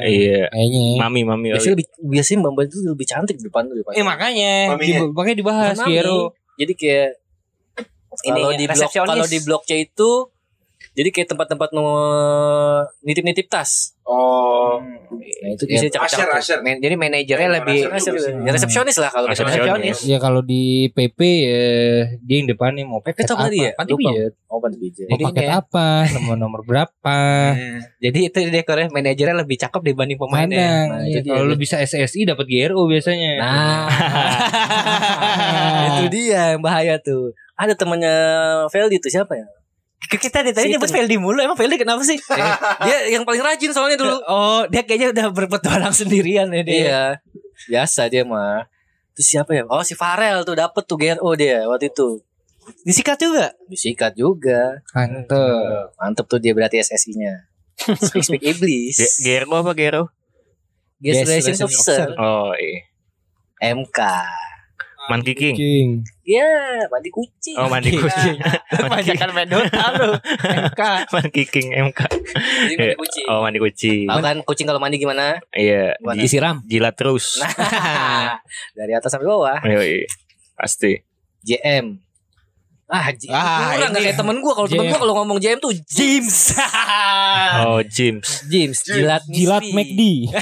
Iya. 0.00 0.42
Kayaknya. 0.48 0.84
Mami 0.96 1.20
mami. 1.28 1.46
Biasanya 1.52 1.74
lebih 1.76 1.86
biasanya 2.08 2.38
Bamba 2.40 2.60
itu 2.64 2.76
lebih 2.80 3.06
cantik 3.06 3.36
di 3.36 3.44
depan 3.44 3.62
tuh 3.68 3.76
depan. 3.76 3.92
Eh 3.92 4.04
makanya, 4.04 4.52
di, 4.80 4.92
makanya 5.12 5.36
dibahas 5.36 5.76
Mami. 5.76 5.92
Gero. 5.92 6.32
Jadi 6.56 6.72
kayak 6.72 7.10
Ini 8.14 8.30
kalau 8.30 8.50
di 8.54 8.66
blok 8.70 8.90
kalau 8.94 9.26
di 9.26 9.38
blok 9.42 9.62
C 9.66 9.70
itu 9.90 10.10
jadi 10.94 11.08
kayak 11.10 11.28
tempat-tempat 11.28 11.68
mau 11.70 11.86
nitip-nitip 13.00 13.46
tas. 13.46 13.94
Oh. 14.04 14.78
Nah, 14.78 15.48
itu 15.50 15.64
biasanya 15.64 15.90
Asher, 15.96 16.22
cakep-cakep. 16.22 16.36
asher. 16.36 16.58
Men- 16.60 16.78
jadi 16.78 16.94
manajernya 16.94 17.48
Emang 17.48 17.56
lebih 17.58 17.78
asher 17.88 18.12
ya, 18.14 18.30
resepsionis 18.46 18.96
lah 18.96 19.08
kalau 19.08 19.26
Resepsionis. 19.26 19.58
resepsionis. 19.58 19.96
Ya 20.04 20.16
kalau 20.18 20.40
di 20.40 20.88
PP 20.88 21.18
ya 21.40 21.60
dia 22.20 22.36
yang 22.38 22.46
depan 22.46 22.72
nih 22.72 22.84
mau 22.84 23.00
paket 23.00 23.18
PP 23.18 23.24
tuh 23.24 23.32
apa 23.32 23.34
apa? 23.34 23.44
tadi 23.48 23.58
ya? 23.58 23.70
Panti 23.74 23.92
pijat. 23.96 24.32
Oh, 24.46 24.58
panti 24.60 24.76
pijat. 24.78 25.06
Jadi 25.08 25.22
paket 25.24 25.40
kayak- 25.40 25.56
apa? 25.58 25.86
Nomor-nomor 26.12 26.60
berapa? 26.62 27.16
Jadi 27.98 28.18
itu 28.22 28.38
dekornya 28.46 28.86
manajernya 28.88 29.34
lebih 29.36 29.56
cakep 29.56 29.80
dibanding 29.82 30.16
pemainnya. 30.16 30.70
Nah, 30.86 31.00
Iya, 31.02 31.10
itu 31.10 31.18
dia. 31.22 31.30
kalau 31.32 31.42
lu 31.44 31.54
bisa 31.56 31.76
SSI 31.80 32.24
dapat 32.24 32.44
GRO 32.44 32.84
biasanya. 32.84 33.30
Nah, 33.40 33.88
itu 35.90 36.02
dia 36.12 36.52
yang 36.52 36.60
bahaya 36.60 36.98
tuh. 36.98 37.32
Ada 37.54 37.72
temannya 37.72 38.12
Feldi 38.68 38.98
tuh 38.98 39.08
siapa 39.08 39.32
ya? 39.32 39.46
Kita 40.10 40.44
dari 40.44 40.52
tadi 40.54 40.68
nyebut. 40.74 40.90
Feldi 40.90 41.16
mulu. 41.16 41.40
Emang 41.40 41.56
Feldi 41.56 41.80
kenapa 41.80 42.02
sih? 42.04 42.18
dia 42.86 42.98
yang 43.10 43.24
paling 43.24 43.40
rajin 43.40 43.70
soalnya 43.72 43.98
dulu. 43.98 44.16
Oh, 44.34 44.64
dia 44.66 44.82
kayaknya 44.82 45.12
udah 45.14 45.26
berpetualang 45.30 45.94
sendirian 45.94 46.48
ya 46.50 46.62
dia. 46.64 46.74
Iya. 46.74 47.02
Biasa 47.70 48.10
dia 48.10 48.22
mah. 48.26 48.66
Terus 49.14 49.26
siapa 49.30 49.54
ya? 49.54 49.62
Oh, 49.70 49.84
si 49.86 49.94
Farel 49.94 50.42
tuh 50.42 50.58
dapet 50.58 50.82
tuh 50.84 50.98
GRO 50.98 51.30
dia 51.38 51.64
waktu 51.70 51.92
itu. 51.92 52.20
Disikat 52.82 53.20
juga? 53.20 53.52
Disikat 53.68 54.12
juga. 54.16 54.80
Mantep. 54.96 55.94
Mantep 56.00 56.26
tuh 56.26 56.40
dia 56.40 56.56
berarti 56.56 56.80
SSI-nya. 56.80 57.46
Speak 57.76 58.24
speak 58.24 58.42
iblis. 58.42 58.96
Gero 59.20 59.52
apa 59.54 59.76
Gero? 59.76 60.10
Guest 61.02 61.28
Relations 61.28 61.60
Officer. 61.60 62.16
Oh 62.16 62.56
iya. 62.56 62.88
MK. 63.60 64.00
Monkey 65.12 65.34
King. 65.36 65.56
King. 65.56 65.88
Ya, 66.24 66.48
mandi 66.88 67.12
kucing. 67.12 67.56
Oh 67.60 67.68
mandi 67.68 67.92
kucing. 67.92 68.40
Kebanyakan 68.72 69.28
main 69.36 69.48
Dota 69.48 69.84
lu. 70.00 70.16
MK. 70.40 70.82
Monkey 71.14 71.44
King 71.44 71.68
MK. 71.92 72.00
Jadi 72.72 72.74
mandi 72.80 72.96
kucing. 72.96 73.26
Oh 73.28 73.44
mandi 73.44 73.58
kucing. 73.60 74.08
Tahu 74.08 74.20
kan 74.24 74.36
kucing 74.48 74.64
kalau 74.64 74.80
mandi 74.80 74.96
gimana? 74.96 75.40
Iya. 75.52 76.00
Gimana? 76.00 76.20
Disiram. 76.24 76.56
Jilat 76.64 76.96
terus. 76.96 77.40
Nah, 77.44 78.40
dari 78.78 78.92
atas 78.96 79.12
sampai 79.12 79.28
bawah. 79.28 79.60
Iya. 79.60 80.08
Pasti. 80.56 80.96
JM. 81.44 82.03
Ah, 82.84 83.10
J- 83.10 83.28
Ah, 83.28 83.74
kurang 83.74 83.92
kayak 83.92 84.14
temen 84.14 84.36
gue. 84.38 84.52
Kalau 84.52 84.68
temen 84.68 84.84
gue 84.86 84.98
kalau 84.98 85.14
ngomong 85.16 85.38
JM 85.38 85.58
tuh 85.58 85.72
James. 85.84 86.52
Oh 87.64 87.80
James. 87.82 88.46
James. 88.46 88.78
Jilat 88.82 89.22
Jilat. 89.26 89.62
McD. 89.66 90.26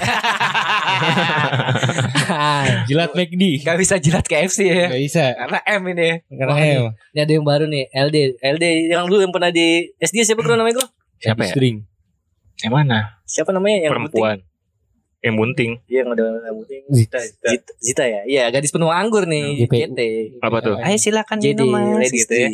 Jilat 2.89 3.11
McD. 3.13 3.43
Gak 3.63 3.77
bisa 3.79 3.95
jilat 3.97 4.25
KFC 4.25 4.59
ya. 4.67 4.87
Gak 4.89 5.01
bisa. 5.01 5.25
Karena 5.35 5.59
M 5.63 5.83
ini. 5.89 6.09
Karena 6.29 6.53
Wah, 6.53 6.61
M. 6.61 6.83
Ini 7.13 7.19
ada 7.21 7.33
yang 7.33 7.45
baru 7.45 7.65
nih. 7.67 7.85
LD. 7.91 8.17
LD 8.41 8.65
yang 8.89 9.03
dulu 9.07 9.21
yang 9.21 9.31
pernah 9.31 9.51
di 9.51 9.91
SD 9.99 10.25
siapa 10.25 10.41
bro 10.41 10.55
namanya 10.55 10.83
bro? 10.83 10.87
Siapa 11.19 11.43
ya? 11.47 11.53
String. 11.55 11.77
Yang 12.61 12.73
mana? 12.73 12.99
Siapa 13.25 13.51
namanya 13.51 13.89
yang? 13.89 13.93
Perempuan. 13.93 14.37
Yang 15.23 15.35
bunting. 15.39 15.73
Iya 15.87 16.03
yang 16.03 16.09
ada 16.19 16.25
yang 16.43 16.57
bunting. 16.59 16.83
Zita. 16.91 17.19
Zita, 17.23 17.73
Zita 17.79 18.05
ya? 18.05 18.21
Iya 18.27 18.45
gadis 18.51 18.75
penuh 18.75 18.91
anggur 18.91 19.23
nih. 19.31 19.71
JT. 19.71 20.01
Apa 20.43 20.59
tuh? 20.59 20.77
Ayo 20.83 20.99
silakan 20.99 21.39
Jadi, 21.39 21.63
minum 21.63 22.03
gitu 22.03 22.35
ya. 22.35 22.51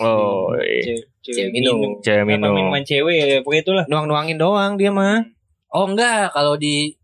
Oh 0.00 0.56
iya. 0.56 0.96
Cewek 1.20 1.52
minum. 1.52 2.00
Cewek 2.00 2.24
minum. 2.24 2.56
Minuman 2.56 2.80
cewek 2.80 3.16
ya 3.20 3.38
pokoknya 3.44 3.62
itulah. 3.68 3.84
Nuang-nuangin 3.92 4.40
doang 4.40 4.80
dia 4.80 4.88
mah. 4.88 5.28
Oh 5.68 5.84
enggak, 5.84 6.32
kalau 6.32 6.56
di 6.56 6.96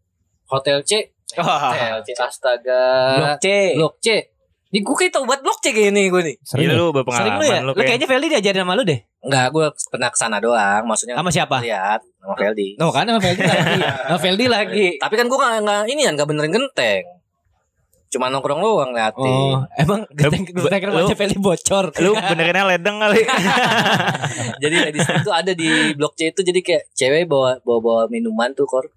Hotel 0.48 0.81
C, 0.81 1.12
Hotel 1.37 2.01
C 2.09 2.16
astaga. 2.16 2.85
Blok 3.20 3.37
C. 3.37 3.46
Blok 3.77 3.94
C. 4.01 4.32
Di 4.72 4.80
gue 4.80 4.96
kayak 4.96 5.12
tau 5.12 5.22
buat 5.22 5.38
blok 5.38 5.61
C 5.61 5.68
kayak 5.70 5.92
ini 5.92 6.08
gue 6.08 6.22
nih. 6.24 6.37
Sering 6.40 6.64
Iya 6.64 6.70
ya? 6.70 6.74
lu 6.74 6.80
Sering 6.82 6.96
berpengalaman 6.96 7.37
lu 7.37 7.44
ya? 7.44 7.58
lu 7.61 7.70
kayak. 7.70 7.87
kayaknya 7.87 8.06
Feldi 8.08 8.26
diajarin 8.30 8.61
sama 8.62 8.72
lu 8.72 8.82
deh. 8.82 9.00
Enggak, 9.20 9.46
gue 9.50 9.64
pernah 9.87 10.08
ke 10.08 10.16
sana 10.16 10.37
doang. 10.38 10.82
Maksudnya 10.82 11.14
Sama 11.14 11.28
siapa? 11.28 11.56
lihat 11.61 12.00
sama 12.00 12.35
Feldi. 12.35 12.68
Oh 12.78 12.88
kan 12.88 13.04
sama 13.04 13.20
Feldi 13.20 13.42
lagi. 13.44 13.80
Sama 14.08 14.18
Feldi 14.18 14.46
lagi. 14.46 14.87
Tapi 14.96 15.14
kan 15.14 15.26
gue 15.26 15.38
gak, 15.38 15.52
gak 15.61 15.82
ini 15.87 16.00
kan 16.02 16.12
gak 16.14 16.24
benerin 16.26 16.50
genteng. 16.50 17.04
Cuma 18.08 18.28
nongkrong 18.28 18.61
doang 18.61 18.90
liatin. 18.90 19.24
Oh, 19.24 19.61
emang 19.74 20.04
genteng 20.11 20.44
genteng 20.46 20.88
lu- 20.88 20.96
wajah 20.98 21.16
Feldi 21.16 21.37
bocor. 21.37 21.85
Lu 21.98 22.12
benerinnya 22.14 22.64
ledeng 22.66 22.96
kali. 22.96 23.20
jadi 24.62 24.76
di 24.88 25.00
situ 25.00 25.30
ada 25.30 25.52
di 25.52 25.68
blok 25.92 26.12
C 26.14 26.28
itu 26.28 26.40
jadi 26.40 26.61
kayak 26.61 26.82
cewek 26.92 27.24
bawa 27.24 27.61
bawa 27.61 27.78
bawa 27.80 28.02
minuman 28.06 28.52
tuh 28.52 28.64
kor. 28.64 28.88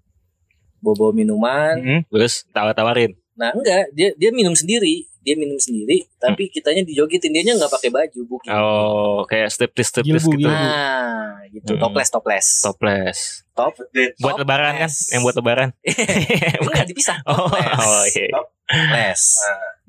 Bawa 0.78 0.94
bawa 0.94 1.12
minuman. 1.12 1.74
Hmm, 1.76 2.00
Terus 2.06 2.44
tawar-tawarin. 2.50 3.12
Nah 3.34 3.52
enggak, 3.52 3.92
dia 3.92 4.12
dia 4.14 4.30
minum 4.30 4.52
sendiri, 4.52 5.04
dia 5.26 5.34
minum 5.34 5.58
sendiri, 5.58 6.06
tapi 6.22 6.46
kitanya 6.46 6.86
dijogitin 6.86 7.34
dia 7.34 7.42
nggak 7.42 7.66
pakai 7.66 7.90
baju, 7.90 8.20
bukan. 8.30 8.50
Oh, 8.54 9.26
kayak 9.26 9.50
striptis 9.50 9.90
striptis 9.90 10.22
Gilbu, 10.22 10.38
gitu. 10.38 10.46
gilbu. 10.46 10.54
Nah, 10.54 11.42
gitu. 11.50 11.74
Hmm. 11.74 11.82
Toples, 11.82 12.08
toples. 12.14 12.46
Toples. 12.62 13.18
Top. 13.58 13.74
Buat 14.22 14.38
lebaran 14.38 14.86
kan? 14.86 14.90
Yang 15.10 15.22
buat 15.26 15.36
lebaran. 15.42 15.68
Enggak 16.62 16.86
dipisah. 16.86 17.18
Oh, 17.26 17.50
Toples. 17.50 17.82
oh 17.82 18.04
iya. 18.14 18.26
Toples. 18.30 19.22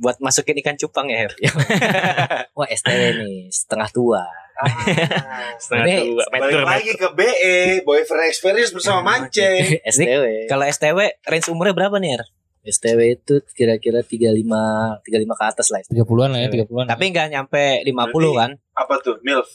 Buat 0.01 0.17
masukin 0.17 0.57
ikan 0.65 0.73
cupang 0.73 1.05
ya, 1.13 1.29
Her. 1.29 1.33
Wah, 2.57 2.67
STW 2.73 3.21
nih, 3.21 3.53
setengah 3.53 3.93
tua. 3.93 4.25
Setengah 5.61 5.85
dua. 6.01 6.23
Balik 6.33 6.49
Meter, 6.49 6.65
lagi 6.65 6.93
ke 6.97 7.07
BE, 7.13 7.57
boyfriend 7.85 8.25
experience 8.25 8.73
bersama 8.73 9.05
Mance. 9.05 9.45
STW. 9.85 10.49
Kalau 10.49 10.65
STW 10.65 11.13
range 11.29 11.47
umurnya 11.53 11.77
berapa 11.77 12.01
nih, 12.01 12.17
Er? 12.17 12.25
STW 12.67 12.99
itu 13.15 13.39
kira-kira 13.55 14.03
35 14.03 14.43
35 15.07 15.39
ke 15.39 15.45
atas 15.47 15.67
lah. 15.71 15.79
30-an 15.87 16.29
lah 16.35 16.39
ya, 16.43 16.49
30-an. 16.51 16.85
Tapi 16.91 17.03
enggak 17.07 17.27
nyampe 17.31 17.63
50 17.87 18.39
kan? 18.39 18.51
Apa 18.75 18.93
tuh? 18.99 19.17
MILF. 19.23 19.47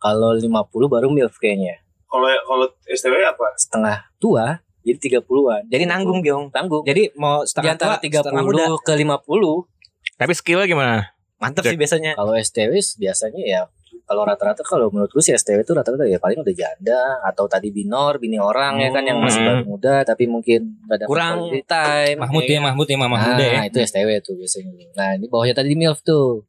Kalau 0.00 0.32
50 0.32 0.48
baru 0.88 1.12
MILF 1.12 1.36
kayaknya. 1.36 1.84
Kalau 2.08 2.26
kalau 2.26 2.66
STW 2.88 3.20
apa? 3.28 3.52
Setengah 3.60 4.08
tua, 4.16 4.64
jadi 4.80 5.20
30-an. 5.20 5.68
Jadi 5.68 5.84
nanggung, 5.84 6.24
Gyong. 6.24 6.48
Tanggung. 6.48 6.86
Jadi 6.88 7.12
mau 7.18 7.44
di 7.44 7.52
setengah 7.52 7.72
antara 7.76 7.94
tua, 8.00 8.22
setengah 8.24 8.42
muda. 8.42 8.64
30 8.72 8.86
ke 8.86 8.92
50 9.04 10.16
Tapi 10.16 10.32
skillnya 10.32 10.64
gimana? 10.64 10.96
Mantep 11.36 11.68
sih 11.68 11.76
biasanya. 11.76 12.16
Kalau 12.16 12.32
STW 12.32 12.72
biasanya 12.96 13.42
ya 13.44 13.60
kalau 14.06 14.22
rata-rata 14.22 14.62
kalau 14.62 14.86
menurut 14.86 15.10
gue 15.10 15.18
sih 15.18 15.34
STW 15.34 15.60
itu 15.60 15.74
rata-rata 15.74 16.06
ya 16.06 16.16
paling 16.16 16.38
udah 16.38 16.54
janda 16.54 17.18
atau 17.20 17.44
tadi 17.44 17.68
binor, 17.68 18.16
bini 18.16 18.38
orang 18.38 18.78
ya 18.78 18.88
kan 18.88 19.02
yang 19.02 19.18
masih 19.18 19.42
Hmm. 19.42 19.48
baru 19.50 19.62
muda 19.66 19.94
tapi 20.02 20.24
mungkin 20.24 20.78
gak 20.86 20.96
ada 20.96 21.04
Kurang 21.04 21.36
time. 21.66 22.16
Mahmud 22.16 22.42
ya, 22.44 22.58
Mahmud 22.60 22.86
ya, 22.86 22.96
Mama 22.96 23.16
Nah, 23.18 23.34
ya. 23.36 23.66
itu 23.66 23.78
STW 23.78 24.22
tuh 24.22 24.38
biasanya. 24.38 24.70
Nah, 24.94 25.08
ini 25.14 25.26
bawahnya 25.26 25.54
tadi 25.54 25.74
MILF 25.74 26.00
tuh. 26.00 26.46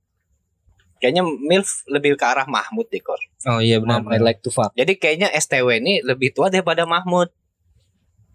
Kayaknya 0.97 1.25
MILF 1.25 1.85
lebih 1.89 2.13
ke 2.13 2.25
arah 2.25 2.45
Mahmud 2.45 2.89
deh, 2.89 3.01
Kor. 3.01 3.17
Oh 3.45 3.57
iya 3.57 3.77
benar. 3.77 4.05
I 4.07 4.17
like 4.17 4.41
to 4.41 4.49
fuck. 4.49 4.73
Jadi 4.73 4.93
kayaknya 4.95 5.29
STW 5.29 5.77
ini 5.77 6.01
lebih 6.01 6.33
tua 6.33 6.49
daripada 6.49 6.85
Mahmud. 6.85 7.33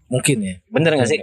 Mungkin 0.07 0.37
ya. 0.39 0.55
Bener 0.67 0.95
gak 0.95 1.07
sih? 1.07 1.19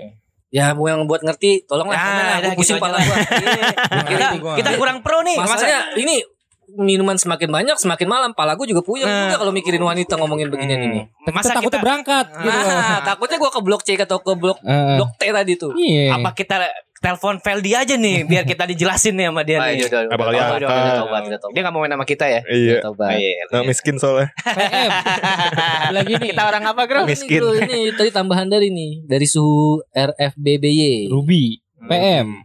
Ya, 0.50 0.74
mau 0.74 0.84
yang 0.84 1.06
buat 1.06 1.22
ngerti, 1.22 1.62
tolonglah. 1.62 1.94
Ya, 1.94 2.02
lah, 2.02 2.36
udah 2.42 2.50
gua 2.50 2.58
pusing 2.58 2.74
gitu 2.74 2.82
pala 2.82 2.98
lah. 2.98 3.06
gua. 3.06 3.16
Kita, 4.10 4.26
kita 4.58 4.70
kurang 4.74 4.98
pro 4.98 5.22
nih. 5.22 5.38
Masalahnya 5.38 5.94
ini 5.94 6.26
minuman 6.72 7.14
semakin 7.14 7.48
banyak 7.48 7.76
semakin 7.76 8.06
malam 8.06 8.30
pala 8.30 8.54
gue 8.54 8.66
juga 8.66 8.80
puyeng 8.80 9.04
Nah. 9.04 9.26
juga 9.26 9.36
kalau 9.38 9.50
mikirin 9.50 9.80
wanita 9.80 10.14
ngomongin 10.14 10.48
beginian 10.48 10.80
ini. 10.82 11.00
Masa 11.26 11.52
takutnya 11.52 11.66
kita 11.72 11.78
berangkat 11.80 12.26
gitu. 12.32 12.46
Nah, 12.46 12.98
takutnya 13.02 13.36
gue 13.36 13.50
ke 13.50 13.60
blok 13.60 13.82
C 13.82 13.88
atau 13.96 14.18
ke 14.18 14.32
blok 14.32 14.58
Eh, 14.60 14.96
blok 14.96 15.10
T 15.14 15.22
tadi 15.26 15.52
tuh. 15.54 15.72
Iya. 15.72 16.14
apa 16.14 16.30
kita 16.32 16.56
telepon 17.00 17.40
Feldi 17.40 17.72
aja 17.72 17.96
nih 17.96 18.22
biar 18.22 18.44
kita 18.44 18.68
dijelasin 18.68 19.16
nih 19.16 19.26
sama 19.26 19.40
dia 19.40 19.56
Ah, 19.56 19.72
nih. 19.72 19.88
Apa 19.88 20.20
kali 20.22 20.36
ya? 20.36 20.44
Dia 21.48 21.60
nggak 21.60 21.72
mau 21.72 21.80
main 21.80 21.88
sama 21.90 22.04
kita 22.04 22.28
ya? 22.28 22.40
Iya. 22.44 22.76
Tobat. 22.82 23.16
Iya. 23.16 23.32
Nah, 23.48 23.62
miskin 23.64 23.96
soalnya. 23.96 24.28
PM. 24.36 24.90
Lagi 25.96 26.12
nih. 26.14 26.28
Kita 26.30 26.44
orang 26.44 26.64
apa, 26.66 26.84
Bro? 26.84 27.00
Ini, 27.02 27.08
Miskin. 27.08 27.40
bro, 27.40 27.56
ini 27.56 27.90
tadi 27.90 28.10
tambahan 28.10 28.46
dari 28.46 28.68
nih 28.68 29.00
dari 29.02 29.24
suhu 29.24 29.80
RFBBY. 29.90 31.08
Ruby. 31.08 31.56
PM. 31.80 32.44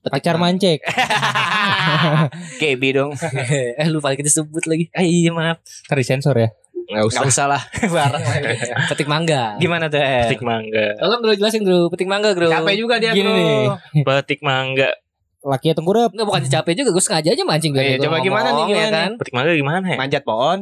Pacar 0.00 0.40
mancek. 0.40 0.80
Gaby 2.60 2.88
dong. 2.96 3.12
eh 3.80 3.86
lu 3.88 4.00
paling 4.00 4.16
kita 4.16 4.32
sebut 4.32 4.64
lagi. 4.64 4.88
Ah, 4.96 5.04
iya 5.04 5.28
maaf. 5.28 5.60
Tadi 5.84 6.00
sensor 6.00 6.32
ya. 6.36 6.48
Enggak 6.90 7.04
usah. 7.06 7.20
Gak 7.20 7.28
usah 7.28 7.46
lah. 7.46 7.62
Bareng. 7.94 8.22
Petik 8.88 9.06
mangga. 9.06 9.60
Gimana 9.60 9.92
tuh? 9.92 10.00
Eh? 10.00 10.24
Petik 10.26 10.40
mangga. 10.40 10.96
Tolong 10.96 11.20
bro 11.20 11.32
jelasin 11.36 11.60
bro, 11.62 11.92
petik 11.92 12.08
mangga 12.08 12.32
bro. 12.32 12.48
Capek 12.48 12.74
juga 12.80 12.96
dia 12.96 13.12
Gini 13.12 13.28
bro. 13.28 13.36
nih. 13.36 14.02
Petik 14.02 14.40
mangga. 14.40 14.90
Laki 15.40 15.76
tengkurap. 15.76 16.10
Enggak 16.16 16.26
bukan 16.26 16.42
capek 16.48 16.72
juga, 16.76 16.90
gue 16.92 17.04
sengaja 17.04 17.28
aja 17.32 17.44
mancing 17.44 17.72
biar 17.72 17.84
Iya, 17.84 17.96
coba 18.04 18.20
gimana 18.20 18.48
nih, 18.48 18.52
ngomong, 18.52 18.68
ya 18.68 18.76
gimana? 18.76 18.96
kan? 18.96 19.10
Petik 19.20 19.34
mangga 19.36 19.52
gimana 19.56 19.84
ya? 19.84 19.96
Manjat 19.96 20.22
pohon. 20.24 20.58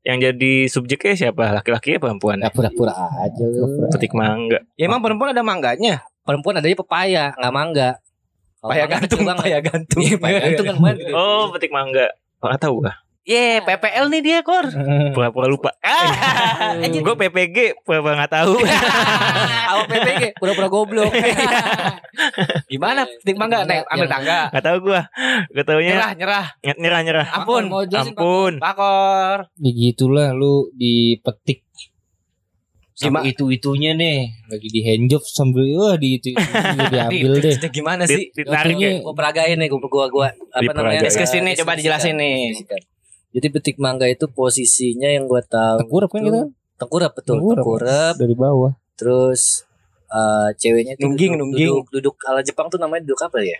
Yang 0.00 0.18
jadi 0.30 0.52
subjeknya 0.70 1.14
siapa? 1.14 1.44
Laki-laki 1.50 1.88
ya 1.94 1.98
perempuan? 2.02 2.38
Ya 2.42 2.50
pura-pura 2.50 2.94
aja 2.94 3.44
lu. 3.46 3.86
Petik 3.90 4.12
mangga. 4.14 4.58
Ya 4.74 4.86
emang 4.86 4.98
perempuan 5.00 5.30
ada 5.30 5.42
mangganya. 5.42 6.02
Perempuan 6.22 6.58
adanya 6.58 6.76
pepaya, 6.78 7.24
nggak 7.38 7.54
mangga. 7.54 7.90
Paya 8.60 8.84
gantung, 8.84 9.24
paya 9.24 9.58
gantung. 9.64 10.04
Iya, 10.04 10.16
paya 10.20 10.38
gantung 10.44 10.68
kan 10.68 10.96
gitu. 11.00 11.16
Oh, 11.16 11.48
petik 11.48 11.72
mangga. 11.72 12.12
Enggak 12.44 12.60
tahu 12.60 12.84
gua. 12.84 12.92
Ye, 13.24 13.60
PPL 13.64 14.10
nih 14.12 14.20
dia, 14.20 14.38
Kor. 14.44 14.68
Pura-pura 15.16 15.46
lupa. 15.48 15.76
Gue 17.04 17.14
PPG 17.16 17.84
pura-pura 17.84 18.20
enggak 18.20 18.32
tahu. 18.36 18.58
Awal 19.70 19.84
PPG, 19.88 20.22
pura-pura 20.36 20.68
goblok. 20.68 21.12
Gimana? 22.68 23.08
Petik 23.08 23.36
mangga 23.40 23.64
naik 23.64 23.88
ambil 23.88 24.08
tangga. 24.08 24.40
Enggak 24.52 24.64
tahu 24.66 24.76
gua. 24.92 25.00
Gue 25.52 25.64
taunya 25.64 25.92
Nyerah, 25.96 26.12
nyerah. 26.18 26.46
nyerah 26.60 27.00
nyerah. 27.06 27.26
Ampun. 27.32 27.64
Ampun. 27.70 28.52
Pakor. 28.60 29.48
Ya 29.56 29.70
gitulah 29.72 30.36
lu 30.36 30.68
dipetik 30.76 31.69
Sama 33.00 33.24
itu-itunya 33.24 33.96
nih 33.96 34.28
Lagi 34.46 34.68
di 34.68 34.84
handjob 34.84 35.24
sambil 35.24 35.64
Wah 35.72 35.96
di 35.96 36.14
itu 36.14 36.36
diambil 36.92 37.40
deh 37.40 37.56
Gimana 37.70 38.04
sih? 38.04 38.28
Di- 38.28 38.44
Ditarik 38.44 38.76
ya. 38.76 39.00
Gue 39.00 39.14
peragain 39.16 39.56
nih, 39.56 39.66
gue 39.66 39.80
gua 39.82 40.06
gua 40.06 40.28
apa 40.52 40.70
namanya? 40.70 41.00
Diskusi 41.00 41.40
nih, 41.40 41.56
coba 41.56 41.74
dijelasin 41.74 42.14
nih. 42.14 42.60
Jadi 43.30 43.46
petik 43.48 43.76
mangga 43.76 44.04
itu 44.04 44.28
posisinya 44.28 45.06
yang 45.06 45.24
gue 45.24 45.40
tahu. 45.42 45.80
Tengkurap 45.80 46.10
kan 46.10 46.20
gitu 46.20 46.36
kan? 46.36 46.48
Tengkurap 46.76 47.12
betul, 47.14 47.34
Tengkurap. 47.38 47.56
tengkurap. 47.58 48.14
Dari 48.16 48.34
bawah 48.34 48.72
Terus 48.94 49.64
eh 50.10 50.50
ceweknya 50.58 50.92
itu 50.92 51.06
Nungging, 51.06 51.32
duduk, 51.32 51.46
nungging. 51.46 51.68
duduk, 51.70 51.86
duduk 51.94 52.16
ala 52.26 52.42
Jepang 52.42 52.66
tuh 52.66 52.76
namanya 52.76 53.06
duduk 53.06 53.22
apa 53.22 53.38
ya? 53.40 53.56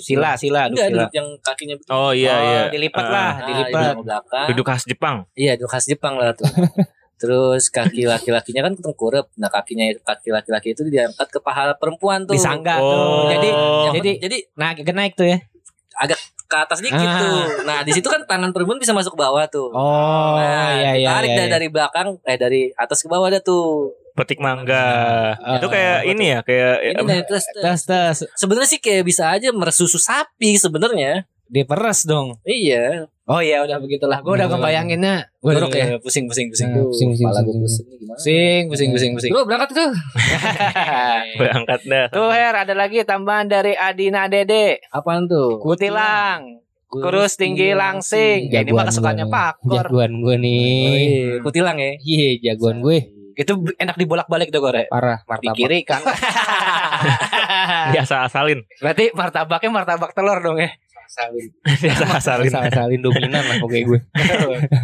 Sila, 0.00 0.32
sila, 0.34 0.66
duduk 0.66 0.74
Enggak, 0.74 0.88
sila. 0.88 0.96
duduk 0.96 1.12
yang 1.12 1.28
kakinya 1.44 1.74
betul. 1.76 1.92
Oh 1.92 2.10
iya 2.10 2.32
Oh, 2.32 2.40
iya. 2.42 2.62
dilipat 2.72 3.04
Ah, 3.04 3.12
lah, 3.12 3.30
Nah, 3.30 3.46
dilipat. 3.46 3.94
belakang. 4.00 4.46
Duduk 4.50 4.64
khas 4.66 4.82
Jepang. 4.82 5.16
Iya, 5.36 5.52
duduk 5.54 5.70
khas 5.70 5.84
Jepang 5.84 6.16
lah 6.16 6.32
tuh. 6.32 6.48
Terus 7.20 7.68
kaki 7.68 8.08
laki-lakinya 8.08 8.64
kan 8.64 8.72
tengkurap. 8.80 9.28
Nah, 9.36 9.52
kakinya 9.52 9.92
kaki 10.00 10.32
laki-laki 10.32 10.72
itu 10.72 10.88
diangkat 10.88 11.28
ke 11.28 11.38
paha 11.44 11.76
perempuan 11.76 12.24
tuh. 12.24 12.32
Disangga 12.32 12.80
Oh. 12.80 12.88
tuh. 12.88 13.36
Jadi 13.36 13.48
jadi 14.00 14.10
jadi 14.24 14.36
nah 14.56 14.72
naik 14.72 15.14
tuh 15.20 15.28
ya. 15.28 15.38
ke 16.50 16.56
atas 16.58 16.82
dikit 16.82 16.98
Ah. 16.98 17.20
tuh. 17.22 17.62
Nah, 17.62 17.78
di 17.86 17.92
situ 17.94 18.08
kan 18.10 18.26
tangan 18.26 18.50
perempuan 18.50 18.82
bisa 18.82 18.90
masuk 18.90 19.14
ke 19.14 19.20
bawah 19.22 19.46
tuh. 19.46 19.70
Oh 19.70 20.34
nah, 20.34 20.74
iya 20.74 20.98
iya 20.98 21.06
tarik 21.14 21.30
iya, 21.30 21.46
iya. 21.46 21.52
dari 21.52 21.66
belakang 21.70 22.18
eh 22.26 22.34
dari 22.34 22.62
atas 22.74 23.04
ke 23.04 23.08
bawah 23.12 23.30
dah 23.30 23.38
tuh. 23.38 23.94
Petik 24.18 24.42
mangga. 24.42 25.38
Ah, 25.38 25.62
itu 25.62 25.70
kayak 25.70 26.02
apa 26.02 26.10
ini 26.10 26.24
ya, 26.34 26.38
kayak 26.42 26.74
Ini 26.82 27.02
nih, 27.06 27.20
terus, 27.30 27.46
Tas 27.62 27.86
tas 27.86 28.18
sebenarnya 28.34 28.66
sih 28.66 28.80
kayak 28.82 29.06
bisa 29.06 29.30
aja 29.30 29.54
meresusu 29.54 30.02
sapi 30.02 30.58
sebenarnya. 30.58 31.22
Diperes 31.50 32.06
dong. 32.06 32.38
Iya. 32.46 33.10
Oh 33.26 33.42
iya 33.42 33.58
udah 33.66 33.82
begitulah. 33.82 34.22
Gue 34.22 34.38
udah 34.38 34.46
kebayanginnya. 34.46 35.34
Gue 35.42 35.58
Jorok 35.58 35.74
ya? 35.74 35.98
pusing 35.98 36.30
pusing 36.30 36.46
pusing. 36.46 36.70
Nah, 36.70 36.86
pusing, 36.86 37.10
pusing, 37.10 37.26
Kepala 37.26 37.42
gua 37.42 37.54
pusing, 37.58 37.62
pusing 37.66 37.86
nih 37.90 37.96
gimana? 37.98 38.18
Pusing 38.18 38.62
pusing 38.70 38.88
pusing 38.94 39.10
pusing. 39.18 39.30
Bro, 39.34 39.42
berangkat 39.50 39.68
tuh. 39.74 39.90
berangkat 41.42 41.80
dah. 41.90 42.06
Tuh 42.14 42.30
Her 42.30 42.54
ada 42.54 42.74
lagi 42.78 43.02
tambahan 43.02 43.50
dari 43.50 43.74
Adina 43.74 44.30
Dede. 44.30 44.78
Apaan 44.94 45.26
tuh? 45.26 45.58
Kutilang. 45.58 46.62
Kurus 46.86 47.34
tinggi 47.34 47.74
langsing. 47.74 48.50
Ya, 48.50 48.62
ini 48.62 48.70
mah 48.70 48.86
kesukaannya. 48.86 49.26
Pakor. 49.26 49.90
Jagoan 49.90 50.22
gue 50.22 50.34
Oh, 50.34 50.38
nih 50.38 50.62
iya, 51.02 51.42
kutilang 51.42 51.78
ya. 51.78 51.98
Iya 51.98 52.28
jagoan 52.50 52.78
gue 52.82 52.98
Itu 53.34 53.62
enak 53.78 53.94
dibolak-balik 53.98 54.54
tuh 54.54 54.62
Gore. 54.62 54.86
Parah 54.90 55.22
Di 55.22 55.26
martabak 55.30 55.54
kiri 55.58 55.82
kan. 55.82 56.02
Biasa 57.94 58.26
asalin. 58.26 58.62
Berarti 58.82 59.14
martabaknya 59.14 59.70
martabak 59.70 60.14
telur 60.14 60.38
dong 60.42 60.58
ya. 60.58 60.70
Biasa 61.82 62.04
asalin. 62.16 62.50
Salin 62.50 63.00
dominan 63.00 63.42
lah 63.42 63.56
pokoknya 63.58 63.84
gue 63.84 64.00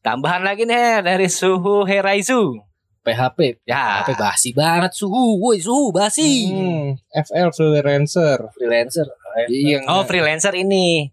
Tambahan 0.00 0.44
lagi 0.44 0.62
nih 0.62 1.00
dari 1.00 1.26
Suhu 1.26 1.82
Heraizu. 1.82 2.60
PHP. 3.00 3.60
Ya. 3.64 4.00
PHP 4.00 4.16
basi 4.16 4.50
banget 4.52 4.92
suhu, 4.92 5.36
woi 5.38 5.56
suhu 5.58 5.88
basi. 5.90 6.48
hmm, 6.48 6.96
FL 7.10 7.48
freelancer 7.50 8.38
Freelancer. 8.50 9.04
Iya 9.44 9.84
Oh 9.86 10.04
freelancer 10.04 10.52
ini 10.54 11.08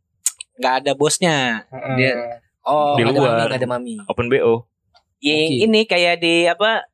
nggak 0.55 0.73
ada 0.81 0.91
bosnya. 0.93 1.67
Dia- 1.95 2.39
Oh 2.61 2.93
Di 2.93 3.01
Ada 3.01 3.09
luar. 3.11 3.33
mami, 3.41 3.55
ada 3.57 3.67
mami. 3.67 3.93
Open 4.05 4.29
BO. 4.29 4.69
i- 5.19 5.33
Oke. 5.33 5.65
ini 5.65 5.81
kayak 5.83 6.21
di 6.21 6.45
apa? 6.45 6.85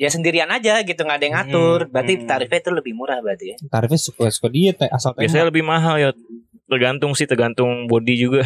Ya 0.00 0.08
sendirian 0.08 0.48
aja 0.48 0.80
gitu 0.82 1.00
nggak 1.02 1.18
ada 1.20 1.24
yang 1.26 1.36
ngatur. 1.40 1.78
Hmm, 1.86 1.90
Berarti 1.92 2.12
hmm. 2.18 2.26
tarifnya 2.26 2.58
itu 2.62 2.70
lebih 2.72 2.92
murah 2.96 3.18
berarti 3.20 3.44
ya. 3.52 3.56
Tarifnya 3.66 4.00
suka-suka 4.00 4.48
dia 4.48 4.72
te- 4.72 4.90
asal 4.90 5.12
Biasanya 5.14 5.48
tembak 5.48 5.50
lebih 5.54 5.64
mahal 5.64 5.96
ya. 6.00 6.10
Tergantung 6.68 7.12
sih, 7.12 7.28
tergantung 7.28 7.84
body 7.84 8.14
juga. 8.16 8.42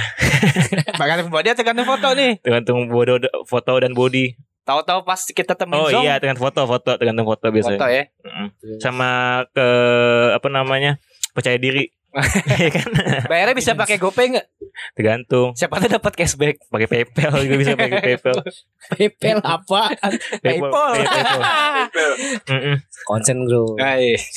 Bahkan 1.00 1.30
dia 1.46 1.54
tergantung 1.54 1.86
foto 1.86 2.10
nih. 2.12 2.42
Tergantung 2.42 2.90
foto, 2.90 3.12
foto 3.46 3.72
dan 3.78 3.94
body. 3.94 4.34
Tahu-tahu 4.66 5.06
pas 5.06 5.22
kita 5.22 5.54
temen 5.54 5.78
Oh 5.78 5.86
Zong, 5.86 6.02
iya, 6.02 6.18
dengan 6.18 6.34
foto, 6.34 6.66
foto, 6.66 6.98
tergantung 6.98 7.22
foto 7.22 7.46
biasanya. 7.54 7.78
foto 7.78 7.86
ya. 7.86 8.02
Mm. 8.26 8.48
Sama 8.82 9.10
ke 9.54 9.66
apa 10.34 10.48
namanya? 10.50 10.98
Percaya 11.30 11.54
diri. 11.54 11.86
Iya 12.56 12.70
kan? 12.72 12.88
Bayarnya 13.28 13.52
bisa 13.54 13.76
pakai 13.76 14.00
GoPay 14.00 14.26
nggak? 14.32 14.46
Tergantung. 14.92 15.56
Siapa 15.56 15.80
tuh 15.80 15.90
dapat 15.90 16.12
cashback? 16.16 16.56
Pakai 16.68 16.88
PayPal 16.88 17.32
juga 17.44 17.56
bisa 17.56 17.72
pakai 17.80 18.00
PayPal. 18.02 18.36
PayPal 18.96 19.38
apa 19.44 19.82
PayPal. 20.40 20.92
Konsen 23.08 23.46
bro. 23.46 23.76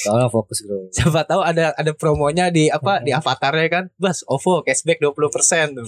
Soalnya 0.05 0.27
fokus 0.31 0.63
bro. 0.63 0.87
siapa 0.91 1.25
tahu 1.27 1.41
ada 1.43 1.75
ada 1.75 1.91
promonya 1.95 2.51
di 2.51 2.67
apa 2.71 3.03
di 3.03 3.11
avatarnya 3.11 3.67
kan. 3.67 3.83
Bas, 3.99 4.23
OVO 4.27 4.63
cashback 4.63 4.99
20% 5.03 5.75
tuh. 5.75 5.87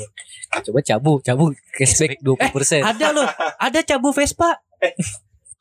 Coba 0.72 0.80
cabu, 0.84 1.14
cabu 1.24 1.46
cashback 1.76 2.20
20%. 2.24 2.84
Ada 2.84 3.08
loh, 3.16 3.28
ada 3.60 3.80
cabu 3.88 4.12
Vespa. 4.12 4.60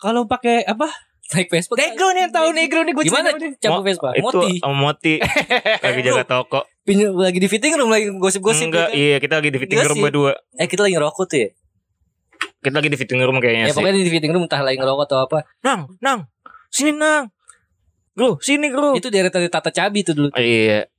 Kalau 0.00 0.24
pakai 0.24 0.64
apa? 0.64 0.88
Naik 1.30 1.48
Vespa. 1.48 1.74
Negro 1.74 2.06
nih 2.10 2.20
yang 2.20 2.32
tahu 2.32 2.48
Negro 2.50 2.80
nih 2.80 2.92
gue 2.92 3.04
Gimana 3.04 3.30
nih. 3.32 3.54
cabu 3.56 3.80
Vespa? 3.80 4.10
Itu 4.12 4.26
Moti. 4.34 4.58
sama 4.58 4.74
Moti 4.74 5.14
lagi 5.84 6.00
jaga 6.00 6.24
toko. 6.24 6.60
Pinjam 6.80 7.14
lagi 7.14 7.38
di 7.38 7.46
fitting 7.46 7.74
room 7.74 7.86
lagi 7.86 8.10
gosip-gosip. 8.12 8.66
Enggak, 8.66 8.88
kan? 8.88 8.96
iya 8.96 9.16
kita 9.16 9.38
lagi 9.38 9.48
di 9.48 9.58
fitting 9.58 9.78
room 9.78 9.94
Gosip. 9.94 10.04
berdua. 10.04 10.32
Eh 10.54 10.66
kita 10.66 10.82
lagi 10.82 10.94
ngerokok 10.94 11.24
tuh 11.24 11.38
ya. 11.38 11.48
Kita 12.60 12.74
lagi 12.74 12.88
di 12.88 12.98
fitting 12.98 13.20
room 13.20 13.38
kayaknya 13.38 13.62
Ya 13.62 13.70
sih. 13.70 13.76
pokoknya 13.76 13.94
di 13.96 14.10
fitting 14.10 14.32
room 14.32 14.44
entah 14.44 14.60
lagi 14.60 14.76
ngerokok 14.76 15.04
atau 15.06 15.18
apa. 15.22 15.38
Nang, 15.60 15.80
nang. 15.98 16.26
Sini 16.68 16.90
nang. 16.90 17.30
Bro, 18.10 18.36
sini 18.38 18.66
bro. 18.68 18.98
Itu 18.98 19.06
dari 19.08 19.30
tadi 19.30 19.46
Tata 19.46 19.70
Cabi 19.70 20.02
tuh 20.02 20.12
dulu. 20.12 20.28
Iya. 20.34 20.90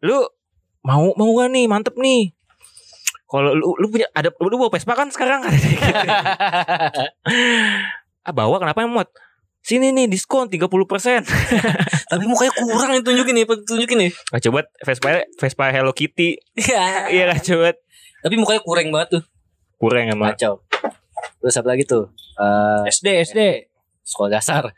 Lu 0.00 0.22
mau 0.80 1.10
mau 1.12 1.30
gak 1.34 1.50
nih? 1.50 1.66
Mantep 1.66 1.98
nih. 1.98 2.30
Kalau 3.26 3.52
lu 3.52 3.74
lu 3.74 3.86
punya 3.88 4.06
ada 4.10 4.30
lu 4.32 4.56
bawa 4.56 4.70
Vespa 4.70 4.94
kan 4.94 5.10
sekarang 5.10 5.42
kan? 5.44 5.52
ah 8.22 8.32
bawa 8.32 8.56
kenapa 8.58 8.80
emot? 8.82 9.08
Sini 9.68 9.92
nih 9.92 10.08
diskon 10.08 10.48
30% 10.48 10.64
Tapi 12.16 12.24
mukanya 12.24 12.52
kurang 12.56 12.96
yang 12.96 13.04
tunjukin 13.04 13.36
nih, 13.36 13.44
tunjukin 13.44 13.98
nih. 14.00 14.10
Nah, 14.32 14.40
coba 14.40 14.64
Vespa 14.80 15.28
Vespa 15.36 15.64
Hello 15.68 15.92
Kitty. 15.92 16.40
Iya. 16.56 17.12
Iya 17.12 17.24
lah 17.28 17.36
coba. 17.36 17.76
Tapi 18.24 18.34
mukanya 18.40 18.64
kurang 18.64 18.88
banget 18.88 19.20
tuh. 19.20 19.22
Kurang 19.76 20.08
emang. 20.08 20.32
Kacau. 20.32 20.64
Terus 21.44 21.54
apa 21.60 21.68
lagi 21.68 21.84
tuh? 21.84 22.08
Eh 22.40 22.88
SD 22.88 23.06
SD. 23.28 23.40
sekolah 24.08 24.40
dasar. 24.40 24.72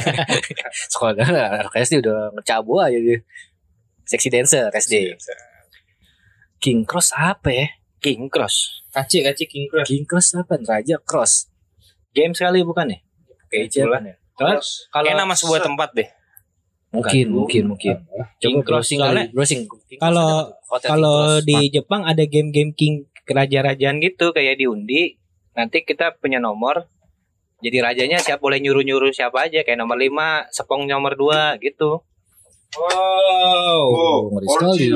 sekolah 0.96 1.12
dasar. 1.12 1.60
Anak 1.60 1.76
SD 1.76 2.00
udah 2.00 2.32
ngecabu 2.32 2.80
aja 2.80 2.96
dia. 2.96 3.20
Sexy 4.08 4.32
dancer 4.32 4.72
SD. 4.72 5.12
King 6.56 6.88
Cross 6.88 7.12
apa 7.12 7.52
ya? 7.52 7.68
King 8.00 8.32
Cross. 8.32 8.88
Kaci 8.96 9.20
kaci 9.20 9.44
King 9.44 9.68
Cross 9.68 9.86
King 9.92 10.04
Cross 10.08 10.40
apa? 10.40 10.56
Raja 10.56 10.96
Cross. 11.04 11.52
Game 12.16 12.32
sekali 12.32 12.64
bukan 12.64 12.96
ya? 12.96 12.98
Kayaknya 13.56 13.82
apa 13.82 13.98
ya? 14.04 14.14
Terus 14.36 14.68
kalau 14.92 15.08
nama 15.10 15.32
sebuah 15.32 15.60
tempat 15.64 15.88
deh. 15.96 16.08
Mungkin, 16.92 17.26
mungkin, 17.28 17.62
mungkin. 17.68 17.94
King 18.38 18.60
Coba 18.60 18.80
browsing 18.80 18.98
kali, 19.00 19.22
browsing. 19.30 19.60
Kalau- 19.96 20.52
Hotel 20.66 20.88
Kalau 20.88 21.38
di 21.40 21.70
Jepang 21.70 22.02
ada 22.02 22.24
game-game 22.24 22.72
king 22.72 22.94
kerajaan-kerajaan 23.22 24.00
gitu 24.00 24.32
kayak 24.32 24.58
diundi. 24.58 25.14
Nanti 25.52 25.82
kita 25.82 26.16
punya 26.16 26.38
nomor. 26.38 26.88
jadi 27.56 27.80
rajanya 27.80 28.20
siap 28.20 28.44
boleh 28.44 28.60
nyuruh-nyuruh 28.60 29.08
siapa 29.10 29.48
aja 29.48 29.64
kayak 29.64 29.80
nomor 29.80 29.96
5, 29.96 30.44
Sepong 30.52 30.84
nomor 30.84 31.16
2 31.16 31.56
gitu. 31.58 32.04
Oh, 32.76 33.82
Oh, 33.88 34.16
ngeri 34.28 34.46
sekali. 34.46 34.86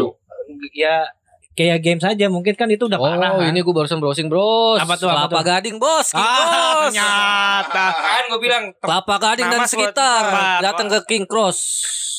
Ya 0.76 1.08
kayak 1.52 1.78
game 1.82 2.00
saja 2.00 2.26
mungkin 2.30 2.54
kan 2.54 2.70
itu 2.70 2.86
udah 2.86 2.96
parah. 2.96 3.36
Oh, 3.36 3.42
kan? 3.42 3.50
ini 3.50 3.60
gue 3.60 3.74
barusan 3.74 3.98
browsing, 3.98 4.30
Bros. 4.30 4.78
Apa 4.78 4.94
tuh, 4.96 5.10
apa 5.10 5.26
Kelapa 5.26 5.38
tuh? 5.38 5.46
Gading, 5.50 5.76
Bos. 5.76 6.06
King 6.10 6.22
Ah, 6.22 6.38
Bos. 6.38 6.82
ternyata. 6.88 7.84
Kan 7.92 8.24
gue 8.30 8.40
bilang 8.40 8.64
Kelapa 8.78 9.14
Gading 9.18 9.46
dan 9.48 9.60
sekitar 9.66 10.22
datang 10.62 10.86
ke 10.88 10.98
King 11.06 11.24
Cross. 11.26 11.58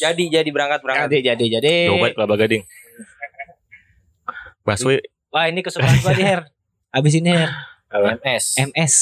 jadi 0.01 0.41
jadi 0.41 0.49
berangkat 0.49 0.81
berangkat. 0.81 1.07
Jadi 1.09 1.17
jadi 1.23 1.45
jadi. 1.61 1.75
Coba 1.93 2.07
kelapa 2.13 2.35
gading. 2.35 2.63
Busway 4.61 4.97
Wah, 5.31 5.47
ini 5.47 5.63
kesukaan 5.63 5.95
gua 6.03 6.11
di 6.11 6.27
Her. 6.27 6.43
Abis 6.91 7.15
ini 7.15 7.31
Her. 7.31 7.49
MS. 8.19 8.59
MS. 8.67 8.95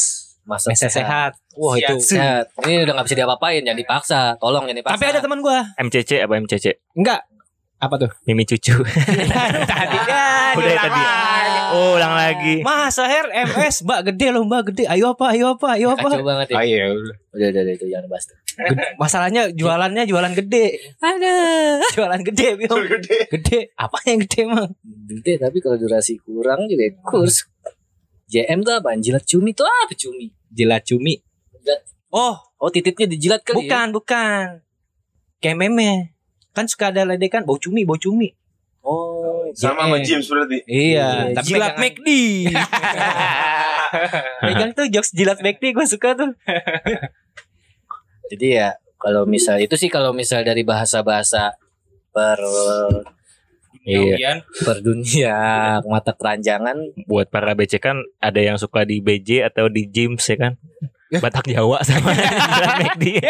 Masa 0.45 0.69
Masa 0.69 0.89
sehat. 0.89 1.31
Wah, 1.57 1.73
itu. 1.73 1.97
Sehat. 2.01 2.53
Ini 2.65 2.85
udah 2.85 3.01
gak 3.01 3.05
bisa 3.09 3.17
diapa-apain, 3.17 3.61
jangan 3.61 3.77
dipaksa. 3.77 4.21
Tolong 4.37 4.65
jangan 4.65 4.77
dipaksa. 4.77 4.97
Tapi 4.97 5.05
ada 5.09 5.19
teman 5.21 5.41
gua. 5.41 5.73
MCC 5.77 6.21
apa 6.21 6.37
MCC? 6.37 6.77
Enggak. 6.93 7.25
Apa 7.79 7.95
tuh? 7.95 8.11
Mimi 8.27 8.43
cucu. 8.43 8.75
Tadi 9.71 9.97
kan. 10.03 10.53
Udah 10.59 10.75
tadi. 10.75 11.01
Oh, 11.69 11.95
ulang 11.95 12.11
lagi. 12.11 12.59
Masa 12.59 13.07
Her 13.07 13.31
MS, 13.31 13.87
Mbak 13.87 14.11
gede 14.11 14.27
loh, 14.35 14.43
Mbak 14.43 14.73
gede. 14.73 14.83
Ayo 14.89 15.15
apa? 15.15 15.31
Ayo 15.31 15.55
apa? 15.55 15.77
Ayo 15.79 15.95
apa? 15.95 16.09
Kacau 16.11 16.25
banget 16.25 16.51
ya. 16.51 16.55
Ayo. 16.59 16.97
Udah, 17.31 17.47
udah, 17.53 17.61
udah, 17.63 17.73
itu 17.77 17.85
jangan 17.87 18.07
bahas. 18.09 18.25
tuh. 18.27 18.37
Masalahnya 18.99 19.41
jualannya 19.55 20.03
jualan 20.03 20.33
gede. 20.35 20.81
Ada. 20.99 21.35
Jualan 21.95 22.21
gede. 22.25 22.47
Gede. 22.67 23.17
Gede. 23.31 23.59
Apa 23.79 23.97
yang 24.09 24.19
gede, 24.27 24.41
Mang? 24.49 24.75
Gede, 24.83 25.39
tapi 25.39 25.61
kalau 25.63 25.77
durasi 25.79 26.19
kurang 26.19 26.67
juga 26.67 26.83
kurs. 27.05 27.47
JM 28.27 28.65
tuh 28.65 28.75
apa? 28.75 28.97
Jilat 28.99 29.23
cumi 29.23 29.55
tuh 29.55 29.65
apa 29.65 29.95
cumi? 29.95 30.27
Jilat 30.51 30.83
cumi. 30.83 31.15
Oh, 32.09 32.49
Oh 32.59 32.67
titipnya 32.67 33.07
dijilat 33.07 33.41
kali 33.47 33.55
ya? 33.55 33.87
bukan, 33.87 33.87
bukan. 33.95 34.45
Kayak 35.39 35.57
meme. 35.63 36.11
Kan 36.59 36.67
suka 36.67 36.91
ada 36.91 37.07
ledekan 37.07 37.47
bau 37.47 37.55
cumi, 37.55 37.87
bau 37.87 37.95
cumi. 37.95 38.35
Oh, 38.83 39.47
Sama 39.55 39.87
sama 39.87 40.03
James 40.03 40.27
berarti. 40.27 40.59
Iya, 40.67 41.31
Iya, 41.31 41.35
tapi 41.39 41.47
Jilat 41.55 41.75
McD. 41.79 42.07
Pegang 44.43 44.71
tuh 44.75 44.91
jokes 44.91 45.15
jilat 45.15 45.39
McD 45.39 45.71
gue 45.71 45.85
suka 45.87 46.19
tuh. 46.19 46.35
Jadi 48.35 48.59
ya 48.59 48.75
kalau 48.99 49.23
misal 49.23 49.63
itu 49.63 49.79
sih 49.79 49.87
kalau 49.87 50.11
misal 50.11 50.43
dari 50.43 50.67
bahasa-bahasa 50.67 51.55
per 52.11 52.39
Iya. 53.87 54.43
per 54.67 54.83
dunia 54.83 55.79
mata 55.87 56.11
keranjangan 56.11 56.75
Buat 57.07 57.31
para 57.31 57.55
BC 57.55 57.79
kan 57.79 58.03
ada 58.19 58.43
yang 58.43 58.59
suka 58.59 58.83
di 58.83 58.99
BJ 58.99 59.47
atau 59.47 59.71
di 59.71 59.87
James 59.87 60.19
ya 60.27 60.35
kan? 60.35 60.53
Batak 61.17 61.49
Jawa 61.49 61.81
sama 61.81 62.13
McD. 62.13 63.17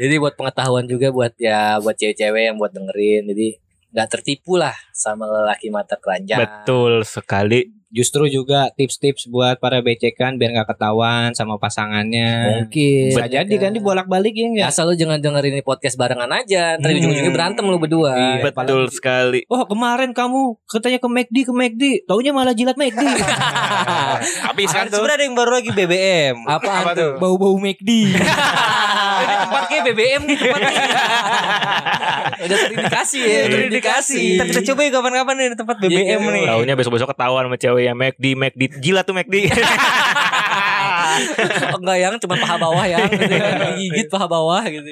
jadi 0.00 0.14
buat 0.16 0.32
pengetahuan 0.32 0.88
juga 0.88 1.12
buat 1.12 1.36
ya 1.36 1.76
buat 1.84 1.92
cewek-cewek 1.92 2.48
yang 2.48 2.56
buat 2.56 2.72
dengerin 2.72 3.28
jadi 3.28 3.60
nggak 3.94 4.08
tertipu 4.10 4.56
lah 4.56 4.74
sama 4.90 5.28
lelaki 5.28 5.68
mata 5.68 6.00
keranjang 6.00 6.40
Betul 6.40 7.04
sekali. 7.04 7.68
Justru 7.94 8.26
juga 8.26 8.68
tips-tips 8.70 9.24
buat 9.26 9.56
para 9.56 9.78
becekan 9.78 10.34
biar 10.34 10.50
nggak 10.52 10.68
ketahuan 10.68 11.30
sama 11.30 11.56
pasangannya. 11.56 12.58
mungkin 12.58 13.08
Bisa 13.08 13.24
jadi 13.24 13.54
kan 13.54 13.70
dibolak-balik 13.70 14.34
ya 14.34 14.46
enggak? 14.48 14.66
asal 14.66 14.84
lu 14.84 14.94
jangan 14.94 15.16
dengerin 15.16 15.54
ini 15.54 15.62
podcast 15.62 15.94
barengan 15.94 16.26
aja 16.26 16.74
ntar 16.74 16.90
Hmm. 16.90 16.98
ujung-ujungnya 16.98 17.30
berantem 17.30 17.62
lu 17.62 17.78
berdua 17.78 18.12
Iya. 18.12 18.42
Betul 18.44 18.90
sekali. 18.90 19.46
Oh 19.46 19.62
kemarin 19.64 20.10
kamu 20.10 20.58
katanya 20.64 20.98
ke 20.98 21.06
McD 21.06 21.36
ke 21.40 21.52
McD, 21.52 21.82
taunya 22.04 22.30
malah 22.30 22.50
jilat 22.50 22.74
McD. 22.74 22.98
Habis 24.46 24.68
kan 24.68 24.86
tuh. 24.86 24.98
Sebenarnya 24.98 25.16
ada 25.16 25.24
yang 25.24 25.36
baru 25.36 25.50
lagi 25.54 25.70
BBM. 25.70 26.36
apa 26.44 26.90
tuh 26.92 27.10
Bau-bau 27.16 27.54
McD. 27.56 28.10
ini 29.24 29.36
tempat 29.40 29.62
kayak 29.66 29.82
BBM 29.88 30.22
nih 30.28 30.36
tempatnya 30.36 30.72
udah 32.44 32.58
terindikasi 32.68 33.18
ya 33.20 33.40
Udah 33.44 33.50
terindikasi. 33.56 34.20
Kita, 34.36 34.44
kita 34.52 34.60
coba 34.72 34.80
ya 34.84 34.90
kapan-kapan 34.92 35.34
nih 35.34 35.46
di 35.48 35.56
tempat 35.56 35.76
BBM 35.80 36.04
Iya, 36.04 36.16
nih. 36.20 36.44
Taunya 36.46 36.74
besok-besok 36.76 37.08
ketahuan 37.16 37.44
sama 37.48 37.56
cewek 37.56 37.82
yang 37.88 37.96
McD, 37.96 38.24
McD. 38.36 38.62
Gila 38.80 39.00
tuh 39.02 39.14
McD. 39.16 39.34
Oh, 41.74 41.78
enggak 41.80 41.96
yang 42.00 42.14
cuma 42.20 42.34
paha 42.36 42.56
bawah 42.58 42.84
ya 42.84 42.98
gitu 43.06 43.22
gigit 43.78 44.08
paha 44.10 44.26
bawah 44.26 44.62
gitu 44.66 44.90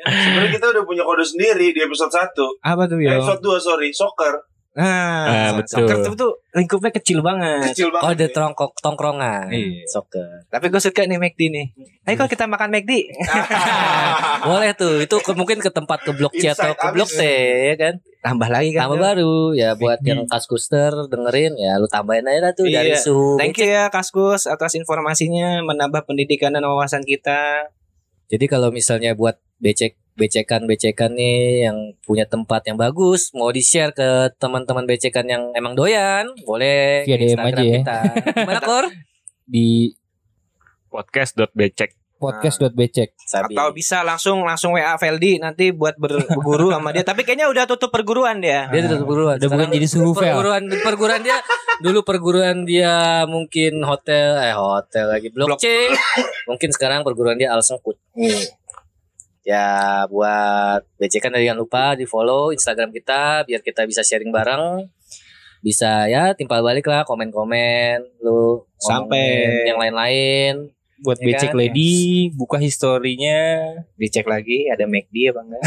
Sebenarnya 0.00 0.50
kita 0.50 0.66
udah 0.74 0.82
punya 0.82 1.02
kode 1.04 1.22
sendiri 1.22 1.70
di 1.70 1.80
episode 1.80 2.10
1. 2.10 2.34
Apa 2.66 2.82
tuh 2.88 2.98
ya? 2.98 3.20
episode 3.20 3.40
2 3.44 3.60
sorry, 3.62 3.88
soccer. 3.94 4.49
Nah, 4.70 5.26
Ah, 5.26 5.50
betul. 5.52 5.82
soccer 5.82 6.14
tuh, 6.14 6.32
lingkupnya 6.52 6.92
kecil 6.92 7.18
banget. 7.20 7.74
Kecil 7.74 7.90
banget. 7.90 8.02
oh 8.02 8.10
ada 8.12 8.22
nih. 8.22 8.30
tongkrong 8.30 8.72
tongkrongan 8.78 9.50
Iya. 9.50 9.82
soccer 9.84 10.46
Tapi 10.46 10.66
gue 10.66 10.78
suka 10.78 11.02
nih 11.04 11.18
McD 11.18 11.40
nih. 11.48 11.66
Ayo 12.04 12.14
kalau 12.16 12.30
kita 12.30 12.46
makan 12.46 12.70
McD. 12.70 12.92
boleh 14.46 14.70
tuh 14.72 15.00
itu 15.00 15.16
ke, 15.16 15.32
mungkin 15.32 15.58
ke 15.58 15.68
tempat 15.68 16.00
ke 16.00 16.12
blok 16.12 16.32
C 16.32 16.48
atau 16.48 16.72
ke 16.72 16.86
blok. 16.92 17.10
T 17.10 17.20
ya 17.66 17.76
kan 17.76 17.94
Tambah 18.20 18.46
lagi 18.46 18.70
kan. 18.70 18.84
tambah 18.84 18.94
tuh. 18.94 19.04
baru 19.06 19.34
ya 19.52 19.70
buat 19.74 19.98
yang 20.02 20.22
kaskuster 20.24 20.92
dengerin 21.06 21.56
ya 21.56 21.74
lu 21.74 21.86
tambahin 21.86 22.22
aja 22.22 22.40
lah 22.40 22.52
tuh 22.52 22.66
dari 22.66 22.92
Iya. 22.92 23.00
suhu 23.00 23.36
Thank 23.36 23.58
you 23.58 23.66
ya 23.66 23.88
Kaskus 23.88 24.44
atas 24.44 24.72
informasinya 24.74 25.60
menambah 25.62 26.04
pendidikan 26.04 26.52
dan 26.52 26.62
wawasan 26.62 27.02
kita. 27.02 27.66
Jadi 28.28 28.46
kalau 28.46 28.70
misalnya 28.70 29.12
buat 29.12 29.34
becek 29.58 29.98
becekan 30.20 30.68
becekan 30.68 31.16
nih 31.16 31.64
yang 31.64 31.96
punya 32.04 32.28
tempat 32.28 32.60
yang 32.68 32.76
bagus 32.76 33.32
mau 33.32 33.48
di 33.48 33.64
share 33.64 33.96
ke 33.96 34.28
teman-teman 34.36 34.84
becekan 34.84 35.24
yang 35.24 35.48
emang 35.56 35.72
doyan 35.72 36.28
boleh 36.44 37.08
Via 37.08 37.16
DM 37.16 37.24
Instagram 37.32 37.48
aja 37.48 37.62
ya. 37.64 37.74
kita. 37.80 37.96
Gimana 38.36 38.60
Kor? 38.60 38.84
Di 39.56 39.96
Podcast.becek. 40.90 41.96
podcast.becek 42.20 43.16
Sabi. 43.16 43.56
atau 43.56 43.72
bisa 43.72 44.04
langsung 44.04 44.44
langsung 44.44 44.76
WA 44.76 44.92
Feldi 45.00 45.40
nanti 45.40 45.72
buat 45.72 45.96
ber- 45.96 46.20
berguru 46.28 46.68
sama 46.68 46.92
dia. 46.92 47.00
Tapi 47.00 47.24
kayaknya 47.24 47.48
udah 47.48 47.64
tutup 47.64 47.88
perguruan 47.88 48.44
dia. 48.44 48.68
dia 48.68 48.84
udah 48.84 49.00
perguruan. 49.00 49.34
Udah 49.40 49.48
bukan 49.48 49.68
jadi 49.72 49.86
suhu, 49.88 50.12
Fel. 50.12 50.28
perguruan 50.36 50.62
perguruan 50.84 51.20
dia 51.24 51.40
dulu 51.80 52.04
perguruan 52.04 52.68
dia 52.68 53.24
mungkin 53.24 53.80
hotel 53.88 54.36
eh 54.36 54.52
hotel 54.52 55.08
lagi 55.08 55.32
blok, 55.32 55.56
Blok. 55.56 55.64
C. 55.64 55.88
mungkin 56.44 56.68
sekarang 56.76 57.00
perguruan 57.00 57.40
dia 57.40 57.56
Al 57.56 57.64
Sengkut. 57.64 57.96
Ya 59.40 60.04
buat 60.12 60.84
becekan 61.00 61.32
jangan 61.32 61.56
lupa 61.56 61.96
di 61.96 62.04
follow 62.04 62.52
Instagram 62.52 62.92
kita 62.92 63.48
biar 63.48 63.64
kita 63.64 63.88
bisa 63.88 64.04
sharing 64.04 64.28
bareng. 64.28 64.84
Bisa 65.60 66.08
ya 66.08 66.32
timpal 66.32 66.64
balik 66.64 66.88
lah 66.88 67.04
komen-komen 67.04 68.24
lu 68.24 68.64
Sampai- 68.80 69.68
yang 69.68 69.76
lain-lain. 69.80 70.72
Buat 71.00 71.16
Ya 71.16 71.26
becek 71.26 71.50
kan? 71.50 71.58
lady 71.58 71.92
buka 72.30 72.56
historinya 72.56 73.38
dicek 73.94 74.24
lagi 74.24 74.66
ada 74.66 74.84
McD 74.84 75.16
apa 75.26 75.40
enggak 75.40 75.62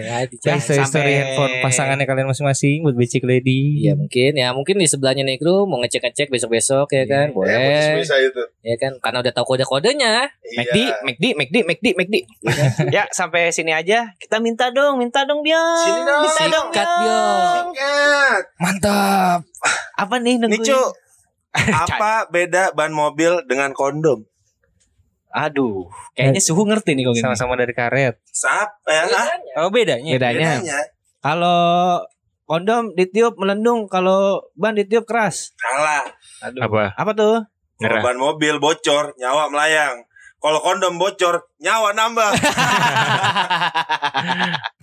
ya, 0.00 0.16
dicari. 0.24 0.56
history, 0.56 0.78
history 0.78 1.12
handphone 1.14 1.54
pasangannya 1.60 2.04
kalian 2.04 2.26
masing-masing 2.26 2.80
buat 2.80 2.94
becek 2.94 3.22
lady 3.22 3.80
Iya 3.80 3.92
mungkin 3.92 4.32
ya 4.32 4.50
mungkin 4.50 4.76
di 4.76 4.86
sebelahnya 4.86 5.20
Negro 5.20 5.64
mau 5.64 5.78
ngecek-ngecek 5.78 6.28
besok-besok 6.28 6.88
ya 6.90 7.04
kan 7.04 7.26
Eh, 7.26 7.34
boleh 7.34 7.98
bisa 7.98 8.16
itu. 8.16 8.42
ya 8.60 8.76
kan 8.76 8.96
karena 8.98 9.20
udah 9.20 9.32
tahu 9.32 9.46
kode-kodenya 9.50 10.28
McD, 10.50 10.76
Iya. 10.80 10.96
McD, 11.02 11.24
McD, 11.34 11.56
McD, 11.62 11.86
McD. 11.94 12.16
ya 12.90 13.06
sampai 13.08 13.48
sini 13.50 13.70
aja. 13.70 14.10
Kita 14.16 14.36
minta 14.38 14.68
dong, 14.68 14.96
minta 14.96 15.22
dong 15.22 15.40
Bion. 15.40 15.78
Sini 15.78 16.00
dong. 16.02 16.22
Minta 16.22 16.44
dong 16.46 16.66
Sikat, 16.68 16.88
Bion. 16.96 17.64
Sikat. 17.70 18.42
Mantap. 18.56 19.38
Apa 19.94 20.14
nih 20.18 20.36
nungguin? 20.36 20.58
Nih, 20.58 20.66
Cu. 20.66 20.82
Apa 21.70 22.26
beda 22.34 22.70
ban 22.72 22.90
mobil 22.90 23.42
dengan 23.44 23.70
kondom? 23.70 24.26
Aduh, 25.30 25.86
kayaknya 26.18 26.42
suhu 26.42 26.66
ngerti 26.66 26.98
nih 26.98 27.06
kok 27.06 27.14
gini. 27.14 27.22
Sama-sama 27.22 27.54
dari 27.54 27.70
karet. 27.70 28.18
Sap, 28.34 28.82
eh, 28.90 29.06
ah, 29.06 29.62
Oh 29.62 29.70
bedanya. 29.70 30.18
Bedanya. 30.18 30.58
bedanya. 30.58 30.78
Kalau 31.22 32.02
kondom 32.50 32.90
ditiup 32.98 33.38
melendung, 33.38 33.86
kalau 33.86 34.42
ban 34.58 34.74
ditiup 34.74 35.06
keras. 35.06 35.54
Salah. 35.54 36.02
Aduh. 36.50 36.66
Apa? 36.66 36.98
Apa 36.98 37.14
tuh? 37.14 37.46
Kalau 37.78 38.02
ban 38.02 38.18
mobil 38.18 38.58
bocor, 38.58 39.14
nyawa 39.16 39.48
melayang. 39.54 40.02
Kalau 40.40 40.58
kondom 40.64 40.96
bocor, 40.98 41.46
nyawa 41.62 41.94
nambah. 41.94 42.32